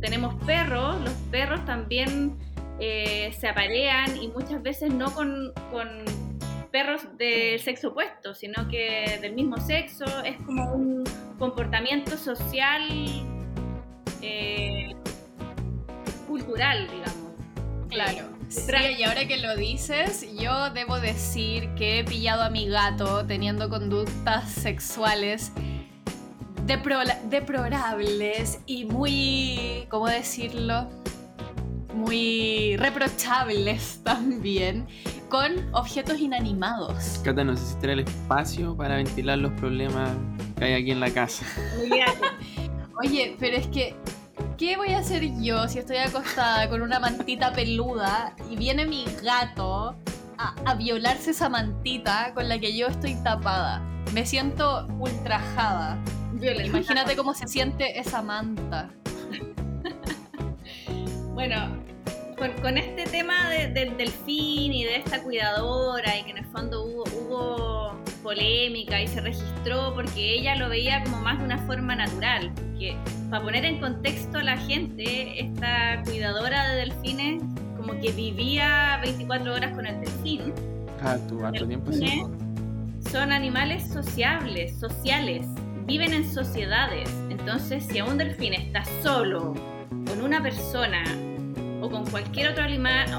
tenemos 0.00 0.34
perros, 0.44 1.00
los 1.02 1.12
perros 1.30 1.64
también 1.64 2.40
eh, 2.80 3.32
se 3.38 3.48
aparean 3.48 4.16
y 4.20 4.26
muchas 4.26 4.60
veces 4.64 4.92
no 4.92 5.14
con, 5.14 5.52
perros 6.70 7.02
del 7.16 7.60
sexo 7.60 7.88
opuesto, 7.88 8.34
sino 8.34 8.68
que 8.68 9.18
del 9.20 9.34
mismo 9.34 9.58
sexo, 9.58 10.04
es 10.24 10.36
como 10.44 10.72
un 10.72 11.04
comportamiento 11.38 12.16
social 12.16 12.82
eh, 14.22 14.94
cultural, 16.26 16.88
digamos. 16.90 17.30
Claro. 17.88 18.28
Sí, 18.48 18.72
y 18.98 19.02
ahora 19.04 19.26
que 19.28 19.36
lo 19.36 19.56
dices, 19.56 20.26
yo 20.36 20.70
debo 20.70 20.98
decir 20.98 21.68
que 21.76 22.00
he 22.00 22.04
pillado 22.04 22.42
a 22.42 22.50
mi 22.50 22.68
gato 22.68 23.24
teniendo 23.24 23.68
conductas 23.68 24.50
sexuales 24.50 25.52
deplorables 27.30 28.60
y 28.66 28.84
muy, 28.84 29.86
¿cómo 29.88 30.06
decirlo? 30.06 30.88
Muy 31.94 32.76
reprochables 32.76 34.00
también, 34.04 34.86
con 35.28 35.74
objetos 35.74 36.20
inanimados. 36.20 37.20
Cata, 37.24 37.44
no 37.44 37.56
sé 37.56 37.64
si 37.80 37.86
el 37.86 38.00
espacio 38.00 38.76
para 38.76 38.96
ventilar 38.96 39.38
los 39.38 39.52
problemas 39.52 40.10
que 40.56 40.64
hay 40.64 40.74
aquí 40.74 40.90
en 40.90 41.00
la 41.00 41.10
casa. 41.10 41.44
Oye, 43.02 43.36
pero 43.38 43.56
es 43.56 43.66
que 43.68 43.96
¿qué 44.60 44.76
voy 44.76 44.92
a 44.92 44.98
hacer 44.98 45.22
yo 45.40 45.66
si 45.68 45.78
estoy 45.78 45.96
acostada 45.96 46.68
con 46.68 46.82
una 46.82 47.00
mantita 47.00 47.50
peluda 47.50 48.34
y 48.50 48.56
viene 48.56 48.84
mi 48.84 49.06
gato 49.22 49.96
a, 50.36 50.74
violarse 50.74 51.30
esa 51.30 51.48
mantita 51.48 52.32
con 52.34 52.46
la 52.46 52.58
que 52.58 52.76
yo 52.76 52.88
estoy 52.88 53.14
tapada? 53.24 53.80
Me 54.12 54.26
siento 54.26 54.86
ultrajada. 54.98 55.98
Imagínate 56.64 57.16
cómo 57.16 57.32
se 57.32 57.46
siente 57.48 57.98
esa 57.98 58.20
manta. 58.20 58.90
Bueno, 61.40 61.68
con, 62.60 62.76
este 62.76 63.04
tema 63.04 63.48
del 63.48 63.96
delfín 63.96 64.74
y 64.74 64.84
de 64.84 64.96
esta 64.96 65.22
cuidadora 65.22 66.18
y 66.18 66.24
que 66.24 66.32
en 66.32 66.38
el 66.38 66.44
fondo 66.44 66.84
hubo, 66.84 67.04
hubo 67.04 67.96
polémica 68.22 69.00
y 69.00 69.08
se 69.08 69.22
registró 69.22 69.94
porque 69.94 70.34
ella 70.34 70.56
lo 70.56 70.68
veía 70.68 71.02
como 71.02 71.18
más 71.22 71.38
de 71.38 71.44
una 71.46 71.56
forma 71.66 71.96
natural. 71.96 72.52
Que, 72.78 72.94
para 73.30 73.42
poner 73.42 73.64
en 73.64 73.80
contexto 73.80 74.36
a 74.36 74.42
la 74.42 74.58
gente, 74.58 75.40
esta 75.40 76.02
cuidadora 76.04 76.72
de 76.72 76.76
delfines 76.76 77.42
como 77.78 77.98
que 78.00 78.12
vivía 78.12 78.98
24 79.02 79.54
horas 79.54 79.74
con 79.74 79.86
el 79.86 79.98
delfín. 79.98 80.52
Ah, 81.02 81.16
tu 81.26 81.66
tiempo 81.66 81.90
sí. 81.90 82.22
Son 83.10 83.32
animales 83.32 83.88
sociables, 83.88 84.78
sociales, 84.78 85.46
viven 85.86 86.12
en 86.12 86.30
sociedades. 86.30 87.10
Entonces, 87.30 87.86
si 87.86 87.98
a 87.98 88.04
un 88.04 88.18
delfín 88.18 88.52
está 88.52 88.84
solo 89.02 89.54
con 90.06 90.22
una 90.22 90.42
persona 90.42 91.04
o 91.80 91.90
con 91.90 92.06
cualquier 92.06 92.50
otro, 92.50 92.64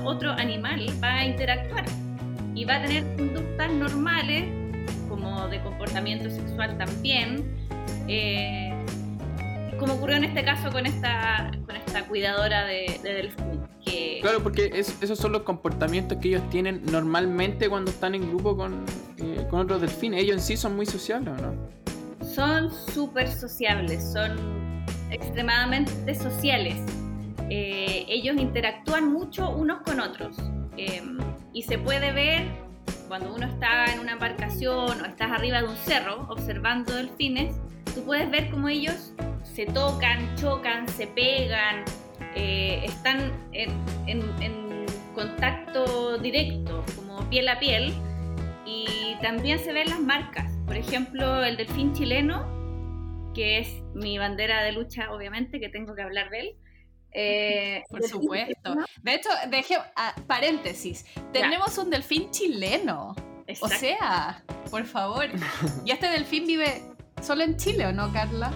otro 0.05 0.31
animal, 0.31 0.87
va 1.03 1.13
a 1.13 1.25
interactuar 1.25 1.85
y 2.53 2.65
va 2.65 2.75
a 2.75 2.81
tener 2.83 3.03
conductas 3.15 3.71
normales 3.71 4.45
como 5.09 5.47
de 5.47 5.61
comportamiento 5.61 6.29
sexual 6.29 6.77
también, 6.77 7.45
eh, 8.07 8.73
como 9.79 9.93
ocurrió 9.93 10.17
en 10.17 10.25
este 10.25 10.43
caso 10.43 10.71
con 10.71 10.85
esta, 10.85 11.51
con 11.65 11.75
esta 11.75 12.05
cuidadora 12.07 12.65
de, 12.65 12.99
delfín. 13.03 13.61
Que... 13.83 14.19
Claro, 14.21 14.43
porque 14.43 14.71
esos 14.73 15.17
son 15.17 15.31
los 15.31 15.41
comportamientos 15.41 16.17
que 16.19 16.29
ellos 16.29 16.49
tienen 16.49 16.83
normalmente 16.85 17.67
cuando 17.67 17.89
están 17.89 18.13
en 18.13 18.29
grupo 18.29 18.55
con, 18.55 18.85
eh, 19.17 19.45
con 19.49 19.61
otros 19.61 19.81
delfines. 19.81 20.21
Ellos 20.21 20.37
en 20.37 20.41
sí 20.41 20.57
son 20.57 20.75
muy 20.75 20.85
sociables, 20.85 21.33
¿no? 21.41 21.55
Son 22.23 22.71
súper 22.71 23.27
sociables, 23.27 24.13
son 24.13 24.37
extremadamente 25.09 26.13
sociales. 26.13 26.77
Eh, 27.53 28.05
ellos 28.07 28.37
interactúan 28.37 29.11
mucho 29.11 29.49
unos 29.49 29.81
con 29.81 29.99
otros 29.99 30.37
y 31.53 31.63
se 31.63 31.77
puede 31.77 32.13
ver 32.13 32.47
cuando 33.09 33.35
uno 33.35 33.45
está 33.45 33.91
en 33.93 33.99
una 33.99 34.13
embarcación 34.13 35.01
o 35.01 35.05
estás 35.05 35.31
arriba 35.33 35.61
de 35.61 35.67
un 35.67 35.75
cerro 35.75 36.27
observando 36.29 36.95
delfines, 36.95 37.59
tú 37.93 38.05
puedes 38.05 38.31
ver 38.31 38.49
cómo 38.49 38.69
ellos 38.69 39.13
se 39.43 39.65
tocan, 39.65 40.33
chocan, 40.37 40.87
se 40.87 41.07
pegan, 41.07 41.83
eh, 42.35 42.85
están 42.85 43.33
en, 43.51 44.85
contacto 45.13 46.17
directo, 46.19 46.85
como 46.95 47.29
piel 47.29 47.49
a 47.49 47.59
piel, 47.59 47.93
y 48.65 49.17
también 49.21 49.59
se 49.59 49.73
ven 49.73 49.89
las 49.89 49.99
marcas. 49.99 50.57
Por 50.65 50.77
ejemplo, 50.77 51.43
el 51.43 51.57
delfín 51.57 51.91
chileno, 51.91 52.47
que 53.35 53.59
es 53.59 53.83
mi 53.93 54.17
bandera 54.17 54.63
de 54.63 54.71
lucha, 54.71 55.11
obviamente, 55.11 55.59
que 55.59 55.67
tengo 55.67 55.95
que 55.95 56.01
hablar 56.01 56.29
de 56.29 56.39
él. 56.39 56.55
Eh, 57.13 57.83
Por 57.89 58.03
supuesto. 58.03 58.75
De 59.01 59.15
hecho, 59.15 59.29
deje, 59.49 59.77
ah, 59.95 60.15
paréntesis, 60.27 61.05
tenemos 61.33 61.77
un 61.77 61.89
delfín 61.89 62.31
chileno. 62.31 63.15
O 63.59 63.67
sea, 63.67 64.43
por 64.69 64.85
favor. 64.85 65.25
¿Y 65.85 65.91
este 65.91 66.07
delfín 66.07 66.45
vive 66.47 66.81
solo 67.21 67.43
en 67.43 67.57
Chile 67.57 67.87
o 67.87 67.91
no, 67.91 68.11
Carla? 68.13 68.51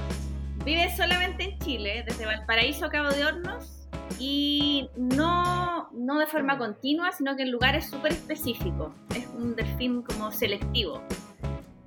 Vive 0.63 0.95
solamente 0.95 1.43
en 1.43 1.59
Chile, 1.59 2.03
desde 2.07 2.25
Valparaíso 2.25 2.85
a 2.85 2.89
Cabo 2.89 3.09
de 3.09 3.25
Hornos. 3.25 3.87
y 4.19 4.89
no, 4.95 5.89
no 5.91 6.19
de 6.19 6.27
forma 6.27 6.57
continua, 6.57 7.11
sino 7.11 7.35
que 7.35 7.43
en 7.43 7.51
lugares 7.51 7.89
súper 7.89 8.13
específicos. 8.13 8.93
Es 9.15 9.27
un 9.27 9.55
delfín 9.55 10.01
como 10.01 10.31
selectivo. 10.31 11.01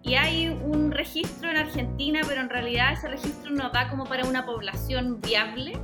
Y 0.02 0.14
hay 0.14 0.48
un 0.48 0.90
registro 0.92 1.50
en 1.50 1.56
Argentina, 1.56 2.20
pero 2.26 2.40
en 2.40 2.50
realidad 2.50 2.92
ese 2.92 3.08
registro 3.08 3.50
no 3.50 3.70
da 3.70 3.88
como 3.88 4.04
para 4.04 4.26
una 4.26 4.44
población 4.46 5.20
viable. 5.20 5.78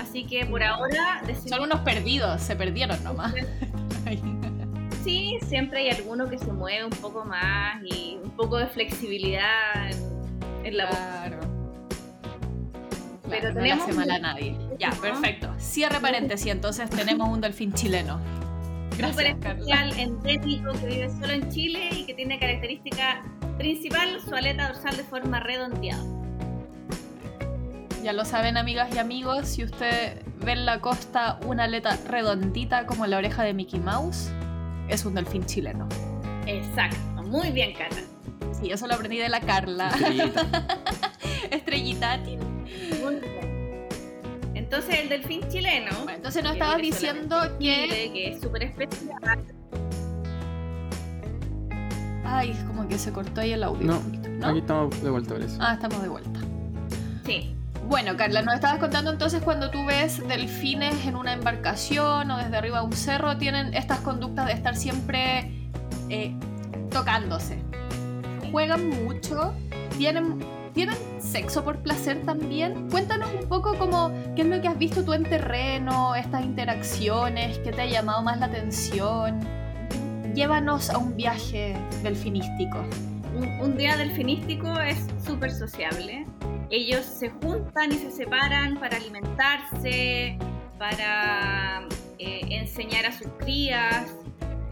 Así 0.00 0.26
que 0.26 0.46
por 0.46 0.62
ahora... 0.62 1.22
Son 1.46 1.62
unos 1.62 1.80
perdidos, 1.80 2.42
se 2.42 2.56
perdieron 2.56 3.02
nomás. 3.04 3.34
sí, 5.04 5.38
siempre 5.46 5.80
hay 5.80 5.90
alguno 5.90 6.28
que 6.28 6.38
se 6.38 6.52
mueve 6.52 6.84
un 6.84 6.90
poco 6.90 7.24
más 7.24 7.82
y 7.84 8.18
un 8.22 8.30
poco 8.30 8.58
de 8.58 8.66
flexibilidad 8.66 9.90
en, 10.64 10.76
la 10.76 10.88
claro. 10.88 11.40
Pero 13.28 13.48
no 13.48 13.54
tenemos 13.54 13.62
le 13.62 13.72
hace 13.72 13.92
mal 13.92 14.10
a 14.10 14.18
nadie. 14.18 14.56
Ya, 14.78 14.90
perfecto. 14.90 15.52
Cierre 15.58 16.00
paréntesis, 16.00 16.46
entonces 16.46 16.88
tenemos 16.90 17.28
un 17.28 17.40
delfín 17.40 17.72
chileno. 17.72 18.20
Gracias, 18.96 19.36
especial, 19.36 19.98
endémico, 19.98 20.72
que 20.72 20.86
vive 20.86 21.10
solo 21.10 21.32
en 21.32 21.50
Chile 21.50 21.90
y 21.92 22.06
que 22.06 22.14
tiene 22.14 22.38
característica 22.38 23.22
principal 23.58 24.20
su 24.20 24.34
aleta 24.34 24.68
dorsal 24.68 24.96
de 24.96 25.04
forma 25.04 25.40
redondeada. 25.40 26.15
Ya 28.06 28.12
lo 28.12 28.24
saben, 28.24 28.56
amigas 28.56 28.94
y 28.94 28.98
amigos, 28.98 29.48
si 29.48 29.64
usted 29.64 30.22
ve 30.38 30.52
en 30.52 30.64
la 30.64 30.80
costa 30.80 31.40
una 31.44 31.64
aleta 31.64 31.98
redondita 32.06 32.86
como 32.86 33.04
la 33.08 33.18
oreja 33.18 33.42
de 33.42 33.52
Mickey 33.52 33.80
Mouse, 33.80 34.30
es 34.88 35.04
un 35.04 35.14
delfín 35.14 35.44
chileno. 35.44 35.88
Exacto, 36.46 36.96
muy 37.24 37.50
bien, 37.50 37.74
Carla. 37.74 37.98
Sí, 38.52 38.70
eso 38.70 38.86
lo 38.86 38.94
aprendí 38.94 39.18
de 39.18 39.28
la 39.28 39.40
Carla. 39.40 39.90
Estrellita. 41.50 42.18
Muy 43.02 43.16
bien. 43.16 43.88
Entonces, 44.54 45.00
el 45.00 45.08
delfín 45.08 45.40
chileno. 45.48 46.08
entonces, 46.08 46.44
no 46.44 46.52
estabas 46.52 46.80
diciendo 46.80 47.36
que. 47.58 48.12
que 48.14 48.28
es 48.34 48.40
súper 48.40 48.62
especial. 48.62 49.18
Ay, 52.24 52.52
es 52.52 52.58
como 52.62 52.86
que 52.86 52.98
se 52.98 53.12
cortó 53.12 53.40
ahí 53.40 53.50
el 53.50 53.64
audio. 53.64 53.84
No, 53.84 54.00
¿no? 54.00 54.46
aquí 54.46 54.60
estamos 54.60 55.02
de 55.02 55.10
vuelta, 55.10 55.36
eso. 55.38 55.56
Ah, 55.58 55.74
estamos 55.74 56.00
de 56.00 56.08
vuelta. 56.08 56.40
Sí. 57.24 57.55
Bueno, 57.88 58.16
Carla, 58.16 58.42
nos 58.42 58.56
estabas 58.56 58.80
contando 58.80 59.12
entonces 59.12 59.40
cuando 59.42 59.70
tú 59.70 59.86
ves 59.86 60.20
delfines 60.26 61.06
en 61.06 61.14
una 61.14 61.32
embarcación 61.32 62.28
o 62.32 62.36
desde 62.36 62.56
arriba 62.56 62.80
de 62.80 62.86
un 62.86 62.92
cerro, 62.92 63.36
tienen 63.36 63.72
estas 63.74 64.00
conductas 64.00 64.46
de 64.46 64.54
estar 64.54 64.74
siempre 64.74 65.52
eh, 66.08 66.34
tocándose. 66.90 67.62
Juegan 68.50 68.88
mucho, 69.04 69.54
tienen, 69.98 70.44
tienen 70.74 70.96
sexo 71.20 71.62
por 71.62 71.78
placer 71.78 72.22
también. 72.22 72.90
Cuéntanos 72.90 73.30
un 73.40 73.48
poco 73.48 73.78
como 73.78 74.10
qué 74.34 74.42
es 74.42 74.48
lo 74.48 74.60
que 74.60 74.66
has 74.66 74.78
visto 74.78 75.04
tú 75.04 75.12
en 75.12 75.22
terreno, 75.22 76.16
estas 76.16 76.44
interacciones, 76.44 77.60
qué 77.60 77.70
te 77.70 77.82
ha 77.82 77.86
llamado 77.86 78.20
más 78.20 78.40
la 78.40 78.46
atención. 78.46 79.38
Llévanos 80.34 80.90
a 80.90 80.98
un 80.98 81.14
viaje 81.14 81.76
delfinístico. 82.02 82.78
Un, 83.36 83.48
un 83.60 83.76
día 83.76 83.96
delfinístico 83.96 84.76
es 84.80 84.98
súper 85.24 85.52
sociable 85.52 86.26
ellos 86.70 87.04
se 87.04 87.30
juntan 87.30 87.92
y 87.92 87.96
se 87.96 88.10
separan 88.10 88.78
para 88.78 88.96
alimentarse, 88.96 90.38
para 90.78 91.86
eh, 92.18 92.40
enseñar 92.50 93.06
a 93.06 93.12
sus 93.12 93.28
crías, 93.38 94.12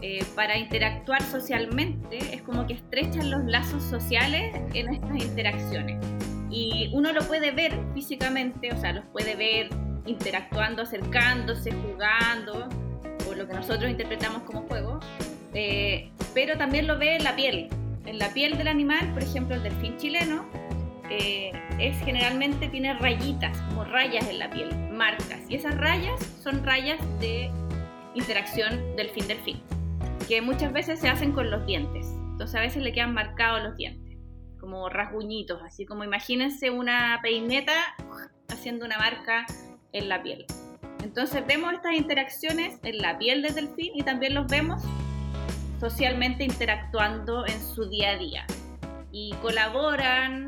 eh, 0.01 0.23
para 0.35 0.57
interactuar 0.57 1.21
socialmente. 1.23 2.17
Es 2.33 2.41
como 2.41 2.67
que 2.67 2.73
estrechan 2.73 3.31
los 3.31 3.43
lazos 3.45 3.83
sociales 3.83 4.53
en 4.73 4.93
estas 4.93 5.23
interacciones. 5.23 5.97
Y 6.49 6.91
uno 6.93 7.11
lo 7.11 7.21
puede 7.27 7.51
ver 7.51 7.77
físicamente, 7.93 8.71
o 8.73 8.77
sea, 8.77 8.93
los 8.93 9.05
puede 9.05 9.35
ver 9.35 9.69
interactuando, 10.05 10.83
acercándose, 10.83 11.71
jugando, 11.71 12.69
o 13.27 13.33
lo 13.33 13.47
que 13.47 13.53
nosotros 13.53 13.89
interpretamos 13.89 14.43
como 14.43 14.61
juego, 14.67 14.99
eh, 15.53 16.11
pero 16.33 16.57
también 16.57 16.87
lo 16.87 16.97
ve 16.97 17.15
en 17.15 17.23
la 17.23 17.35
piel. 17.35 17.69
En 18.05 18.19
la 18.19 18.29
piel 18.29 18.57
del 18.57 18.67
animal, 18.67 19.11
por 19.13 19.23
ejemplo, 19.23 19.55
el 19.55 19.63
delfín 19.63 19.97
chileno, 19.97 20.45
eh, 21.09 21.51
es 21.79 21.97
generalmente 22.03 22.67
tiene 22.69 22.93
rayitas, 22.93 23.59
como 23.61 23.83
rayas 23.83 24.27
en 24.27 24.39
la 24.39 24.49
piel, 24.49 24.75
marcas. 24.91 25.39
Y 25.49 25.55
esas 25.55 25.77
rayas 25.77 26.19
son 26.43 26.63
rayas 26.63 26.99
de 27.19 27.51
interacción 28.13 28.95
del 28.95 29.09
fin 29.09 29.27
del 29.27 29.39
fin, 29.39 29.61
que 30.27 30.41
muchas 30.41 30.71
veces 30.73 30.99
se 30.99 31.09
hacen 31.09 31.31
con 31.31 31.51
los 31.51 31.65
dientes. 31.65 32.07
Entonces 32.31 32.55
a 32.55 32.61
veces 32.61 32.83
le 32.83 32.93
quedan 32.93 33.13
marcados 33.13 33.63
los 33.63 33.77
dientes, 33.77 34.17
como 34.59 34.89
rasguñitos, 34.89 35.61
así 35.63 35.85
como 35.85 36.03
imagínense 36.03 36.69
una 36.69 37.19
peineta 37.21 37.73
haciendo 38.49 38.85
una 38.85 38.97
marca 38.97 39.45
en 39.93 40.09
la 40.09 40.21
piel. 40.21 40.45
Entonces 41.03 41.45
vemos 41.45 41.73
estas 41.73 41.93
interacciones 41.93 42.79
en 42.83 42.97
la 42.97 43.17
piel 43.17 43.41
del 43.41 43.53
delfín 43.53 43.91
y 43.95 44.03
también 44.03 44.33
los 44.33 44.47
vemos 44.47 44.81
socialmente 45.79 46.43
interactuando 46.43 47.45
en 47.45 47.61
su 47.61 47.87
día 47.89 48.11
a 48.11 48.17
día. 48.17 48.45
Y 49.11 49.33
colaboran, 49.41 50.47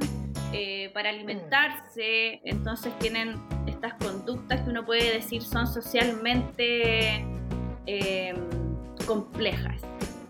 eh, 0.54 0.90
para 0.94 1.10
alimentarse, 1.10 2.40
entonces 2.46 2.98
tienen 3.00 3.36
estas 3.68 3.94
conductas 3.96 4.62
que 4.62 4.70
uno 4.70 4.86
puede 4.86 5.14
decir 5.14 5.42
son 5.44 5.68
socialmente 5.68 7.26
em, 7.86 8.36
complejas, 9.06 9.82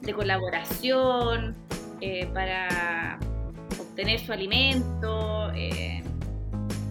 de 0.02 0.14
colaboración, 0.14 1.56
eh, 2.02 2.28
para 2.34 3.20
obtener 3.80 4.20
su 4.20 4.34
alimento. 4.34 5.52
Eh, 5.54 6.04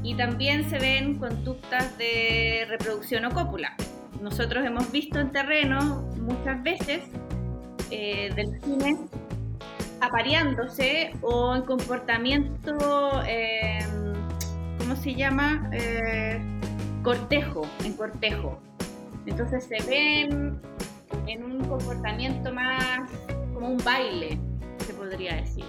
y 0.04 0.14
también 0.14 0.70
se 0.70 0.78
ven 0.78 1.18
conductas 1.18 1.98
de 1.98 2.64
reproducción 2.68 3.24
o 3.24 3.30
cópula. 3.30 3.74
Nosotros 4.20 4.64
hemos 4.64 4.90
visto 4.92 5.18
en 5.18 5.32
terreno 5.32 6.08
muchas 6.20 6.62
veces 6.62 7.02
delfines 7.90 8.98
apareándose 10.00 11.12
o 11.22 11.54
en 11.56 11.62
comportamiento, 11.62 13.22
em, 13.26 14.14
¿cómo 14.78 14.96
se 14.96 15.14
llama? 15.14 15.68
Eh, 15.72 16.40
cortejo, 17.02 17.66
en 17.84 17.92
cortejo. 17.94 18.60
Entonces 19.26 19.64
se 19.64 19.82
ven 19.88 20.60
en 21.26 21.44
un 21.44 21.64
comportamiento 21.64 22.52
más 22.52 23.10
como 23.54 23.68
un 23.68 23.78
baile, 23.78 24.38
se 24.78 24.94
podría 24.94 25.36
decir. 25.36 25.64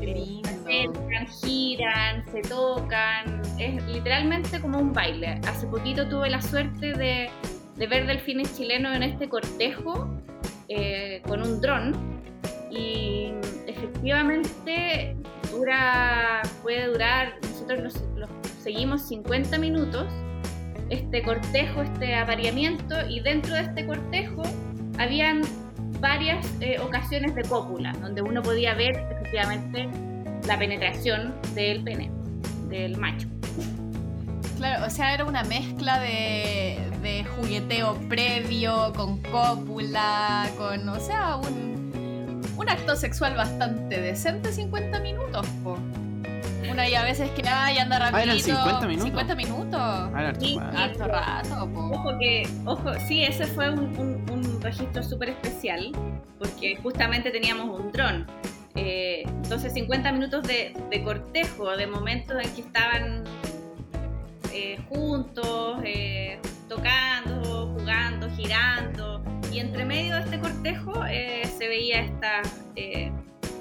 Se 0.00 0.40
acercan, 0.48 1.26
giran, 1.26 2.24
se 2.32 2.40
tocan, 2.42 3.42
es 3.58 3.84
literalmente 3.86 4.58
como 4.60 4.78
un 4.78 4.92
baile. 4.92 5.40
Hace 5.46 5.66
poquito 5.66 6.08
tuve 6.08 6.30
la 6.30 6.40
suerte 6.40 6.94
de, 6.94 7.28
de 7.76 7.86
ver 7.86 8.06
delfines 8.06 8.56
chilenos 8.56 8.96
en 8.96 9.02
este 9.02 9.28
cortejo 9.28 10.08
eh, 10.68 11.20
con 11.26 11.42
un 11.42 11.60
dron 11.60 12.19
y 12.70 13.32
efectivamente 13.66 15.16
dura, 15.50 16.42
puede 16.62 16.86
durar, 16.86 17.34
nosotros 17.42 18.02
los, 18.16 18.30
seguimos 18.62 19.08
50 19.08 19.58
minutos, 19.58 20.06
este 20.88 21.22
cortejo, 21.22 21.82
este 21.82 22.14
apareamiento, 22.14 22.94
y 23.08 23.20
dentro 23.20 23.54
de 23.54 23.62
este 23.62 23.86
cortejo 23.86 24.42
habían 24.98 25.42
varias 26.00 26.46
eh, 26.60 26.78
ocasiones 26.80 27.34
de 27.34 27.42
cópula, 27.42 27.92
donde 28.00 28.22
uno 28.22 28.42
podía 28.42 28.74
ver 28.74 28.96
efectivamente 29.10 29.88
la 30.46 30.58
penetración 30.58 31.34
del 31.54 31.82
pene, 31.82 32.10
del 32.68 32.96
macho. 32.96 33.28
Claro, 34.56 34.86
o 34.86 34.90
sea, 34.90 35.14
era 35.14 35.24
una 35.24 35.42
mezcla 35.44 36.00
de, 36.00 36.78
de 37.02 37.24
jugueteo 37.24 37.94
previo, 38.08 38.92
con 38.94 39.18
cópula, 39.22 40.50
con, 40.58 40.88
o 40.88 41.00
sea, 41.00 41.36
un, 41.36 41.69
un 42.60 42.68
acto 42.68 42.94
sexual 42.94 43.36
bastante 43.36 43.98
decente 44.00 44.52
50 44.52 45.00
minutos, 45.00 45.46
po. 45.64 45.78
Una 46.70 46.86
y 46.86 46.94
a 46.94 47.02
veces 47.02 47.30
que 47.30 47.48
hay 47.48 47.78
anda 47.78 47.98
rapidito. 47.98 48.18
Ah, 48.18 48.22
eran 48.22 48.38
50 48.38 48.86
minutos. 48.86 49.06
50 49.06 49.34
minutos. 49.34 49.80
Ah, 49.80 50.34
harto 50.76 51.06
rato, 51.06 51.70
po. 51.72 51.80
Ojo 51.94 52.18
que, 52.18 52.46
ojo, 52.66 52.92
sí, 53.08 53.24
ese 53.24 53.46
fue 53.46 53.70
un, 53.70 53.96
un, 54.30 54.60
registro 54.60 55.02
súper 55.02 55.30
especial, 55.30 55.90
porque 56.38 56.76
justamente 56.76 57.30
teníamos 57.30 57.80
un 57.80 57.90
dron. 57.92 58.26
Eh, 58.74 59.22
entonces 59.24 59.72
50 59.72 60.12
minutos 60.12 60.42
de, 60.42 60.74
de, 60.90 61.02
cortejo, 61.02 61.74
de 61.76 61.86
momentos 61.86 62.36
en 62.44 62.54
que 62.54 62.60
estaban 62.60 63.24
eh, 64.52 64.78
juntos, 64.90 65.80
eh, 65.82 66.38
tocando, 66.68 67.74
jugando, 67.78 68.28
girando. 68.36 69.09
Y 69.52 69.58
entre 69.58 69.84
medio 69.84 70.14
de 70.14 70.20
este 70.22 70.38
cortejo 70.38 71.04
eh, 71.06 71.42
se 71.58 71.66
veía 71.66 72.00
estas 72.02 72.48
eh, 72.76 73.10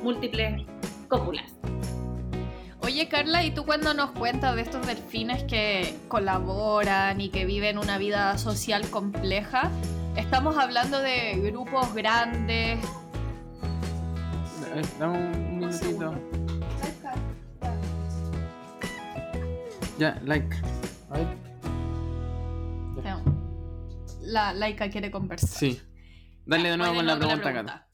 múltiples 0.04 0.66
cópulas. 1.08 1.52
Oye 2.82 3.08
Carla, 3.08 3.44
¿y 3.44 3.52
tú 3.52 3.66
cuando 3.66 3.94
nos 3.94 4.12
cuentas 4.12 4.56
de 4.56 4.62
estos 4.62 4.86
delfines 4.86 5.44
que 5.44 5.96
colaboran 6.08 7.20
y 7.22 7.30
que 7.30 7.46
viven 7.46 7.78
una 7.78 7.98
vida 7.98 8.38
social 8.38 8.90
compleja? 8.90 9.72
¿Estamos 10.16 10.58
hablando 10.58 11.00
de 11.00 11.40
grupos 11.40 11.94
grandes? 11.94 12.80
Eh, 14.76 14.82
dame 15.00 15.18
un 15.18 15.60
minutito. 15.60 16.14
Ya, 19.98 20.20
like. 20.24 20.56
La 24.30 24.54
laica 24.54 24.90
quiere 24.90 25.12
conversar. 25.12 25.50
Sí. 25.50 25.82
Dale 26.46 26.70
de 26.70 26.78
nuevo 26.78 26.96
con 26.96 27.06
la 27.06 27.18
pregunta, 27.18 27.54
Cata. 27.54 27.88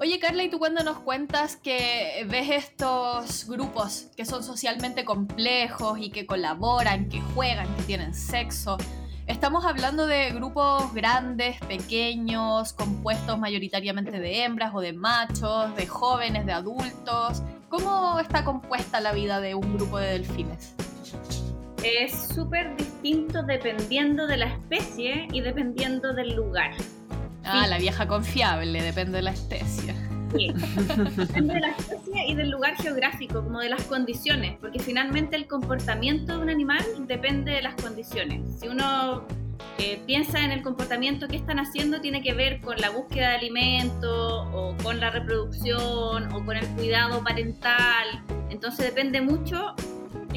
Oye, 0.00 0.20
Carla, 0.20 0.44
¿y 0.44 0.50
tú 0.50 0.60
cuando 0.60 0.84
nos 0.84 0.98
cuentas 1.00 1.56
que 1.56 2.24
ves 2.30 2.50
estos 2.50 3.46
grupos 3.48 4.06
que 4.16 4.24
son 4.24 4.44
socialmente 4.44 5.04
complejos 5.04 5.98
y 5.98 6.10
que 6.10 6.24
colaboran, 6.24 7.08
que 7.08 7.20
juegan, 7.20 7.74
que 7.74 7.82
tienen 7.82 8.14
sexo? 8.14 8.78
Estamos 9.26 9.66
hablando 9.66 10.06
de 10.06 10.30
grupos 10.30 10.94
grandes, 10.94 11.58
pequeños, 11.66 12.72
compuestos 12.72 13.38
mayoritariamente 13.38 14.20
de 14.20 14.44
hembras 14.44 14.72
o 14.72 14.80
de 14.80 14.92
machos, 14.92 15.74
de 15.74 15.86
jóvenes, 15.86 16.46
de 16.46 16.52
adultos. 16.52 17.42
¿Cómo 17.68 18.20
está 18.20 18.44
compuesta 18.44 19.00
la 19.00 19.12
vida 19.12 19.40
de 19.40 19.54
un 19.54 19.74
grupo 19.74 19.98
de 19.98 20.12
delfines? 20.12 20.74
Es 21.82 22.12
súper 22.34 22.76
distinto 22.76 23.42
dependiendo 23.42 24.26
de 24.26 24.36
la 24.36 24.46
especie 24.46 25.28
y 25.32 25.40
dependiendo 25.40 26.12
del 26.12 26.34
lugar. 26.34 26.72
Ah, 27.44 27.66
la 27.66 27.78
vieja 27.78 28.06
confiable, 28.06 28.82
depende 28.82 29.18
de 29.18 29.22
la 29.22 29.30
especie. 29.30 29.94
Sí. 30.36 30.52
Depende 31.16 31.54
de 31.54 31.60
la 31.60 31.70
especie 31.70 32.26
y 32.26 32.34
del 32.34 32.50
lugar 32.50 32.76
geográfico, 32.76 33.42
como 33.42 33.60
de 33.60 33.70
las 33.70 33.82
condiciones, 33.84 34.58
porque 34.60 34.78
finalmente 34.78 35.36
el 35.36 35.46
comportamiento 35.46 36.36
de 36.36 36.42
un 36.42 36.50
animal 36.50 36.84
depende 37.06 37.52
de 37.52 37.62
las 37.62 37.74
condiciones. 37.76 38.42
Si 38.60 38.68
uno 38.68 39.24
eh, 39.78 39.98
piensa 40.06 40.44
en 40.44 40.50
el 40.50 40.62
comportamiento 40.62 41.28
que 41.28 41.36
están 41.36 41.58
haciendo, 41.58 42.02
tiene 42.02 42.20
que 42.20 42.34
ver 42.34 42.60
con 42.60 42.76
la 42.76 42.90
búsqueda 42.90 43.30
de 43.30 43.36
alimento, 43.36 44.42
o 44.52 44.76
con 44.82 45.00
la 45.00 45.08
reproducción, 45.08 46.30
o 46.34 46.44
con 46.44 46.58
el 46.58 46.66
cuidado 46.74 47.24
parental. 47.24 48.22
Entonces 48.50 48.84
depende 48.84 49.22
mucho 49.22 49.74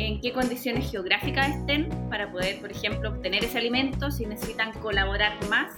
en 0.07 0.21
qué 0.21 0.33
condiciones 0.33 0.89
geográficas 0.89 1.55
estén 1.55 1.89
para 2.09 2.31
poder, 2.31 2.59
por 2.59 2.71
ejemplo, 2.71 3.09
obtener 3.09 3.43
ese 3.43 3.57
alimento, 3.57 4.11
si 4.11 4.25
necesitan 4.25 4.73
colaborar 4.79 5.33
más. 5.49 5.73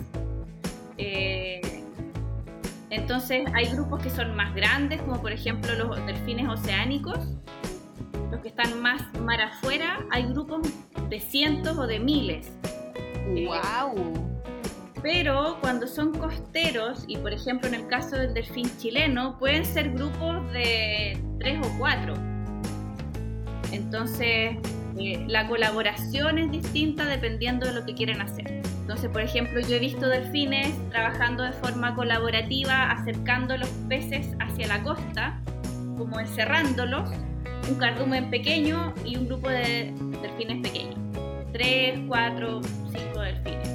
Eh, 0.98 1.62
entonces 2.90 3.44
hay 3.54 3.68
grupos 3.68 4.02
que 4.02 4.10
son 4.10 4.36
más 4.36 4.54
grandes, 4.54 5.02
como 5.02 5.22
por 5.22 5.32
ejemplo 5.32 5.74
los 5.76 6.06
delfines 6.06 6.48
oceánicos, 6.48 7.20
los 8.32 8.42
que 8.42 8.50
están 8.50 8.80
más 8.82 9.02
mar 9.20 9.42
afuera, 9.42 10.06
hay 10.12 10.24
grupos 10.28 10.62
de 11.10 11.20
cientos 11.20 11.78
o 11.78 11.88
de 11.88 12.00
miles. 12.00 12.52
¡Wow! 13.26 13.98
Eh, 13.98 14.24
pero 15.02 15.58
cuando 15.60 15.86
son 15.86 16.14
costeros, 16.14 17.04
y 17.08 17.18
por 17.18 17.34
ejemplo 17.34 17.68
en 17.68 17.74
el 17.74 17.88
caso 17.88 18.16
del 18.16 18.34
delfín 18.34 18.70
chileno, 18.78 19.38
pueden 19.38 19.66
ser 19.66 19.92
grupos 19.92 20.50
de 20.54 21.22
tres 21.40 21.60
o 21.66 21.78
cuatro. 21.78 22.33
Entonces, 23.74 24.56
eh, 25.00 25.26
la 25.28 25.48
colaboración 25.48 26.38
es 26.38 26.52
distinta 26.52 27.06
dependiendo 27.06 27.66
de 27.66 27.74
lo 27.74 27.86
que 27.86 27.96
quieren 27.96 28.22
hacer. 28.22 28.62
Entonces, 28.82 29.10
por 29.10 29.22
ejemplo, 29.22 29.60
yo 29.62 29.76
he 29.76 29.80
visto 29.80 30.08
delfines 30.08 30.72
trabajando 30.90 31.44
de 31.44 31.54
forma 31.54 31.96
colaborativa, 31.96 32.92
acercando 32.92 33.58
los 33.58 33.70
peces 33.90 34.28
hacia 34.40 34.68
la 34.68 34.84
costa, 34.84 35.42
como 35.98 36.20
encerrándolos, 36.20 37.10
un 37.70 37.76
cardumen 37.76 38.30
pequeño 38.30 38.94
y 39.06 39.16
un 39.16 39.28
grupo 39.28 39.50
de 39.50 39.94
delfines 40.22 40.62
pequeños. 40.62 41.00
Tres, 41.54 42.00
cuatro, 42.08 42.62
cinco 42.92 43.22
delfines. 43.22 43.70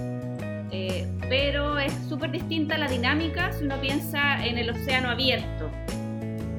Eh, 0.70 1.08
pero 1.28 1.78
es 1.78 1.92
súper 2.08 2.30
distinta 2.30 2.76
la 2.76 2.86
dinámica 2.86 3.50
si 3.52 3.64
uno 3.64 3.80
piensa 3.80 4.44
en 4.44 4.58
el 4.58 4.70
océano 4.70 5.08
abierto. 5.08 5.70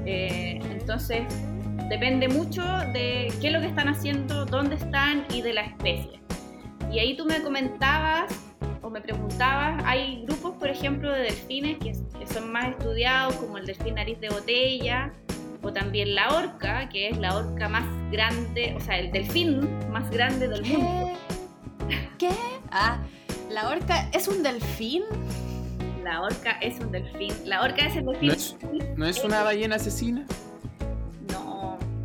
Eh, 0.05 0.59
entonces, 0.71 1.21
depende 1.89 2.27
mucho 2.27 2.63
de 2.93 3.33
qué 3.41 3.47
es 3.47 3.53
lo 3.53 3.59
que 3.59 3.67
están 3.67 3.89
haciendo, 3.89 4.45
dónde 4.45 4.75
están 4.75 5.25
y 5.33 5.41
de 5.41 5.53
la 5.53 5.61
especie. 5.61 6.19
Y 6.91 6.99
ahí 6.99 7.17
tú 7.17 7.25
me 7.25 7.41
comentabas 7.41 8.33
o 8.81 8.89
me 8.89 9.01
preguntabas, 9.01 9.83
hay 9.85 10.23
grupos, 10.25 10.55
por 10.57 10.69
ejemplo, 10.69 11.11
de 11.11 11.23
delfines 11.23 11.77
que, 11.79 11.93
son 12.31 12.51
más 12.51 12.69
estudiados, 12.69 13.35
como 13.35 13.57
el 13.57 13.65
delfín 13.65 13.95
nariz 13.95 14.19
de 14.19 14.29
botella, 14.29 15.11
o 15.63 15.73
también 15.73 16.13
la 16.13 16.29
orca, 16.35 16.87
que 16.89 17.09
es 17.09 17.17
la 17.17 17.35
orca 17.35 17.67
más 17.67 17.83
grande, 18.11 18.75
o 18.77 18.79
sea, 18.79 18.99
el 18.99 19.11
delfín 19.11 19.67
más 19.89 20.09
grande 20.11 20.47
del 20.47 20.63
mundo. 20.63 21.17
¿Qué? 22.19 22.29
Ah, 22.71 22.99
la 23.49 23.67
orca 23.69 24.09
es 24.13 24.27
un 24.27 24.43
delfín. 24.43 25.03
La 26.03 26.21
orca 26.21 26.51
es 26.61 26.79
un 26.79 26.91
delfín. 26.91 27.33
La 27.45 27.63
orca 27.63 27.87
es 27.87 27.95
el 27.95 28.05
delfín. 28.05 28.27
¿No 28.27 28.33
es, 28.33 28.57
¿no 28.97 29.05
es 29.05 29.23
una 29.23 29.43
ballena 29.43 29.75
asesina? 29.75 30.25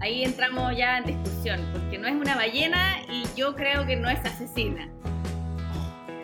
Ahí 0.04 0.22
entramos 0.22 0.76
ya 0.76 0.98
en 0.98 1.06
discusión, 1.06 1.66
porque 1.72 1.96
no 1.96 2.06
es 2.06 2.14
una 2.14 2.36
ballena 2.36 3.00
y 3.08 3.24
yo 3.34 3.56
creo 3.56 3.86
que 3.86 3.96
no 3.96 4.10
es 4.10 4.22
asesina. 4.22 4.86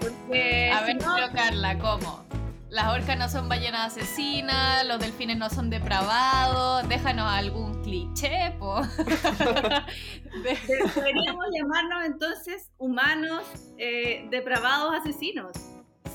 Porque 0.00 0.70
a 0.70 0.82
ver, 0.82 0.98
Carla, 1.34 1.78
¿cómo? 1.78 2.22
Las 2.68 2.92
orcas 2.92 3.18
no 3.18 3.30
son 3.30 3.48
ballenas 3.48 3.96
asesinas, 3.96 4.84
los 4.84 5.00
delfines 5.00 5.38
no 5.38 5.48
son 5.48 5.70
depravados, 5.70 6.86
déjanos 6.90 7.32
algún 7.32 7.82
cliché, 7.82 8.54
po. 8.58 8.82
Deberíamos 10.44 11.46
llamarnos 11.50 12.04
entonces 12.04 12.68
humanos 12.76 13.44
eh, 13.78 14.28
depravados 14.30 14.94
asesinos. 15.00 15.52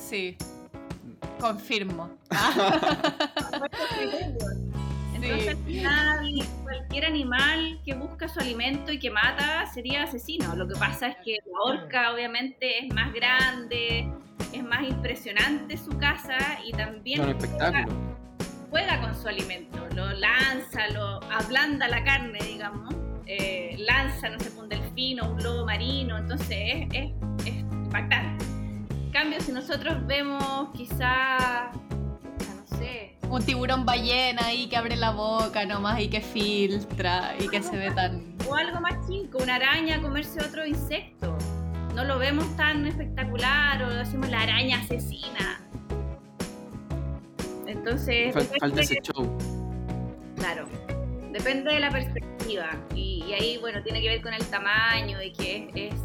Sí, 0.07 0.38
confirmo. 1.39 2.11
Entonces, 5.26 5.49
al 5.49 5.63
final, 5.65 6.39
cualquier 6.63 7.05
animal 7.05 7.80
que 7.84 7.93
busca 7.95 8.28
su 8.28 8.39
alimento 8.39 8.91
y 8.91 8.99
que 8.99 9.09
mata 9.09 9.65
sería 9.73 10.03
asesino. 10.03 10.55
Lo 10.55 10.67
que 10.67 10.76
pasa 10.76 11.07
es 11.07 11.17
que 11.23 11.39
la 11.45 11.73
orca, 11.73 12.13
obviamente, 12.13 12.86
es 12.86 12.93
más 12.93 13.13
grande, 13.13 14.07
es 14.53 14.63
más 14.63 14.84
impresionante 14.84 15.78
su 15.78 15.97
casa 15.97 16.38
y 16.63 16.71
también 16.71 17.21
juega, 18.69 19.01
con 19.01 19.15
su 19.15 19.28
alimento. 19.28 19.88
Lo 19.95 20.11
lanza, 20.13 20.88
lo 20.89 21.23
ablanda 21.32 21.88
la 21.88 22.03
carne, 22.03 22.39
digamos. 22.45 22.93
Eh, 23.26 23.76
lanza, 23.80 24.30
no 24.30 24.39
sé, 24.39 24.51
un 24.59 24.69
delfín 24.69 25.19
o 25.21 25.32
un 25.32 25.41
lobo 25.41 25.65
marino. 25.65 26.17
Entonces, 26.17 26.88
es, 26.91 27.11
es, 27.39 27.47
es 27.47 27.55
impactante. 27.55 28.45
En 28.91 29.11
cambio, 29.11 29.39
si 29.39 29.51
nosotros 29.53 30.05
vemos 30.05 30.69
quizás 30.76 31.69
un 33.36 33.45
tiburón 33.45 33.86
ballena 33.86 34.45
ahí 34.45 34.67
que 34.67 34.77
abre 34.77 34.95
la 34.95 35.11
boca 35.11 35.65
nomás 35.65 35.99
y 35.99 36.07
que 36.07 36.21
filtra 36.21 37.36
y 37.38 37.49
que 37.49 37.61
se 37.61 37.75
ve 37.75 37.91
tan. 37.91 38.36
O 38.47 38.55
algo 38.55 38.79
más 38.79 38.93
chico, 39.07 39.39
una 39.43 39.55
araña 39.55 40.01
comerse 40.01 40.39
otro 40.39 40.65
insecto. 40.65 41.38
No 41.93 42.05
lo 42.05 42.17
vemos 42.17 42.45
tan 42.55 42.88
espectacular 42.88 43.83
o 43.83 43.89
decimos 43.89 44.29
la 44.29 44.41
araña 44.41 44.79
asesina. 44.79 45.61
Entonces. 47.67 48.33
Falta 48.59 48.81
ese 48.81 49.01
show. 49.01 49.38
Claro. 50.38 50.65
Depende 51.31 51.73
de 51.73 51.79
la 51.81 51.91
perspectiva. 51.91 52.69
Y, 52.95 53.33
ahí, 53.33 53.57
bueno, 53.59 53.83
tiene 53.83 54.01
que 54.01 54.07
ver 54.07 54.21
con 54.21 54.33
el 54.33 54.45
tamaño 54.45 55.21
y 55.21 55.33
que 55.33 55.69
es, 55.75 55.95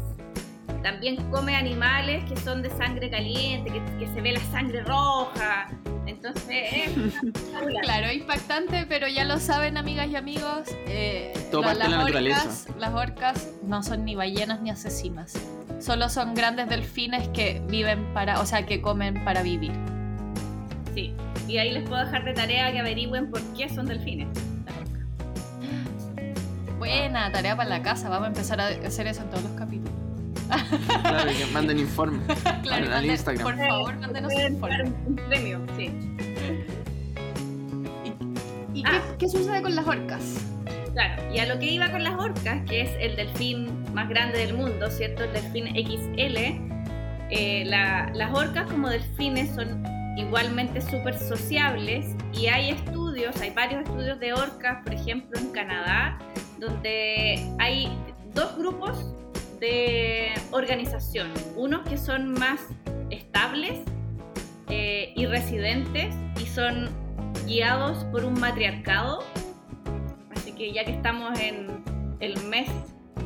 también 0.81 1.17
come 1.31 1.55
animales 1.55 2.23
que 2.25 2.35
son 2.37 2.61
de 2.61 2.69
sangre 2.71 3.09
caliente, 3.09 3.71
que, 3.71 3.81
que, 3.99 4.07
se 4.13 4.21
ve 4.21 4.33
la 4.33 4.39
sangre 4.51 4.83
roja, 4.83 5.69
entonces, 6.11 6.91
claro, 7.81 8.11
impactante, 8.11 8.85
pero 8.87 9.07
ya 9.07 9.23
lo 9.23 9.39
saben, 9.39 9.77
amigas 9.77 10.07
y 10.07 10.15
amigos. 10.15 10.67
Eh, 10.87 11.33
las, 11.51 11.93
orcas, 11.93 12.67
las 12.77 12.93
orcas 12.93 13.49
no 13.63 13.81
son 13.81 14.05
ni 14.05 14.15
ballenas 14.15 14.61
ni 14.61 14.69
asesinas. 14.69 15.33
Solo 15.79 16.09
son 16.09 16.33
grandes 16.33 16.69
delfines 16.69 17.27
que 17.29 17.61
viven 17.67 18.13
para, 18.13 18.39
o 18.39 18.45
sea, 18.45 18.65
que 18.65 18.81
comen 18.81 19.23
para 19.23 19.41
vivir. 19.41 19.71
Sí, 20.93 21.15
y 21.47 21.57
ahí 21.57 21.71
les 21.71 21.87
puedo 21.87 22.03
dejar 22.03 22.25
de 22.25 22.33
tarea 22.33 22.71
que 22.71 22.79
averigüen 22.79 23.31
por 23.31 23.41
qué 23.55 23.69
son 23.69 23.85
delfines. 23.87 24.27
Buena, 26.77 27.31
tarea 27.31 27.55
para 27.55 27.69
la 27.69 27.81
casa. 27.81 28.09
Vamos 28.09 28.25
a 28.25 28.27
empezar 28.27 28.59
a 28.59 28.67
hacer 28.67 29.07
eso 29.07 29.21
en 29.21 29.29
todos 29.29 29.43
los 29.43 29.53
capítulos. 29.53 30.00
Claro, 31.01 31.31
que 31.37 31.45
manden 31.47 31.79
informe. 31.79 32.19
claro, 32.63 32.95
al 32.95 33.05
Instagram. 33.05 33.43
Por 33.43 33.57
favor, 33.57 33.97
mándenos 33.97 34.33
informe. 34.33 34.93
Un 35.05 35.15
premio, 35.15 35.61
sí. 35.77 35.91
¿Y, 38.73 38.83
ah. 38.85 39.01
qué, 39.19 39.27
sucede 39.27 39.61
con 39.61 39.75
las 39.75 39.87
orcas? 39.87 40.45
Claro, 40.93 41.33
y 41.33 41.39
a 41.39 41.45
lo 41.45 41.59
que 41.59 41.71
iba 41.71 41.89
con 41.89 42.03
las 42.03 42.15
orcas, 42.15 42.63
que 42.67 42.81
es 42.81 42.91
el 42.99 43.15
delfín 43.15 43.85
más 43.93 44.09
grande 44.09 44.39
del 44.39 44.53
mundo, 44.53 44.89
¿cierto? 44.89 45.23
El 45.23 45.33
delfín 45.33 45.67
XL. 45.67 46.37
Eh, 47.33 47.63
las 47.65 48.33
orcas 48.33 48.69
como 48.69 48.89
delfines 48.89 49.55
son 49.55 49.83
igualmente 50.17 50.81
súper 50.81 51.17
sociables 51.17 52.15
y 52.33 52.47
hay 52.47 52.71
estudios, 52.71 53.39
hay 53.39 53.51
varios 53.51 53.83
estudios 53.83 54.19
de 54.19 54.33
orcas, 54.33 54.83
por 54.83 54.93
ejemplo 54.93 55.39
en 55.39 55.51
Canadá, 55.51 56.19
donde 56.59 57.39
hay 57.59 57.89
dos 58.33 58.57
grupos 58.57 59.13
de 59.61 60.33
organización. 60.49 61.31
Unos 61.55 61.87
que 61.87 61.97
son 61.97 62.33
más 62.33 62.59
estables 63.11 63.79
eh, 64.67 65.13
y 65.15 65.27
residentes 65.27 66.13
y 66.41 66.47
son 66.47 66.89
guiados 67.45 68.03
por 68.05 68.25
un 68.25 68.39
matriarcado. 68.39 69.23
Así 70.35 70.51
que 70.51 70.73
ya 70.73 70.83
que 70.83 70.91
estamos 70.91 71.39
en 71.39 71.83
el 72.19 72.43
mes 72.45 72.69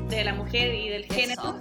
de 0.09 0.23
la 0.25 0.33
mujer 0.33 0.75
y 0.75 0.89
del 0.89 1.05
género, 1.05 1.57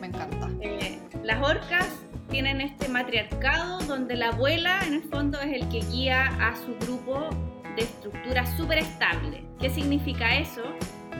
me 0.00 0.06
encanta. 0.06 0.50
Eh, 0.60 0.98
las 1.24 1.42
orcas 1.42 1.88
tienen 2.30 2.60
este 2.60 2.88
matriarcado 2.88 3.80
donde 3.80 4.14
la 4.14 4.28
abuela 4.28 4.80
en 4.86 4.94
el 4.94 5.02
fondo 5.02 5.40
es 5.40 5.52
el 5.52 5.68
que 5.68 5.80
guía 5.80 6.26
a 6.40 6.54
su 6.56 6.76
grupo 6.86 7.28
de 7.74 7.82
estructura 7.82 8.46
súper 8.56 8.78
estable. 8.78 9.42
¿Qué 9.60 9.68
significa 9.68 10.36
eso? 10.36 10.62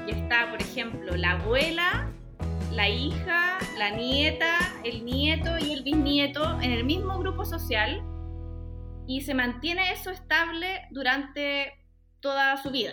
Que 0.06 0.12
está, 0.12 0.50
por 0.50 0.62
ejemplo, 0.62 1.16
la 1.16 1.32
abuela, 1.32 2.12
la 2.76 2.90
hija, 2.90 3.58
la 3.78 3.90
nieta, 3.90 4.58
el 4.84 5.04
nieto 5.04 5.58
y 5.58 5.72
el 5.72 5.82
bisnieto 5.82 6.60
en 6.60 6.72
el 6.72 6.84
mismo 6.84 7.18
grupo 7.18 7.46
social 7.46 8.02
y 9.06 9.22
se 9.22 9.32
mantiene 9.32 9.92
eso 9.92 10.10
estable 10.10 10.82
durante 10.90 11.72
toda 12.20 12.62
su 12.62 12.70
vida. 12.70 12.92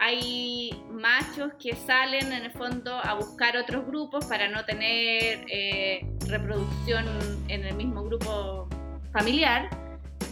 Hay 0.00 0.82
machos 0.90 1.52
que 1.60 1.76
salen 1.76 2.32
en 2.32 2.42
el 2.42 2.50
fondo 2.50 2.96
a 2.96 3.14
buscar 3.14 3.56
otros 3.56 3.86
grupos 3.86 4.24
para 4.24 4.48
no 4.48 4.64
tener 4.64 5.44
eh, 5.48 6.04
reproducción 6.26 7.06
en 7.46 7.64
el 7.64 7.76
mismo 7.76 8.02
grupo 8.02 8.68
familiar, 9.12 9.70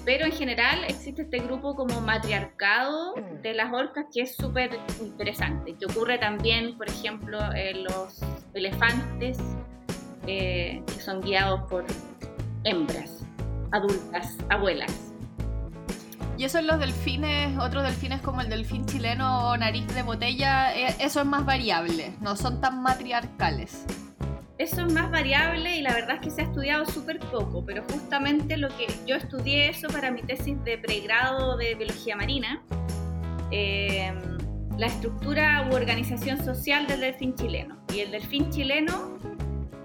pero 0.04 0.24
en 0.24 0.32
general 0.32 0.82
existe 0.88 1.22
este 1.22 1.38
grupo 1.38 1.76
como 1.76 2.00
matriarcado 2.00 3.14
de 3.42 3.54
las 3.54 3.72
orcas 3.72 4.06
que 4.12 4.22
es 4.22 4.34
súper 4.34 4.70
interesante, 5.00 5.76
que 5.78 5.86
ocurre 5.86 6.18
también, 6.18 6.76
por 6.76 6.88
ejemplo, 6.88 7.38
en 7.54 7.84
los 7.84 8.20
elefantes 8.54 9.38
eh, 10.26 10.82
que 10.86 11.00
son 11.00 11.20
guiados 11.20 11.62
por 11.68 11.84
hembras, 12.64 13.24
adultas, 13.72 14.36
abuelas. 14.48 15.12
Y 16.36 16.44
eso 16.44 16.58
en 16.58 16.66
los 16.66 16.78
delfines, 16.78 17.58
otros 17.58 17.82
delfines 17.82 18.22
como 18.22 18.40
el 18.40 18.48
delfín 18.48 18.86
chileno 18.86 19.48
o 19.50 19.56
nariz 19.56 19.86
de 19.94 20.02
botella, 20.02 20.74
eh, 20.74 20.94
eso 20.98 21.20
es 21.20 21.26
más 21.26 21.44
variable, 21.44 22.14
no 22.20 22.34
son 22.36 22.60
tan 22.60 22.82
matriarcales. 22.82 23.84
Eso 24.56 24.86
es 24.86 24.92
más 24.92 25.10
variable 25.10 25.76
y 25.76 25.82
la 25.82 25.94
verdad 25.94 26.16
es 26.16 26.20
que 26.20 26.30
se 26.30 26.42
ha 26.42 26.44
estudiado 26.44 26.84
súper 26.84 27.18
poco, 27.18 27.64
pero 27.64 27.82
justamente 27.90 28.56
lo 28.58 28.68
que 28.68 28.86
yo 29.06 29.16
estudié 29.16 29.68
eso 29.70 29.88
para 29.88 30.10
mi 30.10 30.22
tesis 30.22 30.62
de 30.64 30.76
pregrado 30.76 31.56
de 31.56 31.74
biología 31.74 32.14
marina, 32.14 32.62
eh, 33.50 34.12
la 34.80 34.86
estructura 34.86 35.68
u 35.70 35.74
organización 35.74 36.42
social 36.42 36.86
del 36.86 37.00
delfín 37.00 37.34
chileno. 37.34 37.84
Y 37.94 38.00
el 38.00 38.12
delfín 38.12 38.48
chileno 38.50 39.18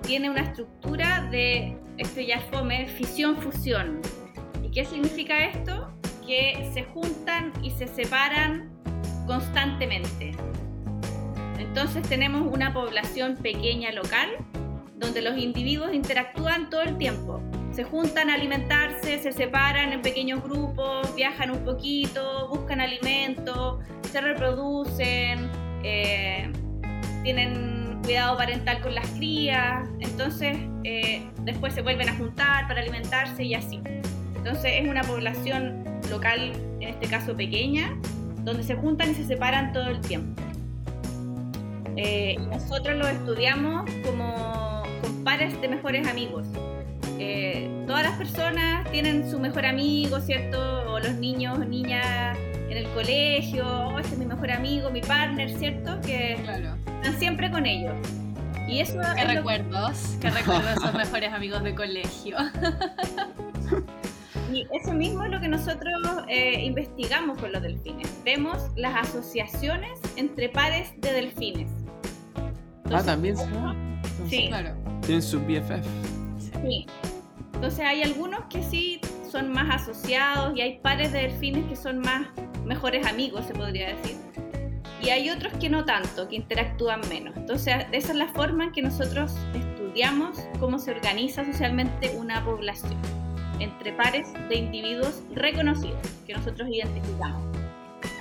tiene 0.02 0.30
una 0.30 0.40
estructura 0.40 1.28
de, 1.30 1.78
esto 1.98 2.22
ya 2.22 2.40
fome, 2.50 2.88
fisión-fusión. 2.88 4.00
¿Y 4.64 4.72
qué 4.72 4.86
significa 4.86 5.48
esto? 5.48 5.92
que 6.26 6.72
se 6.74 6.86
juntan 6.86 7.54
y 7.62 7.70
se 7.70 7.86
separan 7.86 8.72
constantemente. 9.28 10.32
Entonces 11.60 12.02
tenemos 12.10 12.52
una 12.52 12.74
población 12.74 13.36
pequeña 13.36 13.92
local 13.92 14.30
donde 14.96 15.22
los 15.22 15.38
individuos 15.38 15.94
interactúan 15.94 16.72
todo 16.72 16.82
el 16.82 16.98
tiempo. 16.98 17.44
Se 17.76 17.84
juntan 17.84 18.30
a 18.30 18.36
alimentarse, 18.36 19.20
se 19.20 19.34
separan 19.34 19.92
en 19.92 20.02
pequeños 20.02 20.42
grupos, 20.42 21.14
viajan 21.14 21.52
un 21.52 21.66
poquito, 21.66 22.48
buscan 22.48 22.80
alimento, 22.80 23.82
se 24.10 24.22
reproducen, 24.22 25.50
eh, 25.84 26.50
tienen 27.24 28.00
cuidado 28.02 28.38
parental 28.38 28.80
con 28.80 28.96
las 28.96 29.06
crías, 29.10 29.90
entonces 30.00 30.58
eh, 30.86 31.22
después 31.42 31.74
se 31.74 31.82
vuelven 31.82 32.08
a 32.08 32.16
juntar 32.16 32.66
para 32.70 32.80
alimentarse 32.80 33.44
y 33.44 33.56
así. 33.56 33.82
Entonces 34.38 34.72
es 34.80 34.88
una 34.88 35.02
población 35.02 35.84
local, 36.10 36.54
en 36.80 36.88
este 36.88 37.08
caso 37.08 37.36
pequeña, 37.36 37.94
donde 38.46 38.64
se 38.64 38.76
juntan 38.76 39.12
y 39.12 39.16
se 39.16 39.26
separan 39.26 39.74
todo 39.74 39.90
el 39.90 40.00
tiempo. 40.00 40.42
Eh, 41.98 42.38
nosotros 42.50 42.96
lo 42.96 43.06
estudiamos 43.06 43.84
como 44.06 44.84
pares 45.26 45.60
de 45.60 45.68
mejores 45.68 46.08
amigos. 46.08 46.48
Eh, 47.20 47.70
todas 47.88 48.04
las 48.04 48.18
personas 48.18 48.90
tienen 48.92 49.30
su 49.30 49.40
mejor 49.40 49.66
amigo, 49.66 50.20
¿cierto? 50.20 50.92
O 50.92 51.00
los 51.00 51.14
niños 51.16 51.58
o 51.58 51.64
niñas 51.64 52.38
en 52.70 52.78
el 52.78 52.88
colegio, 52.90 53.66
oh, 53.66 54.00
este 54.00 54.14
es 54.14 54.20
mi 54.20 54.26
mejor 54.26 54.52
amigo, 54.52 54.90
mi 54.90 55.02
partner, 55.02 55.50
¿cierto? 55.58 56.00
Que 56.02 56.34
están 56.34 57.20
siempre 57.20 57.50
con 57.52 57.66
ellos. 57.66 57.94
Y 58.68 58.80
eso 58.80 59.00
¿Qué 59.16 59.26
recuerdos? 59.26 60.18
¿Qué 60.20 60.30
recuerdos 60.30 60.72
esos 60.78 60.94
mejores 60.96 61.32
amigos 61.32 61.64
de 61.64 61.76
colegio? 61.76 62.38
Y 64.52 64.68
eso 64.72 64.94
mismo 64.94 65.24
es 65.24 65.32
lo 65.32 65.40
que 65.40 65.48
nosotros 65.48 65.94
eh, 66.28 66.64
investigamos 66.64 67.38
con 67.40 67.52
los 67.52 67.62
delfines. 67.62 68.10
Vemos 68.24 68.58
las 68.76 69.08
asociaciones 69.08 70.00
entre 70.16 70.50
pares 70.50 70.90
de 71.02 71.14
delfines. 71.14 71.70
ah, 72.92 73.04
también 73.04 73.36
sí. 74.30 74.48
Claro. 74.48 74.76
Tienen 75.02 75.22
su 75.22 75.40
BFF. 75.40 75.86
Sí. 76.64 76.86
Entonces 77.66 77.88
hay 77.88 78.04
algunos 78.04 78.42
que 78.46 78.62
sí 78.62 79.02
son 79.28 79.52
más 79.52 79.82
asociados 79.82 80.56
y 80.56 80.62
hay 80.62 80.78
pares 80.84 81.12
de 81.12 81.24
delfines 81.24 81.66
que 81.66 81.76
son 81.76 81.98
más 81.98 82.28
mejores 82.64 83.08
amigos, 83.08 83.44
se 83.48 83.56
podría 83.56 83.88
decir. 83.96 84.18
Y 85.02 85.10
hay 85.10 85.32
otros 85.32 85.52
que 85.54 85.68
no 85.68 85.84
tanto, 85.84 86.28
que 86.28 86.36
interactúan 86.36 87.02
menos. 87.10 87.36
Entonces 87.36 87.88
esa 87.92 88.12
es 88.12 88.18
la 88.18 88.28
forma 88.28 88.66
en 88.66 88.72
que 88.72 88.84
nosotros 88.84 89.36
estudiamos 89.56 90.38
cómo 90.60 90.78
se 90.78 90.92
organiza 90.92 91.44
socialmente 91.44 92.16
una 92.16 92.46
población 92.46 93.00
entre 93.60 93.94
pares 93.94 94.32
de 94.48 94.58
individuos 94.58 95.24
reconocidos 95.34 95.98
que 96.28 96.36
nosotros 96.36 96.70
identificamos. 96.70 97.42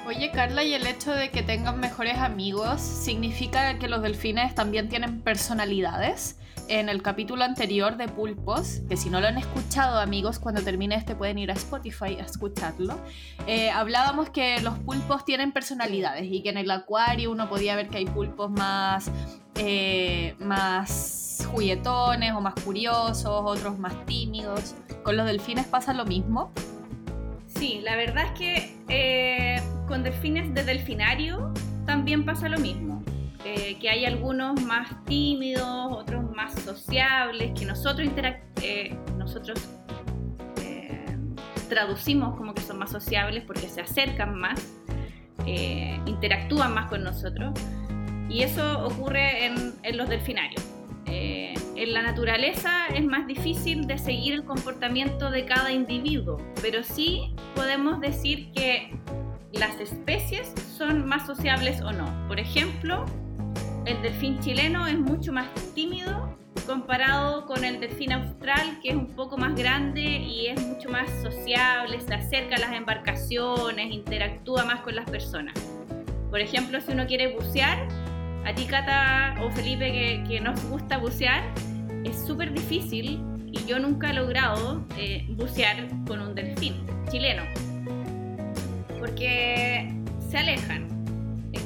Oye 0.07 0.31
Carla, 0.31 0.65
¿y 0.65 0.73
el 0.73 0.87
hecho 0.87 1.13
de 1.13 1.29
que 1.29 1.43
tengan 1.43 1.81
mejores 1.81 2.17
amigos 2.17 2.81
significa 2.81 3.79
que 3.79 3.89
los 3.89 4.01
delfines 4.01 4.55
también 4.55 4.89
tienen 4.89 5.21
personalidades? 5.21 6.39
En 6.69 6.89
el 6.89 7.03
capítulo 7.03 7.45
anterior 7.45 7.99
de 7.99 8.09
Pulpos, 8.09 8.81
que 8.89 8.97
si 8.97 9.11
no 9.11 9.21
lo 9.21 9.27
han 9.27 9.37
escuchado 9.37 9.99
amigos, 9.99 10.39
cuando 10.39 10.63
termine 10.63 10.95
este 10.95 11.15
pueden 11.15 11.39
ir 11.39 11.51
a 11.51 11.55
Spotify 11.55 12.17
a 12.19 12.25
escucharlo, 12.25 12.99
eh, 13.47 13.71
hablábamos 13.71 14.31
que 14.31 14.61
los 14.63 14.79
pulpos 14.79 15.27
tienen 15.27 15.53
personalidades 15.53 16.25
y 16.31 16.43
que 16.43 16.49
en 16.49 16.57
el 16.57 16.71
acuario 16.71 17.31
uno 17.31 17.51
podía 17.51 17.77
ver 17.77 17.91
que 17.91 17.99
hay 17.99 18.07
pulpos 18.07 18.51
más, 18.51 19.11
eh, 19.57 20.37
más 20.39 21.47
juguetones 21.51 22.33
o 22.33 22.41
más 22.41 22.55
curiosos, 22.55 23.27
otros 23.27 23.79
más 23.79 24.07
tímidos. 24.07 24.75
¿Con 25.03 25.19
los 25.19 25.27
delfines 25.27 25.67
pasa 25.67 25.93
lo 25.93 26.07
mismo? 26.07 26.51
Sí, 27.47 27.81
la 27.83 27.95
verdad 27.97 28.25
es 28.25 28.39
que 28.39 28.77
eh, 28.89 29.63
con 29.87 30.03
delfines 30.03 30.55
de 30.55 30.65
delfinario 30.65 31.53
también 31.85 32.25
pasa 32.25 32.49
lo 32.49 32.59
mismo. 32.59 33.03
Eh, 33.45 33.77
que 33.79 33.91
hay 33.91 34.05
algunos 34.07 34.61
más 34.63 35.05
tímidos, 35.05 35.89
otros 35.91 36.31
más 36.35 36.55
sociables, 36.63 37.53
que 37.59 37.67
nosotros, 37.67 38.09
eh, 38.63 38.97
nosotros 39.19 39.69
traducimos 41.69 42.37
como 42.37 42.55
que 42.55 42.63
son 42.63 42.79
más 42.79 42.91
sociables 42.91 43.43
porque 43.45 43.69
se 43.69 43.81
acercan 43.81 44.39
más, 44.39 44.61
interactúan 46.07 46.73
más 46.73 46.89
con 46.89 47.03
nosotros. 47.03 47.53
Y 48.29 48.43
eso 48.43 48.87
ocurre 48.87 49.47
en, 49.47 49.75
en 49.83 49.97
los 49.97 50.09
delfinarios 50.09 50.63
en 51.77 51.93
la 51.93 52.03
naturaleza 52.03 52.87
es 52.87 53.05
más 53.05 53.27
difícil 53.27 53.87
de 53.87 53.99
seguir 53.99 54.35
el 54.35 54.45
comportamiento 54.45 55.31
de 55.31 55.45
cada 55.45 55.73
individuo, 55.73 56.39
pero 56.63 56.83
sí 56.83 57.35
podemos 57.55 58.01
decir 58.01 58.53
que 58.53 58.97
las 59.53 59.81
especies 59.81 60.53
son 60.77 61.07
más 61.07 61.27
sociables 61.27 61.81
o 61.83 61.93
no. 61.93 62.07
Por 62.29 62.41
ejemplo, 62.41 63.05
el 63.87 64.01
delfín 64.03 64.39
chileno 64.41 64.87
es 64.87 64.99
mucho 64.99 65.33
más 65.33 65.47
tímido 65.75 66.37
comparado 66.67 67.45
con 67.47 67.65
el 67.65 67.81
delfín 67.81 68.13
austral, 68.13 68.79
que 68.83 68.91
es 68.91 68.95
un 68.95 69.09
poco 69.09 69.37
más 69.37 69.55
grande 69.55 70.01
y 70.01 70.47
es 70.47 70.61
mucho 70.67 70.89
más 70.89 71.11
sociable, 71.23 72.01
se 72.01 72.15
acerca 72.15 72.57
a 72.57 72.59
las 72.59 72.73
embarcaciones, 72.73 73.93
interactúa 73.93 74.65
más 74.65 74.81
con 74.81 74.95
las 74.95 75.09
personas. 75.11 75.55
Por 76.31 76.41
ejemplo, 76.41 76.81
si 76.81 76.93
uno 76.93 77.07
quiere 77.07 77.35
bucear, 77.35 77.87
a 78.47 78.55
ti 78.55 78.65
Cata 78.65 79.37
o 79.43 79.51
Felipe 79.51 80.25
que, 80.27 80.41
nos 80.41 80.63
gusta 80.65 80.97
bucear, 80.99 81.43
es 82.05 82.27
súper 82.27 82.53
difícil 82.53 83.23
y 83.53 83.65
yo 83.67 83.79
nunca 83.79 84.11
he 84.11 84.15
logrado 84.15 84.87
eh, 84.97 85.27
bucear 85.31 85.89
con 86.07 86.21
un 86.21 86.35
delfín 86.35 86.87
chileno 87.11 87.43
porque 88.99 89.93
se 90.31 90.39
alejan. 90.39 90.94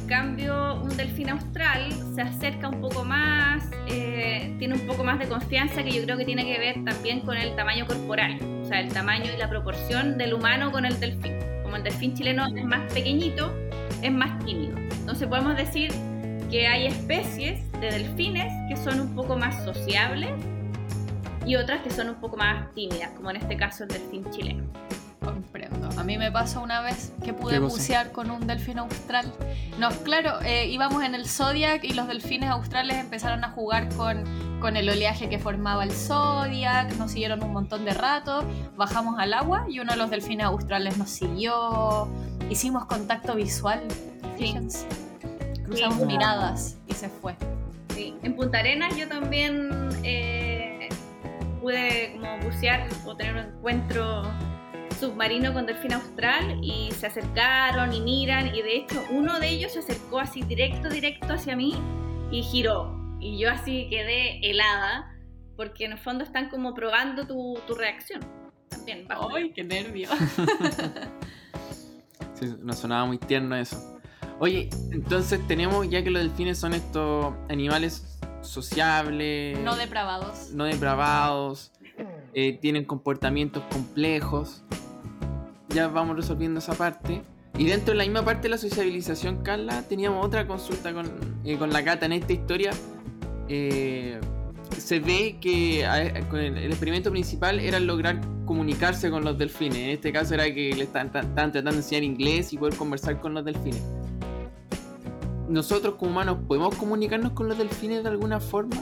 Cambio, 0.08 0.80
un 0.82 0.96
delfín 0.96 1.28
austral 1.28 1.92
se 2.14 2.22
acerca 2.22 2.70
un 2.70 2.80
poco 2.80 3.04
más, 3.04 3.70
eh, 3.88 4.54
tiene 4.58 4.74
un 4.74 4.86
poco 4.86 5.04
más 5.04 5.18
de 5.18 5.28
confianza 5.28 5.82
que 5.84 5.90
yo 5.90 6.02
creo 6.04 6.16
que 6.16 6.24
tiene 6.24 6.46
que 6.46 6.58
ver 6.58 6.82
también 6.82 7.20
con 7.20 7.36
el 7.36 7.54
tamaño 7.54 7.86
corporal, 7.86 8.38
o 8.62 8.64
sea, 8.64 8.80
el 8.80 8.90
tamaño 8.90 9.30
y 9.34 9.36
la 9.36 9.50
proporción 9.50 10.16
del 10.16 10.32
humano 10.32 10.72
con 10.72 10.86
el 10.86 10.98
delfín. 10.98 11.34
Como 11.62 11.76
el 11.76 11.82
delfín 11.82 12.14
chileno 12.14 12.46
es 12.46 12.64
más 12.64 12.90
pequeñito, 12.92 13.52
es 14.02 14.10
más 14.10 14.42
tímido. 14.46 14.78
Entonces 14.78 15.28
podemos 15.28 15.54
decir 15.56 15.92
que 16.50 16.66
hay 16.66 16.86
especies 16.86 17.70
de 17.72 17.90
delfines 17.90 18.50
que 18.70 18.76
son 18.78 19.00
un 19.00 19.14
poco 19.14 19.36
más 19.36 19.62
sociables 19.62 20.30
y 21.44 21.56
otras 21.56 21.82
que 21.82 21.90
son 21.90 22.08
un 22.08 22.16
poco 22.16 22.38
más 22.38 22.72
tímidas, 22.74 23.10
como 23.10 23.30
en 23.30 23.36
este 23.36 23.58
caso 23.58 23.84
el 23.84 23.90
delfín 23.90 24.24
chileno. 24.30 24.64
Comprendo. 25.20 25.88
A 25.98 26.04
mí 26.04 26.16
me 26.16 26.30
pasó 26.30 26.62
una 26.62 26.80
vez 26.80 27.12
que 27.24 27.32
pude 27.32 27.58
bucear 27.58 28.12
con 28.12 28.30
un 28.30 28.46
delfín 28.46 28.78
austral. 28.78 29.32
No, 29.78 29.90
claro, 29.90 30.40
eh, 30.42 30.66
íbamos 30.66 31.02
en 31.02 31.14
el 31.14 31.28
Zodiac 31.28 31.84
y 31.84 31.92
los 31.92 32.08
delfines 32.08 32.50
australes 32.50 32.96
empezaron 32.98 33.44
a 33.44 33.50
jugar 33.50 33.88
con 33.96 34.24
con 34.60 34.76
el 34.76 34.88
oleaje 34.88 35.28
que 35.28 35.38
formaba 35.38 35.84
el 35.84 35.92
Zodiac, 35.92 36.92
nos 36.96 37.12
siguieron 37.12 37.42
un 37.42 37.52
montón 37.52 37.84
de 37.84 37.94
rato, 37.94 38.44
bajamos 38.76 39.18
al 39.18 39.32
agua 39.32 39.66
y 39.68 39.80
uno 39.80 39.92
de 39.92 39.98
los 39.98 40.10
delfines 40.10 40.46
australes 40.46 40.98
nos 40.98 41.10
siguió, 41.10 42.08
hicimos 42.50 42.86
contacto 42.86 43.34
visual, 43.36 43.82
fíjense, 44.36 44.86
cruzamos 45.64 46.00
miradas 46.00 46.76
y 46.86 46.94
se 46.94 47.08
fue. 47.08 47.36
Sí. 47.94 48.14
En 48.22 48.34
Punta 48.34 48.58
Arenas 48.58 48.96
yo 48.96 49.08
también 49.08 49.90
eh, 50.02 50.88
pude 51.60 52.18
como 52.20 52.38
bucear 52.38 52.88
o 53.06 53.16
tener 53.16 53.34
un 53.34 53.54
encuentro 53.56 54.22
submarino 54.98 55.52
con 55.52 55.66
delfín 55.66 55.92
austral 55.92 56.58
y 56.62 56.90
se 56.92 57.06
acercaron 57.06 57.92
y 57.92 58.00
miran 58.00 58.54
y 58.54 58.62
de 58.62 58.76
hecho 58.76 59.04
uno 59.10 59.38
de 59.38 59.48
ellos 59.48 59.72
se 59.72 59.80
acercó 59.80 60.18
así 60.18 60.42
directo, 60.42 60.88
directo 60.88 61.32
hacia 61.32 61.56
mí 61.56 61.74
y 62.30 62.42
giró 62.42 62.96
y 63.20 63.38
yo 63.38 63.50
así 63.50 63.88
quedé 63.90 64.38
helada 64.48 65.14
porque 65.56 65.84
en 65.84 65.92
el 65.92 65.98
fondo 65.98 66.22
están 66.22 66.50
como 66.50 66.72
probando 66.72 67.26
tu, 67.26 67.58
tu 67.66 67.74
reacción. 67.74 68.20
También. 68.68 69.08
¡Ay, 69.34 69.52
qué 69.52 69.64
nervio! 69.64 70.08
sí, 72.34 72.54
nos 72.62 72.78
sonaba 72.78 73.06
muy 73.06 73.18
tierno 73.18 73.56
eso. 73.56 73.98
Oye, 74.38 74.70
entonces 74.92 75.44
tenemos 75.48 75.90
ya 75.90 76.04
que 76.04 76.10
los 76.10 76.22
delfines 76.22 76.58
son 76.58 76.74
estos 76.74 77.34
animales 77.48 78.20
sociables. 78.40 79.58
No 79.58 79.74
depravados. 79.74 80.52
No 80.52 80.64
depravados. 80.64 81.72
Eh, 82.34 82.56
tienen 82.60 82.84
comportamientos 82.84 83.64
complejos. 83.72 84.62
Ya 85.70 85.88
vamos 85.88 86.16
resolviendo 86.16 86.60
esa 86.60 86.74
parte. 86.74 87.22
Y 87.56 87.64
dentro 87.66 87.92
de 87.92 87.98
la 87.98 88.04
misma 88.04 88.24
parte 88.24 88.42
de 88.42 88.50
la 88.50 88.58
sociabilización, 88.58 89.42
Carla, 89.42 89.82
teníamos 89.82 90.24
otra 90.24 90.46
consulta 90.46 90.92
con, 90.92 91.10
eh, 91.44 91.56
con 91.58 91.70
la 91.70 91.82
Cata 91.84 92.06
en 92.06 92.12
esta 92.12 92.32
historia 92.32 92.70
eh, 93.48 94.20
se 94.76 95.00
ve 95.00 95.38
que 95.40 95.84
el, 95.84 96.66
experimento 96.66 97.10
principal 97.10 97.58
era 97.58 97.80
lograr 97.80 98.20
comunicarse 98.44 99.10
con 99.10 99.24
los 99.24 99.38
delfines. 99.38 99.78
En 99.78 99.90
este 99.90 100.12
caso 100.12 100.34
era 100.34 100.44
que 100.52 100.74
le 100.74 100.84
estaban, 100.84 101.10
tratando 101.10 101.60
de 101.62 101.76
enseñar 101.76 102.04
inglés 102.04 102.52
y 102.52 102.58
poder 102.58 102.76
conversar 102.76 103.20
con 103.20 103.34
los 103.34 103.44
delfines. 103.44 103.82
Nosotros 105.48 105.94
como 105.94 106.12
humanos 106.12 106.38
podemos 106.46 106.74
comunicarnos 106.74 107.32
con 107.32 107.48
los 107.48 107.56
delfines 107.56 108.02
de 108.02 108.10
alguna 108.10 108.38
forma. 108.38 108.76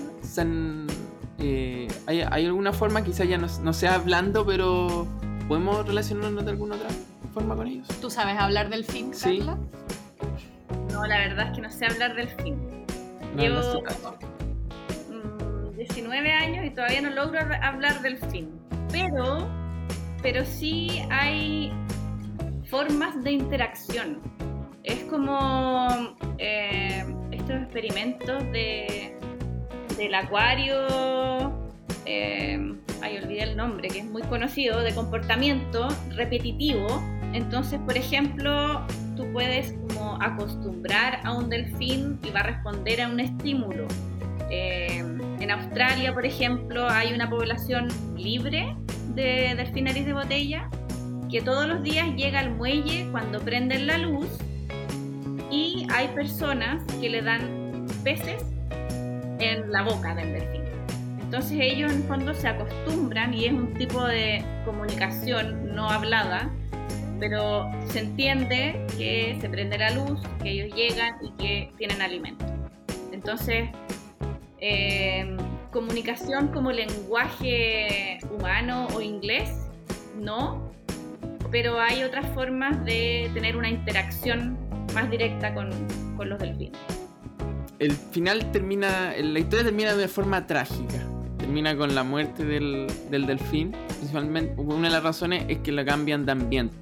Eh, 1.38 1.88
¿hay, 2.06 2.46
alguna 2.46 2.72
forma, 2.72 3.04
quizás 3.04 3.28
ya 3.28 3.38
no, 3.38 3.72
sea 3.72 3.94
hablando, 3.94 4.44
pero 4.44 5.06
podemos 5.48 5.86
relacionarnos 5.86 6.44
de 6.44 6.50
alguna 6.50 6.76
otra 6.76 6.88
forma 7.32 7.56
con 7.56 7.68
ellos? 7.68 7.88
¿Tú 8.00 8.10
sabes 8.10 8.36
hablar 8.38 8.68
delfín, 8.68 9.12
Carla? 9.12 9.58
No, 10.92 11.06
la 11.06 11.18
verdad 11.18 11.48
es 11.48 11.56
que 11.56 11.62
no 11.62 11.70
sé 11.70 11.86
hablar 11.86 12.14
delfín. 12.14 12.56
Llevo, 13.36 13.82
19 15.76 16.32
años 16.32 16.64
y 16.64 16.70
todavía 16.70 17.02
no 17.02 17.10
logro 17.10 17.40
hablar 17.62 18.00
del 18.00 18.18
fin. 18.30 18.50
Pero, 18.90 19.46
pero 20.22 20.44
sí 20.44 21.02
hay 21.10 21.70
formas 22.68 23.22
de 23.22 23.32
interacción. 23.32 24.20
Es 24.82 25.04
como 25.04 26.14
eh, 26.38 27.04
estos 27.30 27.62
experimentos 27.62 28.42
de, 28.52 29.16
del 29.96 30.14
acuario, 30.14 31.52
eh, 32.06 32.74
ay, 33.02 33.18
olvidé 33.18 33.42
el 33.42 33.56
nombre, 33.56 33.88
que 33.88 34.00
es 34.00 34.04
muy 34.04 34.22
conocido, 34.22 34.80
de 34.80 34.94
comportamiento 34.94 35.88
repetitivo. 36.14 37.02
Entonces, 37.32 37.80
por 37.80 37.96
ejemplo, 37.96 38.86
tú 39.16 39.30
puedes 39.32 39.72
como 39.88 40.18
acostumbrar 40.22 41.20
a 41.24 41.32
un 41.32 41.48
delfín 41.48 42.18
y 42.22 42.30
va 42.30 42.40
a 42.40 42.44
responder 42.44 43.00
a 43.02 43.08
un 43.08 43.20
estímulo. 43.20 43.86
Eh, 44.50 44.98
en 45.40 45.50
Australia, 45.50 46.14
por 46.14 46.24
ejemplo, 46.24 46.88
hay 46.88 47.12
una 47.12 47.28
población 47.28 47.88
libre 48.16 48.74
de 49.14 49.54
delfinaris 49.56 50.06
de 50.06 50.12
botella 50.12 50.70
que 51.30 51.42
todos 51.42 51.66
los 51.66 51.82
días 51.82 52.14
llega 52.16 52.40
al 52.40 52.54
muelle 52.54 53.08
cuando 53.10 53.40
prenden 53.40 53.86
la 53.86 53.98
luz 53.98 54.28
y 55.50 55.86
hay 55.92 56.08
personas 56.08 56.82
que 57.00 57.08
le 57.08 57.22
dan 57.22 57.86
peces 58.04 58.44
en 59.38 59.70
la 59.70 59.82
boca 59.82 60.14
del 60.14 60.32
delfín. 60.32 60.65
Entonces 61.36 61.58
ellos 61.60 61.92
en 61.92 62.02
fondo 62.04 62.32
se 62.32 62.48
acostumbran 62.48 63.34
y 63.34 63.44
es 63.44 63.52
un 63.52 63.74
tipo 63.74 64.02
de 64.02 64.42
comunicación 64.64 65.74
no 65.74 65.90
hablada, 65.90 66.50
pero 67.20 67.70
se 67.90 68.00
entiende 68.00 68.86
que 68.96 69.36
se 69.38 69.48
prende 69.50 69.76
la 69.76 69.90
luz, 69.90 70.18
que 70.42 70.50
ellos 70.52 70.74
llegan 70.74 71.16
y 71.22 71.32
que 71.32 71.72
tienen 71.76 72.00
alimento. 72.00 72.46
Entonces 73.12 73.68
Em, 74.58 75.36
comunicación 75.70 76.48
como 76.48 76.72
lenguaje 76.72 78.18
humano 78.30 78.88
o 78.94 79.02
inglés, 79.02 79.50
no, 80.18 80.72
pero 81.50 81.78
hay 81.78 82.02
otras 82.02 82.26
formas 82.34 82.82
de 82.86 83.30
tener 83.34 83.56
una 83.56 83.68
interacción 83.68 84.56
más 84.94 85.10
directa 85.10 85.52
con, 85.52 85.68
con 86.16 86.30
los 86.30 86.38
delfines. 86.38 86.80
El 87.78 87.92
final 87.92 88.50
termina, 88.52 89.12
la 89.18 89.38
historia 89.38 89.66
termina 89.66 89.94
de 89.94 90.08
forma 90.08 90.46
trágica. 90.46 91.15
Termina 91.38 91.76
con 91.76 91.94
la 91.94 92.02
muerte 92.02 92.44
del, 92.44 92.86
del 93.10 93.26
delfín. 93.26 93.72
Principalmente, 93.98 94.54
una 94.60 94.88
de 94.88 94.94
las 94.94 95.02
razones 95.02 95.44
es 95.48 95.58
que 95.58 95.72
la 95.72 95.84
cambian 95.84 96.26
de 96.26 96.32
ambiente. 96.32 96.76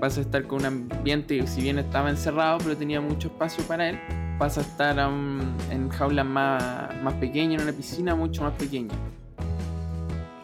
Pasa 0.00 0.20
a 0.20 0.24
estar 0.24 0.46
con 0.46 0.60
un 0.60 0.66
ambiente, 0.66 1.46
si 1.46 1.62
bien 1.62 1.78
estaba 1.78 2.10
encerrado, 2.10 2.58
pero 2.58 2.76
tenía 2.76 3.00
mucho 3.00 3.28
espacio 3.28 3.64
para 3.64 3.88
él 3.90 3.98
pasa 4.38 4.60
a 4.60 4.64
estar 4.64 4.98
en 4.98 5.88
jaulas 5.88 6.26
más, 6.26 6.94
más 7.02 7.14
pequeñas, 7.14 7.62
en 7.62 7.68
una 7.68 7.76
piscina 7.76 8.14
mucho 8.14 8.42
más 8.42 8.52
pequeña. 8.54 8.94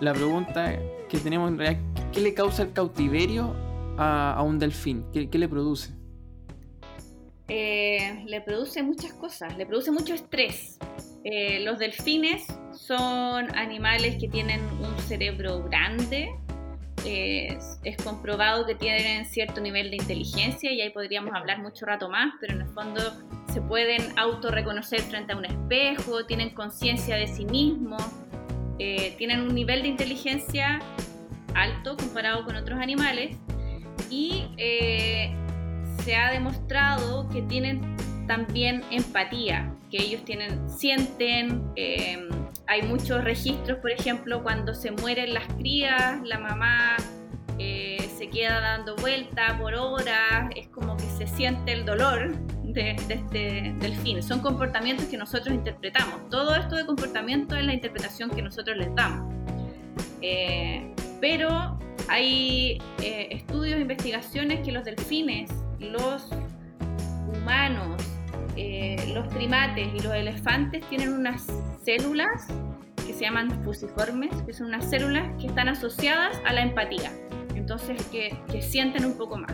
La 0.01 0.13
pregunta 0.13 0.79
que 1.09 1.19
tenemos 1.19 1.51
en 1.51 1.59
realidad, 1.59 1.81
¿qué 2.13 2.21
le 2.21 2.35
causa 2.35 2.63
el 2.63 2.73
cautiverio 2.73 3.55
a, 3.99 4.43
un 4.45 4.59
delfín? 4.59 5.05
¿Qué, 5.13 5.39
le 5.39 5.49
produce? 5.49 5.93
Eh, 7.49 8.25
le 8.27 8.41
produce 8.41 8.83
muchas 8.83 9.13
cosas, 9.13 9.57
le 9.57 9.67
produce 9.67 9.91
mucho 9.91 10.15
estrés. 10.15 10.79
Eh, 11.25 11.61
los 11.61 11.79
delfines 11.79 12.47
son 12.73 13.55
animales 13.57 14.17
que 14.21 14.29
tienen 14.29 14.61
un 14.81 14.99
cerebro 15.01 15.63
grande, 15.65 16.31
es, 17.05 17.79
comprobado 18.05 18.67
que 18.67 18.75
tienen 18.75 19.25
cierto 19.27 19.61
nivel 19.61 19.91
de 19.91 19.97
inteligencia 19.97 20.73
y 20.73 20.81
ahí 20.81 20.91
podríamos 20.91 21.35
hablar 21.35 21.61
mucho 21.61 21.87
rato 21.87 22.09
más, 22.09 22.35
pero 22.41 22.55
en 22.55 22.63
el 22.63 22.69
fondo 22.69 23.01
se 23.53 23.61
pueden 23.61 24.19
autorreconocer 24.19 25.01
frente 25.03 25.33
a 25.33 25.37
un 25.37 25.45
espejo, 25.45 26.25
tienen 26.27 26.51
conciencia 26.51 27.17
de 27.17 27.27
sí 27.27 27.45
mismos, 27.45 28.03
eh, 28.79 29.15
tienen 29.19 29.41
un 29.41 29.55
nivel 29.55 29.83
de 29.83 29.89
inteligencia 29.89 30.81
alto 31.55 31.97
comparado 31.97 32.45
con 32.45 32.57
otros 32.57 32.81
animales 32.81 33.37
y 34.11 34.47
eh, 34.57 35.35
se 36.05 36.17
ha 36.17 36.31
demostrado 36.31 37.29
que 37.29 37.43
tienen 37.43 37.97
también 38.37 38.83
empatía, 38.91 39.71
que 39.91 39.99
ellos 39.99 40.25
tienen, 40.25 40.67
sienten, 40.71 41.71
eh, 41.77 42.31
hay 42.67 42.81
muchos 42.81 43.23
registros, 43.23 43.79
por 43.81 43.91
ejemplo, 43.91 44.43
cuando 44.43 44.75
se 44.75 44.91
mueren 44.91 45.35
las 45.35 45.45
crías, 45.53 46.19
la 46.25 46.39
mamá 46.39 46.97
eh, 47.59 48.09
se 48.17 48.31
queda 48.31 48.61
dando 48.61 48.97
vuelta 48.97 49.59
por 49.59 49.75
horas, 49.75 50.51
es 50.57 50.67
como 50.69 50.97
que 50.97 51.03
se 51.03 51.27
siente 51.27 51.73
el 51.73 51.85
dolor 51.85 52.35
de, 52.65 52.93
este 53.11 53.75
delfín. 53.81 54.23
Son 54.23 54.41
comportamientos 54.41 55.07
que 55.07 55.19
nosotros 55.19 55.55
interpretamos. 55.55 56.31
Todo 56.31 56.57
esto 56.57 56.77
de 56.77 56.87
comportamiento 56.87 57.55
es 57.55 57.67
la 57.67 57.75
interpretación 57.75 58.31
que 58.31 58.41
nosotros 58.41 58.79
les 58.79 58.95
damos. 58.95 59.31
Eh, 60.23 60.91
pero 61.21 61.79
hay 62.09 62.81
estudios 62.99 63.77
e 63.77 63.83
investigaciones 63.83 64.65
que 64.65 64.73
los 64.73 64.85
delfines, 64.85 65.51
los 65.79 66.31
humanos, 67.29 68.03
eh, 68.57 69.13
los 69.15 69.27
primates 69.29 69.89
y 69.95 70.01
los 70.01 70.15
elefantes 70.15 70.85
tienen 70.89 71.13
unas 71.13 71.47
células 71.85 72.47
que 73.07 73.13
se 73.13 73.21
llaman 73.21 73.63
fusiformes, 73.65 74.31
que 74.43 74.53
son 74.53 74.69
unas 74.69 74.89
células 74.89 75.25
que 75.41 75.47
están 75.47 75.69
asociadas 75.69 76.41
a 76.47 76.53
la 76.53 76.63
empatía, 76.63 77.13
entonces 77.55 78.05
que, 78.07 78.37
que 78.51 78.63
sienten 78.63 79.05
un 79.05 79.17
poco 79.17 79.39
más. 79.39 79.53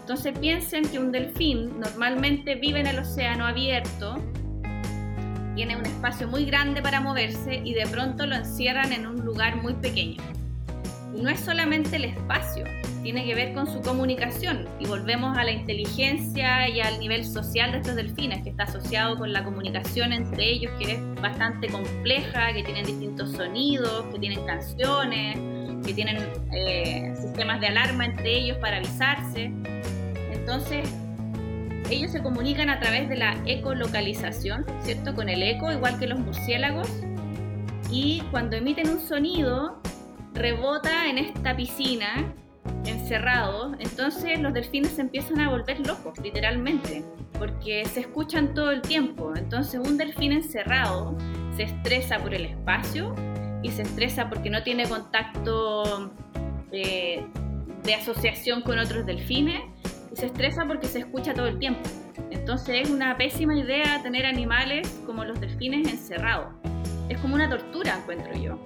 Entonces 0.00 0.38
piensen 0.38 0.88
que 0.88 0.98
un 0.98 1.12
delfín 1.12 1.80
normalmente 1.80 2.54
vive 2.54 2.80
en 2.80 2.86
el 2.86 2.98
océano 2.98 3.46
abierto, 3.46 4.16
tiene 5.54 5.76
un 5.76 5.84
espacio 5.84 6.28
muy 6.28 6.44
grande 6.44 6.80
para 6.80 7.00
moverse 7.00 7.60
y 7.64 7.74
de 7.74 7.86
pronto 7.86 8.24
lo 8.26 8.36
encierran 8.36 8.92
en 8.92 9.06
un 9.06 9.24
lugar 9.24 9.56
muy 9.56 9.74
pequeño. 9.74 10.22
Y 11.14 11.20
no 11.20 11.28
es 11.30 11.40
solamente 11.40 11.96
el 11.96 12.04
espacio, 12.04 12.64
tiene 13.02 13.24
que 13.24 13.34
ver 13.34 13.54
con 13.54 13.66
su 13.66 13.80
comunicación 13.80 14.68
y 14.78 14.86
volvemos 14.86 15.36
a 15.36 15.44
la 15.44 15.52
inteligencia 15.52 16.68
y 16.68 16.80
al 16.80 16.98
nivel 16.98 17.24
social 17.24 17.72
de 17.72 17.78
estos 17.78 17.96
delfines, 17.96 18.42
que 18.42 18.50
está 18.50 18.64
asociado 18.64 19.16
con 19.16 19.32
la 19.32 19.44
comunicación 19.44 20.12
entre 20.12 20.50
ellos, 20.50 20.72
que 20.78 20.94
es 20.94 21.20
bastante 21.20 21.68
compleja, 21.68 22.52
que 22.52 22.62
tienen 22.62 22.84
distintos 22.86 23.32
sonidos, 23.32 24.04
que 24.12 24.18
tienen 24.18 24.44
canciones, 24.44 25.38
que 25.84 25.94
tienen 25.94 26.18
eh, 26.52 27.14
sistemas 27.16 27.60
de 27.60 27.68
alarma 27.68 28.04
entre 28.04 28.36
ellos 28.36 28.58
para 28.58 28.78
avisarse. 28.78 29.52
Entonces, 30.32 30.88
ellos 31.90 32.10
se 32.10 32.22
comunican 32.22 32.68
a 32.68 32.80
través 32.80 33.08
de 33.08 33.16
la 33.16 33.36
ecolocalización, 33.46 34.66
¿cierto? 34.82 35.14
Con 35.14 35.28
el 35.28 35.42
eco, 35.42 35.72
igual 35.72 35.98
que 35.98 36.06
los 36.06 36.18
murciélagos. 36.18 36.88
y 37.90 38.22
cuando 38.30 38.54
emiten 38.54 38.90
un 38.90 39.00
sonido 39.00 39.80
rebota 40.34 41.08
en 41.08 41.16
esta 41.16 41.56
piscina 41.56 42.34
encerrado, 42.84 43.74
entonces 43.78 44.40
los 44.40 44.52
delfines 44.52 44.92
se 44.92 45.00
empiezan 45.00 45.40
a 45.40 45.50
volver 45.50 45.86
locos, 45.86 46.18
literalmente, 46.18 47.04
porque 47.38 47.84
se 47.86 48.00
escuchan 48.00 48.54
todo 48.54 48.70
el 48.70 48.82
tiempo. 48.82 49.32
Entonces 49.36 49.80
un 49.80 49.96
delfín 49.96 50.32
encerrado 50.32 51.16
se 51.56 51.64
estresa 51.64 52.18
por 52.18 52.34
el 52.34 52.44
espacio 52.44 53.14
y 53.62 53.70
se 53.70 53.82
estresa 53.82 54.28
porque 54.28 54.50
no 54.50 54.62
tiene 54.62 54.88
contacto 54.88 56.12
eh, 56.72 57.24
de 57.82 57.94
asociación 57.94 58.62
con 58.62 58.78
otros 58.78 59.06
delfines 59.06 59.62
y 60.12 60.16
se 60.16 60.26
estresa 60.26 60.64
porque 60.66 60.86
se 60.86 61.00
escucha 61.00 61.34
todo 61.34 61.46
el 61.46 61.58
tiempo. 61.58 61.80
Entonces 62.30 62.82
es 62.82 62.90
una 62.90 63.16
pésima 63.16 63.56
idea 63.56 64.02
tener 64.02 64.26
animales 64.26 64.88
como 65.06 65.24
los 65.24 65.40
delfines 65.40 65.88
encerrados. 65.88 66.54
Es 67.08 67.18
como 67.18 67.34
una 67.34 67.48
tortura, 67.48 67.98
encuentro 67.98 68.32
yo. 68.34 68.58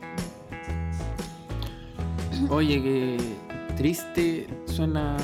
Oye, 2.51 2.83
que 2.83 3.17
triste 3.83 4.47
suena. 4.67 5.17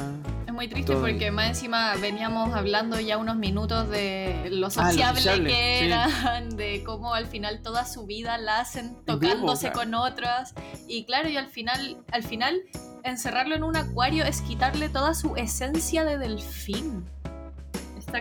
Es 0.44 0.52
muy 0.52 0.66
triste 0.66 0.92
porque 0.96 1.30
más 1.30 1.46
encima 1.46 1.94
veníamos 1.94 2.52
hablando 2.56 2.98
ya 2.98 3.16
unos 3.16 3.36
minutos 3.36 3.88
de 3.88 4.48
lo 4.50 4.66
ah, 4.66 4.70
sociable, 4.70 5.44
que 5.44 5.86
eran, 5.86 6.56
de 6.56 6.82
cómo 6.82 7.14
al 7.14 7.28
final 7.28 7.62
toda 7.62 7.84
su 7.84 8.04
vida 8.06 8.36
la 8.36 8.58
hacen 8.58 8.96
tocándose 9.06 9.70
con 9.70 9.94
otras. 9.94 10.54
Y 10.88 11.04
claro, 11.04 11.28
y 11.28 11.36
al 11.36 11.46
final, 11.46 11.98
al 12.10 12.24
final, 12.24 12.60
encerrarlo 13.04 13.54
en 13.54 13.62
un 13.62 13.76
acuario 13.76 14.24
es 14.24 14.42
quitarle 14.42 14.88
toda 14.88 15.14
su 15.14 15.36
esencia 15.36 16.04
de 16.04 16.18
delfín. 16.18 17.04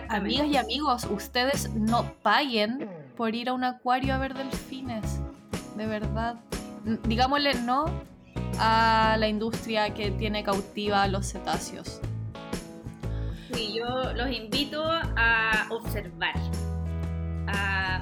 Amigas 0.10 0.46
y 0.46 0.58
amigos, 0.58 1.08
ustedes 1.10 1.72
no 1.74 2.14
paguen 2.22 2.88
por 3.16 3.34
ir 3.34 3.50
a 3.50 3.54
un 3.54 3.64
acuario 3.64 4.14
a 4.14 4.20
ver 4.20 4.36
delfines. 4.36 5.20
De 5.76 5.88
verdad. 5.88 6.36
Digámosle 7.06 7.56
no 7.56 7.86
a 8.60 9.16
la 9.20 9.28
industria 9.28 9.94
que 9.94 10.12
tiene 10.12 10.44
cautiva 10.44 11.04
a 11.04 11.08
los 11.08 11.32
cetáceos. 11.32 12.02
Sí, 13.54 13.74
yo 13.74 14.14
los 14.14 14.32
invito 14.32 14.84
a 14.84 15.68
observar, 15.70 16.36
a 17.48 18.02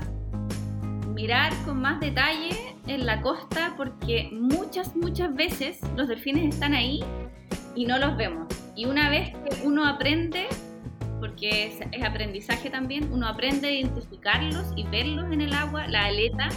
mirar 1.14 1.54
con 1.66 1.82
más 1.82 2.00
detalle 2.00 2.76
en 2.88 3.06
la 3.06 3.22
costa 3.22 3.74
porque 3.78 4.30
muchas, 4.32 4.96
muchas 4.96 5.34
veces 5.34 5.80
los 5.96 6.08
delfines 6.08 6.54
están 6.54 6.74
ahí 6.74 7.04
y 7.76 7.86
no 7.86 7.98
los 7.98 8.18
vemos. 8.18 8.48
Y 8.76 8.86
una 8.86 9.10
vez 9.10 9.30
que 9.30 9.66
uno 9.66 9.88
aprende, 9.88 10.48
porque 11.20 11.68
es, 11.68 11.80
es 11.92 12.04
aprendizaje 12.04 12.70
también, 12.70 13.12
uno 13.12 13.28
aprende 13.28 13.68
a 13.68 13.72
identificarlos 13.72 14.74
y 14.76 14.84
verlos 14.84 15.32
en 15.32 15.42
el 15.42 15.54
agua, 15.54 15.88
la 15.88 16.06
aleta, 16.06 16.50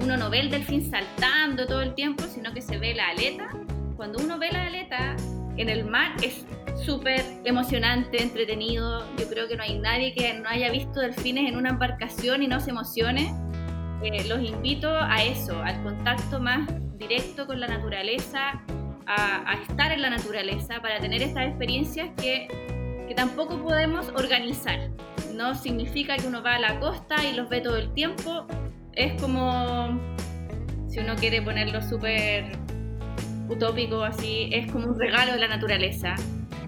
uno 0.00 0.16
no 0.16 0.30
ve 0.30 0.40
el 0.40 0.50
delfín 0.50 0.90
saltando 0.90 1.66
todo 1.66 1.82
el 1.82 1.94
tiempo, 1.94 2.24
sino 2.24 2.52
que 2.52 2.60
se 2.60 2.78
ve 2.78 2.94
la 2.94 3.08
aleta. 3.08 3.48
Cuando 3.96 4.18
uno 4.18 4.38
ve 4.38 4.50
la 4.50 4.66
aleta 4.66 5.16
en 5.56 5.68
el 5.68 5.84
mar 5.84 6.12
es 6.22 6.44
súper 6.84 7.22
emocionante, 7.44 8.22
entretenido. 8.22 9.04
Yo 9.16 9.28
creo 9.28 9.48
que 9.48 9.56
no 9.56 9.62
hay 9.62 9.78
nadie 9.78 10.14
que 10.14 10.32
no 10.34 10.48
haya 10.48 10.70
visto 10.70 11.00
delfines 11.00 11.48
en 11.48 11.56
una 11.56 11.70
embarcación 11.70 12.42
y 12.42 12.48
no 12.48 12.60
se 12.60 12.70
emocione. 12.70 13.32
Eh, 14.02 14.24
los 14.26 14.40
invito 14.42 14.88
a 14.88 15.22
eso, 15.22 15.62
al 15.62 15.82
contacto 15.82 16.40
más 16.40 16.68
directo 16.98 17.46
con 17.46 17.60
la 17.60 17.68
naturaleza, 17.68 18.62
a, 19.06 19.54
estar 19.68 19.92
en 19.92 20.02
la 20.02 20.10
naturaleza 20.10 20.80
para 20.80 20.98
tener 20.98 21.22
estas 21.22 21.48
experiencias 21.48 22.10
que, 22.16 22.48
que 23.08 23.14
tampoco 23.14 23.62
podemos 23.62 24.08
organizar. 24.16 24.90
No 25.34 25.54
significa 25.54 26.16
que 26.16 26.26
uno 26.26 26.42
va 26.42 26.56
a 26.56 26.58
la 26.58 26.80
costa 26.80 27.16
y 27.24 27.34
los 27.34 27.48
ve 27.48 27.60
todo 27.60 27.76
el 27.76 27.92
tiempo, 27.92 28.46
es 28.94 29.20
como, 29.20 29.98
si 30.88 31.00
uno 31.00 31.14
quiere 31.16 31.42
ponerlo 31.42 31.80
súper 31.82 32.58
utópico 33.48 34.02
así, 34.02 34.48
es 34.52 34.70
como 34.70 34.88
un 34.88 34.98
regalo 34.98 35.32
de 35.32 35.38
la 35.38 35.48
naturaleza 35.48 36.14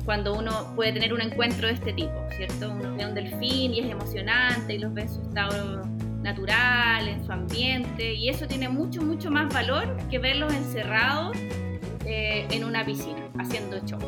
cuando 0.05 0.35
uno 0.35 0.75
puede 0.77 0.93
tener 0.93 1.13
un 1.15 1.23
encuentro 1.23 1.67
de 1.67 1.75
este 1.75 1.93
tipo, 1.93 2.13
¿cierto? 2.37 2.71
Uno 2.71 2.95
ve 2.95 3.07
un 3.07 3.15
delfín 3.15 3.73
y 3.73 3.81
es 3.81 3.91
emocionante 3.91 4.75
y 4.75 4.79
los 4.79 4.93
ve 4.93 5.03
en 5.03 5.09
su 5.09 5.23
estado 5.23 5.83
natural, 6.23 7.09
en 7.09 7.25
su 7.25 7.33
ambiente, 7.33 8.15
y 8.15 8.29
eso 8.29 8.47
tiene 8.47 8.69
mucho, 8.69 9.03
mucho 9.03 9.31
más 9.31 9.53
valor 9.53 9.97
que 10.11 10.19
verlos 10.19 10.53
encerrados 10.55 11.37
eh, 12.07 12.47
en 12.51 12.65
una 12.65 12.85
piscina, 12.85 13.29
haciendo 13.39 13.79
show. 13.87 13.99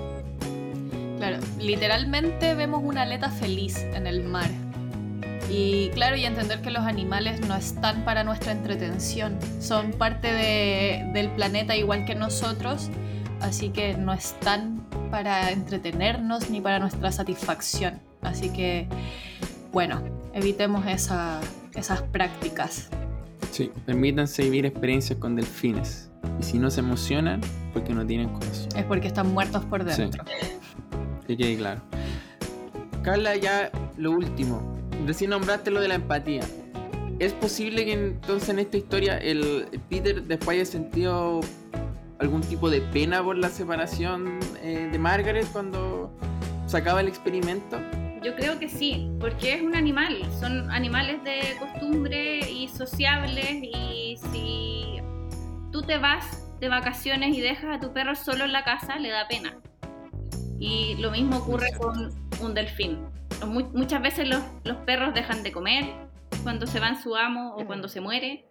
Claro, 1.19 1.39
literalmente 1.59 2.55
vemos 2.55 2.83
una 2.85 3.03
aleta 3.03 3.31
feliz 3.31 3.79
en 3.95 4.07
el 4.07 4.23
mar, 4.23 4.49
y 5.49 5.91
claro, 5.91 6.17
y 6.17 6.25
entender 6.25 6.61
que 6.61 6.71
los 6.71 6.85
animales 6.85 7.41
no 7.47 7.55
están 7.55 8.05
para 8.05 8.25
nuestra 8.25 8.53
entretención, 8.53 9.39
son 9.61 9.93
parte 9.93 10.33
del 10.33 11.31
planeta 11.31 11.77
igual 11.77 12.05
que 12.05 12.15
nosotros, 12.15 12.91
así 13.41 13.71
que 13.71 13.95
no 13.97 14.13
están 14.13 14.85
para 15.11 15.51
entretenernos 15.51 16.51
ni 16.51 16.61
para 16.61 16.79
nuestra 16.79 17.13
satisfacción. 17.13 18.01
Así 18.23 18.51
que, 18.51 18.89
bueno, 19.73 20.03
evitemos 20.35 20.85
esas 20.87 22.03
prácticas. 22.11 22.89
Sí, 23.53 23.71
permítanse 23.87 24.43
vivir 24.43 24.67
experiencias 24.67 25.19
con 25.19 25.37
delfines. 25.37 26.11
Y 26.41 26.43
si 26.43 26.59
no 26.59 26.71
se 26.71 26.81
emocionan, 26.81 27.41
porque 27.73 27.95
no 27.95 28.05
tienen 28.05 28.31
corazón. 28.31 28.69
Es 28.77 28.85
porque 28.85 29.07
están 29.07 29.33
muertos 29.33 29.65
por 29.65 29.85
dentro. 29.85 30.25
Sí. 30.27 30.49
Que 31.27 31.37
quede 31.37 31.57
claro. 31.57 31.81
Carla, 33.03 33.37
ya 33.37 33.71
lo 33.97 34.11
último 34.11 34.76
recién 35.07 35.31
nombraste 35.31 35.71
lo 35.71 35.81
de 35.81 35.89
la 35.89 35.97
empatía. 35.97 36.43
¿Es 37.19 37.33
posible 37.33 37.85
que 37.85 37.93
entonces 37.93 38.49
en 38.51 38.59
esta 38.59 38.77
historia 38.77 39.19
el 39.19 39.67
Peter 39.89 40.23
después 40.23 40.57
haya 40.57 40.67
sentido 40.67 41.41
algún 42.19 42.43
tipo 42.43 42.69
de 42.69 42.81
pena 42.81 43.23
por 43.23 43.37
la 43.37 43.49
separación 43.49 44.39
eh, 44.63 44.89
de 44.91 44.99
Margaret 44.99 45.47
cuando 45.53 46.13
sacaba 46.67 47.01
el 47.01 47.09
experimento? 47.09 47.79
Yo 48.23 48.35
creo 48.35 48.59
que 48.59 48.69
sí, 48.69 49.11
porque 49.21 49.55
es 49.55 49.63
un 49.63 49.75
animal, 49.75 50.19
son 50.41 50.71
animales 50.71 51.23
de 51.25 51.57
costumbre 51.59 52.51
y 52.51 52.69
sociables 52.69 53.63
y 53.63 54.19
si 54.33 54.97
tú 55.73 55.83
te 55.83 55.97
vas 55.97 56.43
de 56.61 56.69
vacaciones 56.69 57.37
y 57.37 57.41
dejas 57.41 57.77
a 57.77 57.81
tu 57.81 57.93
perro 57.93 58.15
solo 58.15 58.45
en 58.45 58.53
la 58.53 58.65
casa, 58.65 58.99
le 58.99 59.11
da 59.11 59.29
pena. 59.29 59.57
Y 60.59 60.97
lo 60.97 61.11
mismo 61.11 61.37
ocurre 61.37 61.71
con 61.79 62.13
un 62.41 62.55
delfín 62.55 62.99
muchas 63.45 64.03
veces 64.03 64.29
los, 64.29 64.77
perros 64.87 65.15
dejan 65.15 65.43
de 65.43 65.53
comer 65.53 65.85
cuando 66.43 66.67
se 66.67 66.81
van 66.81 67.01
su 67.01 67.17
amo 67.17 67.55
o 67.57 67.67
cuando 67.67 67.89
se 67.89 68.01
muere. 68.01 68.45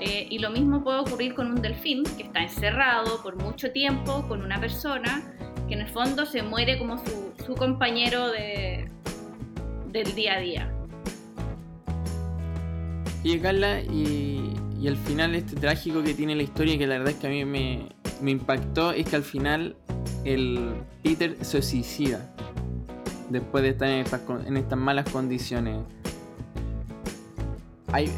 Eh, 0.00 0.26
y 0.30 0.38
lo 0.38 0.50
mismo 0.50 0.82
puede 0.82 1.00
ocurrir 1.00 1.34
con 1.34 1.48
un 1.48 1.60
delfín 1.60 2.04
que 2.16 2.22
está 2.22 2.40
encerrado 2.40 3.22
por 3.22 3.36
mucho 3.36 3.70
tiempo 3.70 4.26
con 4.28 4.42
una 4.42 4.58
persona 4.58 5.34
que 5.68 5.74
en 5.74 5.82
el 5.82 5.88
fondo 5.88 6.24
se 6.24 6.42
muere 6.42 6.78
como 6.78 6.96
su, 6.98 7.54
compañero 7.54 8.30
de, 8.30 8.90
del 9.88 10.14
día 10.14 10.34
a 10.34 10.40
día. 10.40 10.74
Y 13.22 13.38
Carla, 13.38 13.82
y, 13.82 14.54
y, 14.80 14.88
al 14.88 14.96
final 14.96 15.34
este 15.34 15.56
trágico 15.56 16.02
que 16.02 16.14
tiene 16.14 16.34
la 16.34 16.44
historia, 16.44 16.78
que 16.78 16.86
la 16.86 16.96
verdad 16.96 17.12
es 17.12 17.18
que 17.18 17.26
a 17.26 17.30
mí 17.30 17.44
me, 17.44 17.88
me 18.22 18.30
impactó, 18.30 18.92
es 18.92 19.06
que 19.06 19.16
al 19.16 19.22
final 19.22 19.76
el 20.24 20.72
Peter 21.02 21.36
se 21.42 21.60
suicida 21.60 22.34
después 23.30 23.62
de 23.62 23.70
estar 23.70 23.88
en 23.88 24.56
estas, 24.56 24.78
malas 24.78 25.08
condiciones. 25.10 25.78
Hay, 27.92 28.10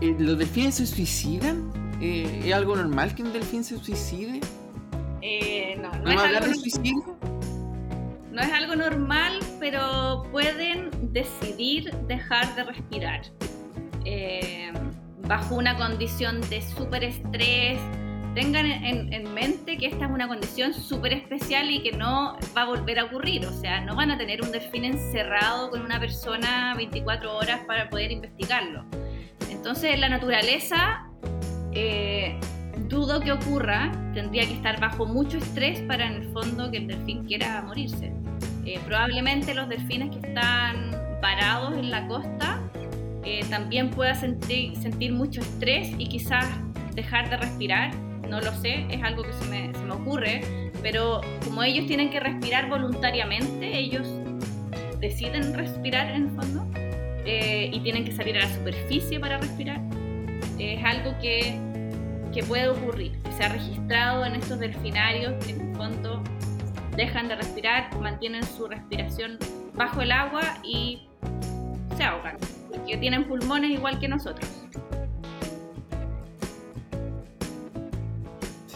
eh, 0.00 0.14
¿Los 0.18 0.38
delfines 0.38 0.74
se 0.74 0.86
suicidan? 0.86 1.72
Eh, 2.00 2.42
¿Es 2.44 2.52
algo 2.52 2.76
normal 2.76 3.14
que 3.14 3.22
un 3.22 3.32
delfín 3.32 3.64
se 3.64 3.78
suicide? 3.78 4.40
Eh, 5.22 5.78
no, 5.80 5.90
no, 6.00 6.10
es 6.10 6.20
algo 6.20 6.54
suicidio? 6.54 7.16
no 8.30 8.42
es 8.42 8.52
algo 8.52 8.76
normal, 8.76 9.38
pero 9.58 10.24
pueden 10.30 10.90
decidir 11.12 11.90
dejar 12.06 12.54
de 12.54 12.64
respirar. 12.64 13.22
bajo 15.26 15.56
una 15.56 15.76
condición 15.76 16.40
de 16.42 16.62
súper 16.62 17.02
estrés, 17.02 17.80
tengan 18.36 18.66
en, 18.66 19.32
mente 19.32 19.78
que 19.78 19.86
esta 19.86 20.04
es 20.04 20.10
una 20.10 20.28
condición 20.28 20.74
súper 20.74 21.14
especial 21.14 21.70
y 21.70 21.82
que 21.82 21.92
no 21.92 22.36
va 22.54 22.62
a 22.62 22.66
volver 22.66 22.98
a 22.98 23.04
ocurrir. 23.04 23.46
O 23.46 23.52
sea, 23.52 23.80
no 23.80 23.96
van 23.96 24.10
a 24.10 24.18
tener 24.18 24.42
un 24.42 24.52
delfín 24.52 24.84
encerrado 24.84 25.70
con 25.70 25.80
una 25.80 25.98
persona 25.98 26.74
24 26.76 27.34
horas 27.34 27.60
para 27.66 27.88
poder 27.88 28.12
investigarlo. 28.12 28.84
Entonces, 29.50 29.98
la 29.98 30.10
naturaleza, 30.10 31.06
eh, 31.72 32.38
dudo 32.88 33.20
que 33.20 33.32
ocurra, 33.32 33.90
tendría 34.12 34.46
que 34.46 34.52
estar 34.52 34.78
bajo 34.80 35.06
mucho 35.06 35.38
estrés 35.38 35.80
para 35.80 36.06
en 36.06 36.22
el 36.22 36.32
fondo 36.34 36.70
que 36.70 36.76
el 36.76 36.88
delfín 36.88 37.24
quiera 37.24 37.62
morirse. 37.62 38.12
Eh, 38.66 38.78
probablemente 38.84 39.54
los 39.54 39.66
delfines 39.66 40.10
que 40.10 40.28
están 40.28 40.90
parados 41.22 41.72
en 41.72 41.90
la 41.90 42.06
costa 42.06 42.60
eh, 43.24 43.40
también 43.48 43.88
puedan 43.88 44.14
sentir, 44.14 44.76
sentir 44.76 45.12
mucho 45.12 45.40
estrés 45.40 45.88
y 45.96 46.06
quizás 46.06 46.46
dejar 46.94 47.30
de 47.30 47.38
respirar 47.38 48.05
no 48.28 48.40
lo 48.40 48.52
sé, 48.54 48.86
es 48.90 49.02
algo 49.02 49.22
que 49.22 49.32
se 49.32 49.44
me, 49.46 49.72
ocurre, 49.92 50.70
pero 50.82 51.20
como 51.44 51.62
ellos 51.62 51.86
tienen 51.86 52.10
que 52.10 52.20
respirar 52.20 52.68
voluntariamente, 52.68 53.76
ellos 53.76 54.06
deciden 55.00 55.54
respirar 55.54 56.10
en 56.10 56.24
el 56.24 56.30
fondo 56.30 56.66
eh, 57.24 57.70
y 57.72 57.80
tienen 57.80 58.04
que 58.04 58.12
salir 58.12 58.36
a 58.36 58.40
la 58.40 58.54
superficie 58.54 59.18
para 59.18 59.38
respirar. 59.38 59.80
es 60.58 60.84
algo 60.84 61.14
que, 61.20 61.58
que 62.32 62.42
puede 62.42 62.68
ocurrir, 62.68 63.12
que 63.22 63.32
se 63.32 63.44
ha 63.44 63.48
registrado 63.48 64.24
en 64.24 64.36
estos 64.36 64.58
delfinarios 64.58 65.44
que 65.44 65.52
en 65.52 65.60
el 65.60 65.76
dejan 66.96 67.28
de 67.28 67.36
respirar, 67.36 67.94
mantienen 68.00 68.42
su 68.44 68.66
respiración 68.66 69.38
bajo 69.74 70.00
el 70.00 70.12
agua 70.12 70.58
y 70.64 71.08
se 71.96 72.04
ahogan, 72.04 72.36
porque 72.68 72.96
tienen 72.96 73.24
pulmones 73.24 73.70
igual 73.70 73.98
que 73.98 74.08
nosotros. 74.08 74.48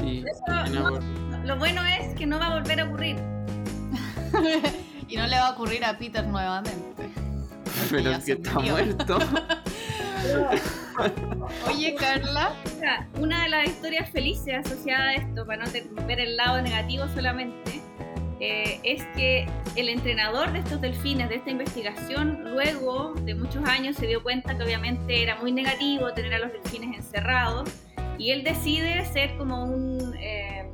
Sí, 0.00 0.24
Eso, 0.26 0.70
no, 0.72 0.90
no, 0.90 1.44
lo 1.44 1.56
bueno 1.58 1.84
es 1.84 2.14
que 2.14 2.26
no 2.26 2.38
va 2.38 2.46
a 2.46 2.54
volver 2.54 2.80
a 2.80 2.84
ocurrir. 2.84 3.16
y 5.08 5.16
no 5.16 5.26
le 5.26 5.36
va 5.36 5.48
a 5.48 5.50
ocurrir 5.52 5.84
a 5.84 5.98
Peter 5.98 6.26
nuevamente. 6.26 7.10
pero 7.90 8.12
es 8.12 8.24
que 8.24 8.32
está 8.32 8.54
murió. 8.54 8.72
muerto. 8.72 9.18
Oye, 11.66 11.94
Carla. 11.94 12.52
Una 13.18 13.44
de 13.44 13.48
las 13.48 13.66
historias 13.68 14.10
felices 14.10 14.54
asociadas 14.66 15.08
a 15.08 15.14
esto, 15.14 15.46
para 15.46 15.64
no 15.64 15.70
ver 16.06 16.20
el 16.20 16.36
lado 16.36 16.60
negativo 16.62 17.06
solamente, 17.14 17.80
eh, 18.40 18.80
es 18.84 19.04
que 19.16 19.46
el 19.76 19.88
entrenador 19.88 20.52
de 20.52 20.60
estos 20.60 20.80
delfines, 20.80 21.28
de 21.28 21.36
esta 21.36 21.50
investigación, 21.50 22.52
luego 22.52 23.14
de 23.22 23.34
muchos 23.34 23.64
años 23.64 23.96
se 23.96 24.06
dio 24.06 24.22
cuenta 24.22 24.56
que 24.56 24.62
obviamente 24.62 25.22
era 25.22 25.36
muy 25.36 25.52
negativo 25.52 26.12
tener 26.12 26.34
a 26.34 26.38
los 26.38 26.52
delfines 26.52 26.96
encerrados 26.96 27.68
y 28.20 28.32
él 28.32 28.44
decide 28.44 29.06
ser 29.06 29.34
como 29.38 29.64
un 29.64 30.14
eh, 30.20 30.70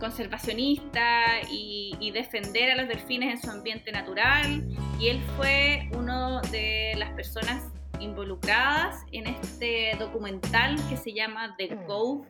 conservacionista 0.00 1.42
y, 1.50 1.94
y 2.00 2.10
defender 2.10 2.70
a 2.70 2.76
los 2.76 2.88
delfines 2.88 3.34
en 3.34 3.42
su 3.42 3.50
ambiente 3.50 3.92
natural 3.92 4.66
y 4.98 5.08
él 5.08 5.20
fue 5.36 5.90
uno 5.92 6.40
de 6.50 6.94
las 6.96 7.10
personas 7.10 7.70
involucradas 8.00 9.04
en 9.12 9.26
este 9.26 9.94
documental 9.98 10.76
que 10.88 10.96
se 10.96 11.12
llama 11.12 11.54
The 11.58 11.76
Cove, 11.86 12.26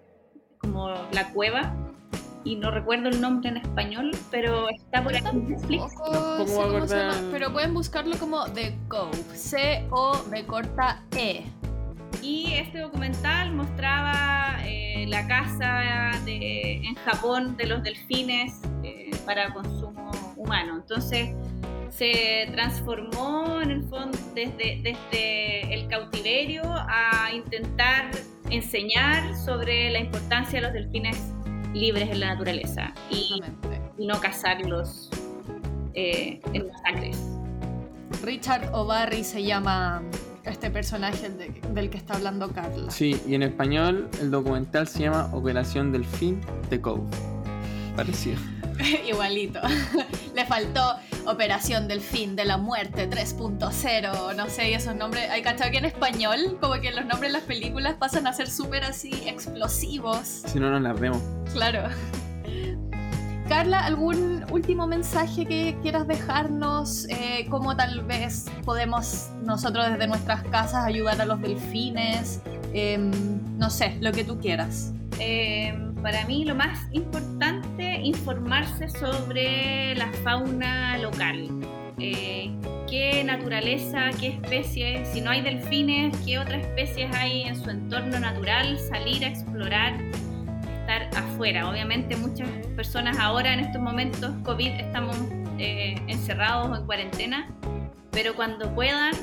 como 0.58 0.88
la 1.12 1.30
cueva, 1.32 1.72
y 2.42 2.56
no 2.56 2.72
recuerdo 2.72 3.10
el 3.10 3.20
nombre 3.20 3.50
en 3.50 3.58
español, 3.58 4.10
pero 4.32 4.68
está 4.68 5.02
por 5.02 5.14
aquí 5.14 5.28
en 5.28 5.48
Netflix. 5.48 5.94
Pero 7.30 7.52
pueden 7.52 7.72
buscarlo 7.72 8.16
como 8.18 8.44
The 8.52 8.76
Cove. 8.88 9.16
C-O-B 9.34 10.46
corta 10.46 11.04
E. 11.16 11.44
Y 12.24 12.54
este 12.54 12.78
documental 12.78 13.52
mostraba 13.52 14.56
eh, 14.64 15.04
la 15.08 15.26
caza 15.28 16.12
de- 16.24 16.76
en 16.76 16.94
Japón 16.94 17.54
de 17.58 17.66
los 17.66 17.82
delfines 17.82 18.62
eh, 18.82 19.10
para 19.26 19.52
consumo 19.52 20.10
humano. 20.36 20.76
Entonces 20.76 21.28
se 21.90 22.48
transformó 22.52 23.60
en 23.60 23.70
el 23.70 23.84
fondo 23.84 24.18
desde, 24.34 24.80
desde 24.82 25.74
el 25.74 25.86
cautiverio 25.88 26.62
a 26.66 27.30
intentar 27.32 28.10
enseñar 28.50 29.36
sobre 29.36 29.90
la 29.90 30.00
importancia 30.00 30.60
de 30.60 30.66
los 30.66 30.72
delfines 30.72 31.16
libres 31.74 32.08
en 32.10 32.20
la 32.20 32.28
naturaleza 32.28 32.94
y, 33.10 33.42
no 33.98 34.20
cazarlos 34.20 35.08
eh, 35.94 36.40
en 36.52 36.66
masacres. 36.66 37.16
Richard 38.22 38.74
O'Barry 38.74 39.22
se 39.22 39.44
llama 39.44 40.02
este 40.44 40.70
personaje 40.70 41.28
de- 41.30 41.60
del 41.72 41.90
que 41.90 41.96
está 41.98 42.14
hablando 42.14 42.50
Carla. 42.52 42.90
Sí, 42.90 43.20
y 43.26 43.34
en 43.34 43.42
español 43.42 44.08
el 44.20 44.30
documental 44.30 44.86
se 44.88 45.00
llama 45.00 45.30
Operación 45.32 45.92
Delfín 45.92 46.40
de 46.70 46.80
Cove. 46.80 47.02
Parecido. 47.96 48.38
Igualito. 49.08 49.60
Le 50.34 50.44
faltó 50.46 50.96
Operación 51.26 51.86
del 51.88 52.00
Fin 52.00 52.34
de 52.36 52.44
la 52.44 52.56
Muerte 52.58 53.08
3.0, 53.08 54.34
no 54.34 54.48
sé, 54.48 54.70
y 54.70 54.74
esos 54.74 54.94
nombres. 54.96 55.30
Hay 55.30 55.42
cachado 55.42 55.70
que 55.70 55.78
en 55.78 55.84
español, 55.84 56.58
como 56.60 56.74
que 56.80 56.90
los 56.90 57.06
nombres 57.06 57.32
de 57.32 57.38
las 57.38 57.42
películas 57.46 57.94
pasan 57.94 58.26
a 58.26 58.32
ser 58.32 58.50
súper 58.50 58.82
así 58.84 59.10
explosivos. 59.26 60.42
Si 60.46 60.58
no, 60.58 60.70
no 60.70 60.80
las 60.80 60.98
vemos. 60.98 61.22
Claro. 61.52 61.88
Carla, 63.48 63.84
¿algún 63.84 64.44
último 64.50 64.86
mensaje 64.86 65.44
que 65.44 65.76
quieras 65.82 66.06
dejarnos? 66.06 67.06
Eh, 67.10 67.46
¿Cómo 67.50 67.76
tal 67.76 68.02
vez 68.04 68.46
podemos 68.64 69.30
nosotros 69.42 69.90
desde 69.90 70.06
nuestras 70.06 70.42
casas 70.44 70.86
ayudar 70.86 71.20
a 71.20 71.26
los 71.26 71.40
delfines? 71.42 72.40
Em, 72.72 73.10
no 73.58 73.68
sé, 73.68 73.98
lo 74.00 74.12
que 74.12 74.24
tú 74.24 74.40
quieras. 74.40 74.92
Eh, 75.20 75.74
para 76.02 76.24
mí 76.26 76.44
lo 76.44 76.54
más 76.54 76.88
importante 76.92 78.00
informarse 78.02 78.88
sobre 78.88 79.94
la 79.94 80.10
fauna 80.24 80.98
local. 80.98 81.48
Eh, 81.98 82.50
qué 82.88 83.22
naturaleza, 83.24 84.10
qué 84.20 84.28
especies, 84.28 85.08
si 85.08 85.20
no 85.20 85.30
hay 85.30 85.42
delfines, 85.42 86.16
qué 86.24 86.38
otras 86.38 86.62
especies 86.62 87.14
hay 87.14 87.42
en 87.42 87.62
su 87.62 87.70
entorno 87.70 88.18
natural, 88.18 88.78
salir 88.78 89.24
a 89.24 89.28
explorar, 89.28 89.98
estar 90.84 91.08
afuera. 91.16 91.68
Obviamente 91.68 92.14
muchas 92.16 92.48
personas 92.76 93.18
ahora 93.18 93.54
en 93.54 93.60
estos 93.60 93.80
momentos 93.80 94.32
COVID 94.42 94.68
estamos 94.68 95.16
eh, 95.58 95.94
encerrados 96.08 96.70
o 96.70 96.76
en 96.76 96.84
cuarentena, 96.84 97.48
pero 98.10 98.34
cuando 98.34 98.74
puedan 98.74 99.14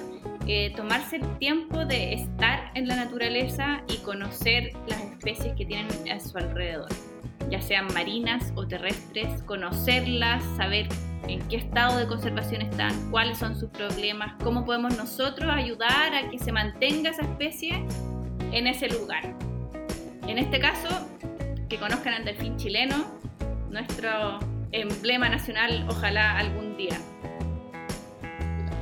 eh, 0.47 0.73
tomarse 0.75 1.17
el 1.17 1.37
tiempo 1.37 1.85
de 1.85 2.13
estar 2.13 2.71
en 2.73 2.87
la 2.87 2.95
naturaleza 2.95 3.83
y 3.87 3.97
conocer 3.97 4.71
las 4.87 4.99
especies 5.01 5.53
que 5.55 5.65
tienen 5.65 5.87
a 6.11 6.19
su 6.19 6.35
alrededor, 6.37 6.89
ya 7.51 7.61
sean 7.61 7.93
marinas 7.93 8.51
o 8.55 8.67
terrestres, 8.67 9.43
conocerlas, 9.43 10.43
saber 10.57 10.87
en 11.27 11.47
qué 11.47 11.57
estado 11.57 11.99
de 11.99 12.07
conservación 12.07 12.63
están, 12.63 13.11
cuáles 13.11 13.37
son 13.37 13.55
sus 13.55 13.69
problemas, 13.69 14.33
cómo 14.43 14.65
podemos 14.65 14.97
nosotros 14.97 15.51
ayudar 15.53 16.15
a 16.15 16.27
que 16.31 16.39
se 16.39 16.51
mantenga 16.51 17.11
esa 17.11 17.21
especie 17.21 17.85
en 18.51 18.65
ese 18.65 18.89
lugar. 18.89 19.35
En 20.27 20.37
este 20.37 20.59
caso, 20.59 21.10
que 21.71 21.79
conozcan 21.79 22.13
al 22.13 22.25
delfín 22.25 22.57
chileno, 22.57 23.05
nuestro 23.69 24.39
emblema 24.73 25.29
nacional, 25.29 25.85
ojalá 25.87 26.37
algún 26.37 26.75
día. 26.75 26.99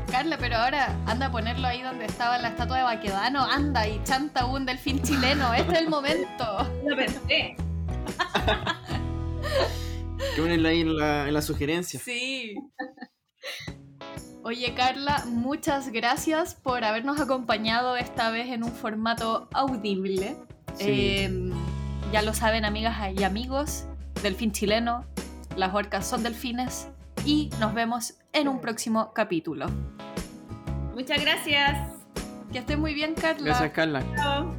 Carla, 0.10 0.40
pero 0.40 0.56
ahora 0.56 0.98
anda 1.06 1.28
a 1.28 1.32
ponerlo 1.32 1.68
ahí 1.68 1.84
donde 1.84 2.06
estaba 2.06 2.40
la 2.40 2.48
estatua 2.48 2.78
de 2.78 2.84
Baquedano, 2.84 3.44
anda 3.44 3.88
y 3.88 4.02
chanta 4.06 4.48
un 4.48 4.66
delfín 4.66 5.04
chileno, 5.04 5.54
este 5.54 5.74
es 5.74 5.78
el 5.82 5.90
momento. 5.90 6.68
Lo 6.88 6.96
pensé. 6.96 7.56
Que 10.36 10.42
ponerlo 10.42 10.70
ahí 10.70 10.82
en 10.82 10.98
la, 10.98 11.28
en 11.28 11.34
la 11.34 11.42
sugerencia. 11.44 12.00
Sí. 12.00 12.56
Oye 14.44 14.74
Carla, 14.74 15.26
muchas 15.28 15.92
gracias 15.92 16.56
por 16.56 16.84
habernos 16.84 17.22
acompañado 17.22 17.96
esta 17.96 18.32
vez 18.32 18.48
en 18.50 18.64
un 18.64 18.72
formato 18.72 19.48
audible. 19.53 20.36
Sí. 20.76 20.86
Eh, 20.88 21.48
ya 22.11 22.22
lo 22.22 22.34
saben 22.34 22.65
amigas 22.65 22.98
y 23.15 23.23
amigos, 23.23 23.86
delfín 24.23 24.52
chileno, 24.52 25.06
las 25.56 25.73
orcas 25.73 26.07
son 26.07 26.23
delfines 26.23 26.88
y 27.26 27.49
nos 27.60 27.73
vemos 27.73 28.15
en 28.34 28.48
un 28.48 28.60
próximo 28.61 29.14
capítulo. 29.14 29.68
Muchas 30.95 31.22
gracias. 31.22 31.94
Que 32.52 32.60
esté 32.60 32.77
muy 32.77 32.94
bien 32.94 33.14
Carla. 33.14 33.45
Gracias, 33.45 33.72
Carla. 33.72 34.03
Chao. 34.15 34.56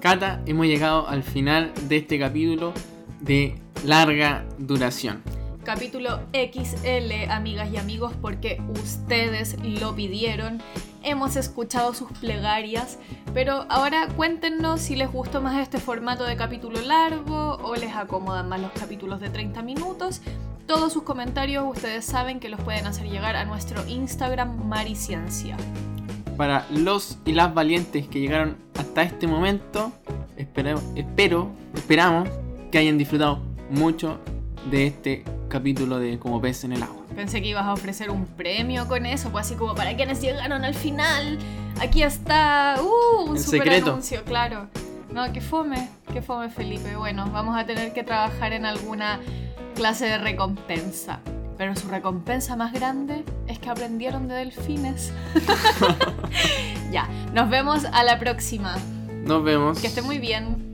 Cata, 0.00 0.42
hemos 0.46 0.66
llegado 0.66 1.08
al 1.08 1.22
final 1.22 1.72
de 1.88 1.96
este 1.96 2.18
capítulo 2.18 2.74
de 3.20 3.58
larga 3.84 4.44
duración. 4.58 5.22
Capítulo 5.68 6.20
XL, 6.32 7.30
amigas 7.30 7.68
y 7.70 7.76
amigos, 7.76 8.14
porque 8.22 8.58
ustedes 8.82 9.62
lo 9.62 9.94
pidieron. 9.94 10.62
Hemos 11.02 11.36
escuchado 11.36 11.92
sus 11.92 12.10
plegarias, 12.10 12.98
pero 13.34 13.66
ahora 13.68 14.08
cuéntenos 14.16 14.80
si 14.80 14.96
les 14.96 15.12
gustó 15.12 15.42
más 15.42 15.60
este 15.60 15.76
formato 15.76 16.24
de 16.24 16.36
capítulo 16.36 16.80
largo 16.80 17.58
o 17.62 17.76
les 17.76 17.94
acomodan 17.94 18.48
más 18.48 18.62
los 18.62 18.70
capítulos 18.72 19.20
de 19.20 19.28
30 19.28 19.60
minutos. 19.60 20.22
Todos 20.66 20.94
sus 20.94 21.02
comentarios 21.02 21.66
ustedes 21.68 22.06
saben 22.06 22.40
que 22.40 22.48
los 22.48 22.62
pueden 22.62 22.86
hacer 22.86 23.06
llegar 23.06 23.36
a 23.36 23.44
nuestro 23.44 23.86
Instagram 23.86 24.66
Mariciencia. 24.68 25.58
Para 26.38 26.64
los 26.70 27.18
y 27.26 27.32
las 27.32 27.52
valientes 27.52 28.08
que 28.08 28.20
llegaron 28.20 28.56
hasta 28.74 29.02
este 29.02 29.26
momento, 29.26 29.92
espero, 30.38 30.80
espero, 30.96 31.50
esperamos 31.74 32.26
que 32.72 32.78
hayan 32.78 32.96
disfrutado 32.96 33.42
mucho 33.68 34.18
de 34.70 34.86
este 34.86 35.24
capítulo 35.48 35.98
de 35.98 36.18
Como 36.18 36.40
pez 36.40 36.64
en 36.64 36.72
el 36.72 36.82
agua. 36.82 37.04
Pensé 37.14 37.40
que 37.40 37.48
ibas 37.48 37.64
a 37.64 37.72
ofrecer 37.72 38.10
un 38.10 38.26
premio 38.26 38.86
con 38.86 39.06
eso, 39.06 39.30
pues 39.30 39.46
así 39.46 39.54
como 39.54 39.74
para 39.74 39.96
quienes 39.96 40.20
llegaron 40.20 40.64
al 40.64 40.74
final. 40.74 41.38
Aquí 41.80 42.02
está, 42.02 42.76
uh, 42.80 43.24
un 43.30 43.36
El 43.36 43.42
super 43.42 43.60
secreto. 43.60 43.90
anuncio, 43.92 44.24
claro. 44.24 44.68
No, 45.10 45.32
que 45.32 45.40
fome, 45.40 45.88
que 46.12 46.22
fome 46.22 46.50
Felipe. 46.50 46.96
Bueno, 46.96 47.28
vamos 47.32 47.56
a 47.58 47.64
tener 47.64 47.92
que 47.92 48.04
trabajar 48.04 48.52
en 48.52 48.66
alguna 48.66 49.20
clase 49.74 50.04
de 50.06 50.18
recompensa. 50.18 51.20
Pero 51.56 51.74
su 51.74 51.88
recompensa 51.88 52.54
más 52.54 52.72
grande 52.72 53.24
es 53.48 53.58
que 53.58 53.68
aprendieron 53.68 54.28
de 54.28 54.34
delfines. 54.34 55.12
ya, 56.92 57.08
nos 57.32 57.48
vemos 57.48 57.84
a 57.86 58.04
la 58.04 58.18
próxima. 58.18 58.76
Nos 59.24 59.42
vemos. 59.42 59.80
Que 59.80 59.88
esté 59.88 60.02
muy 60.02 60.18
bien. 60.18 60.67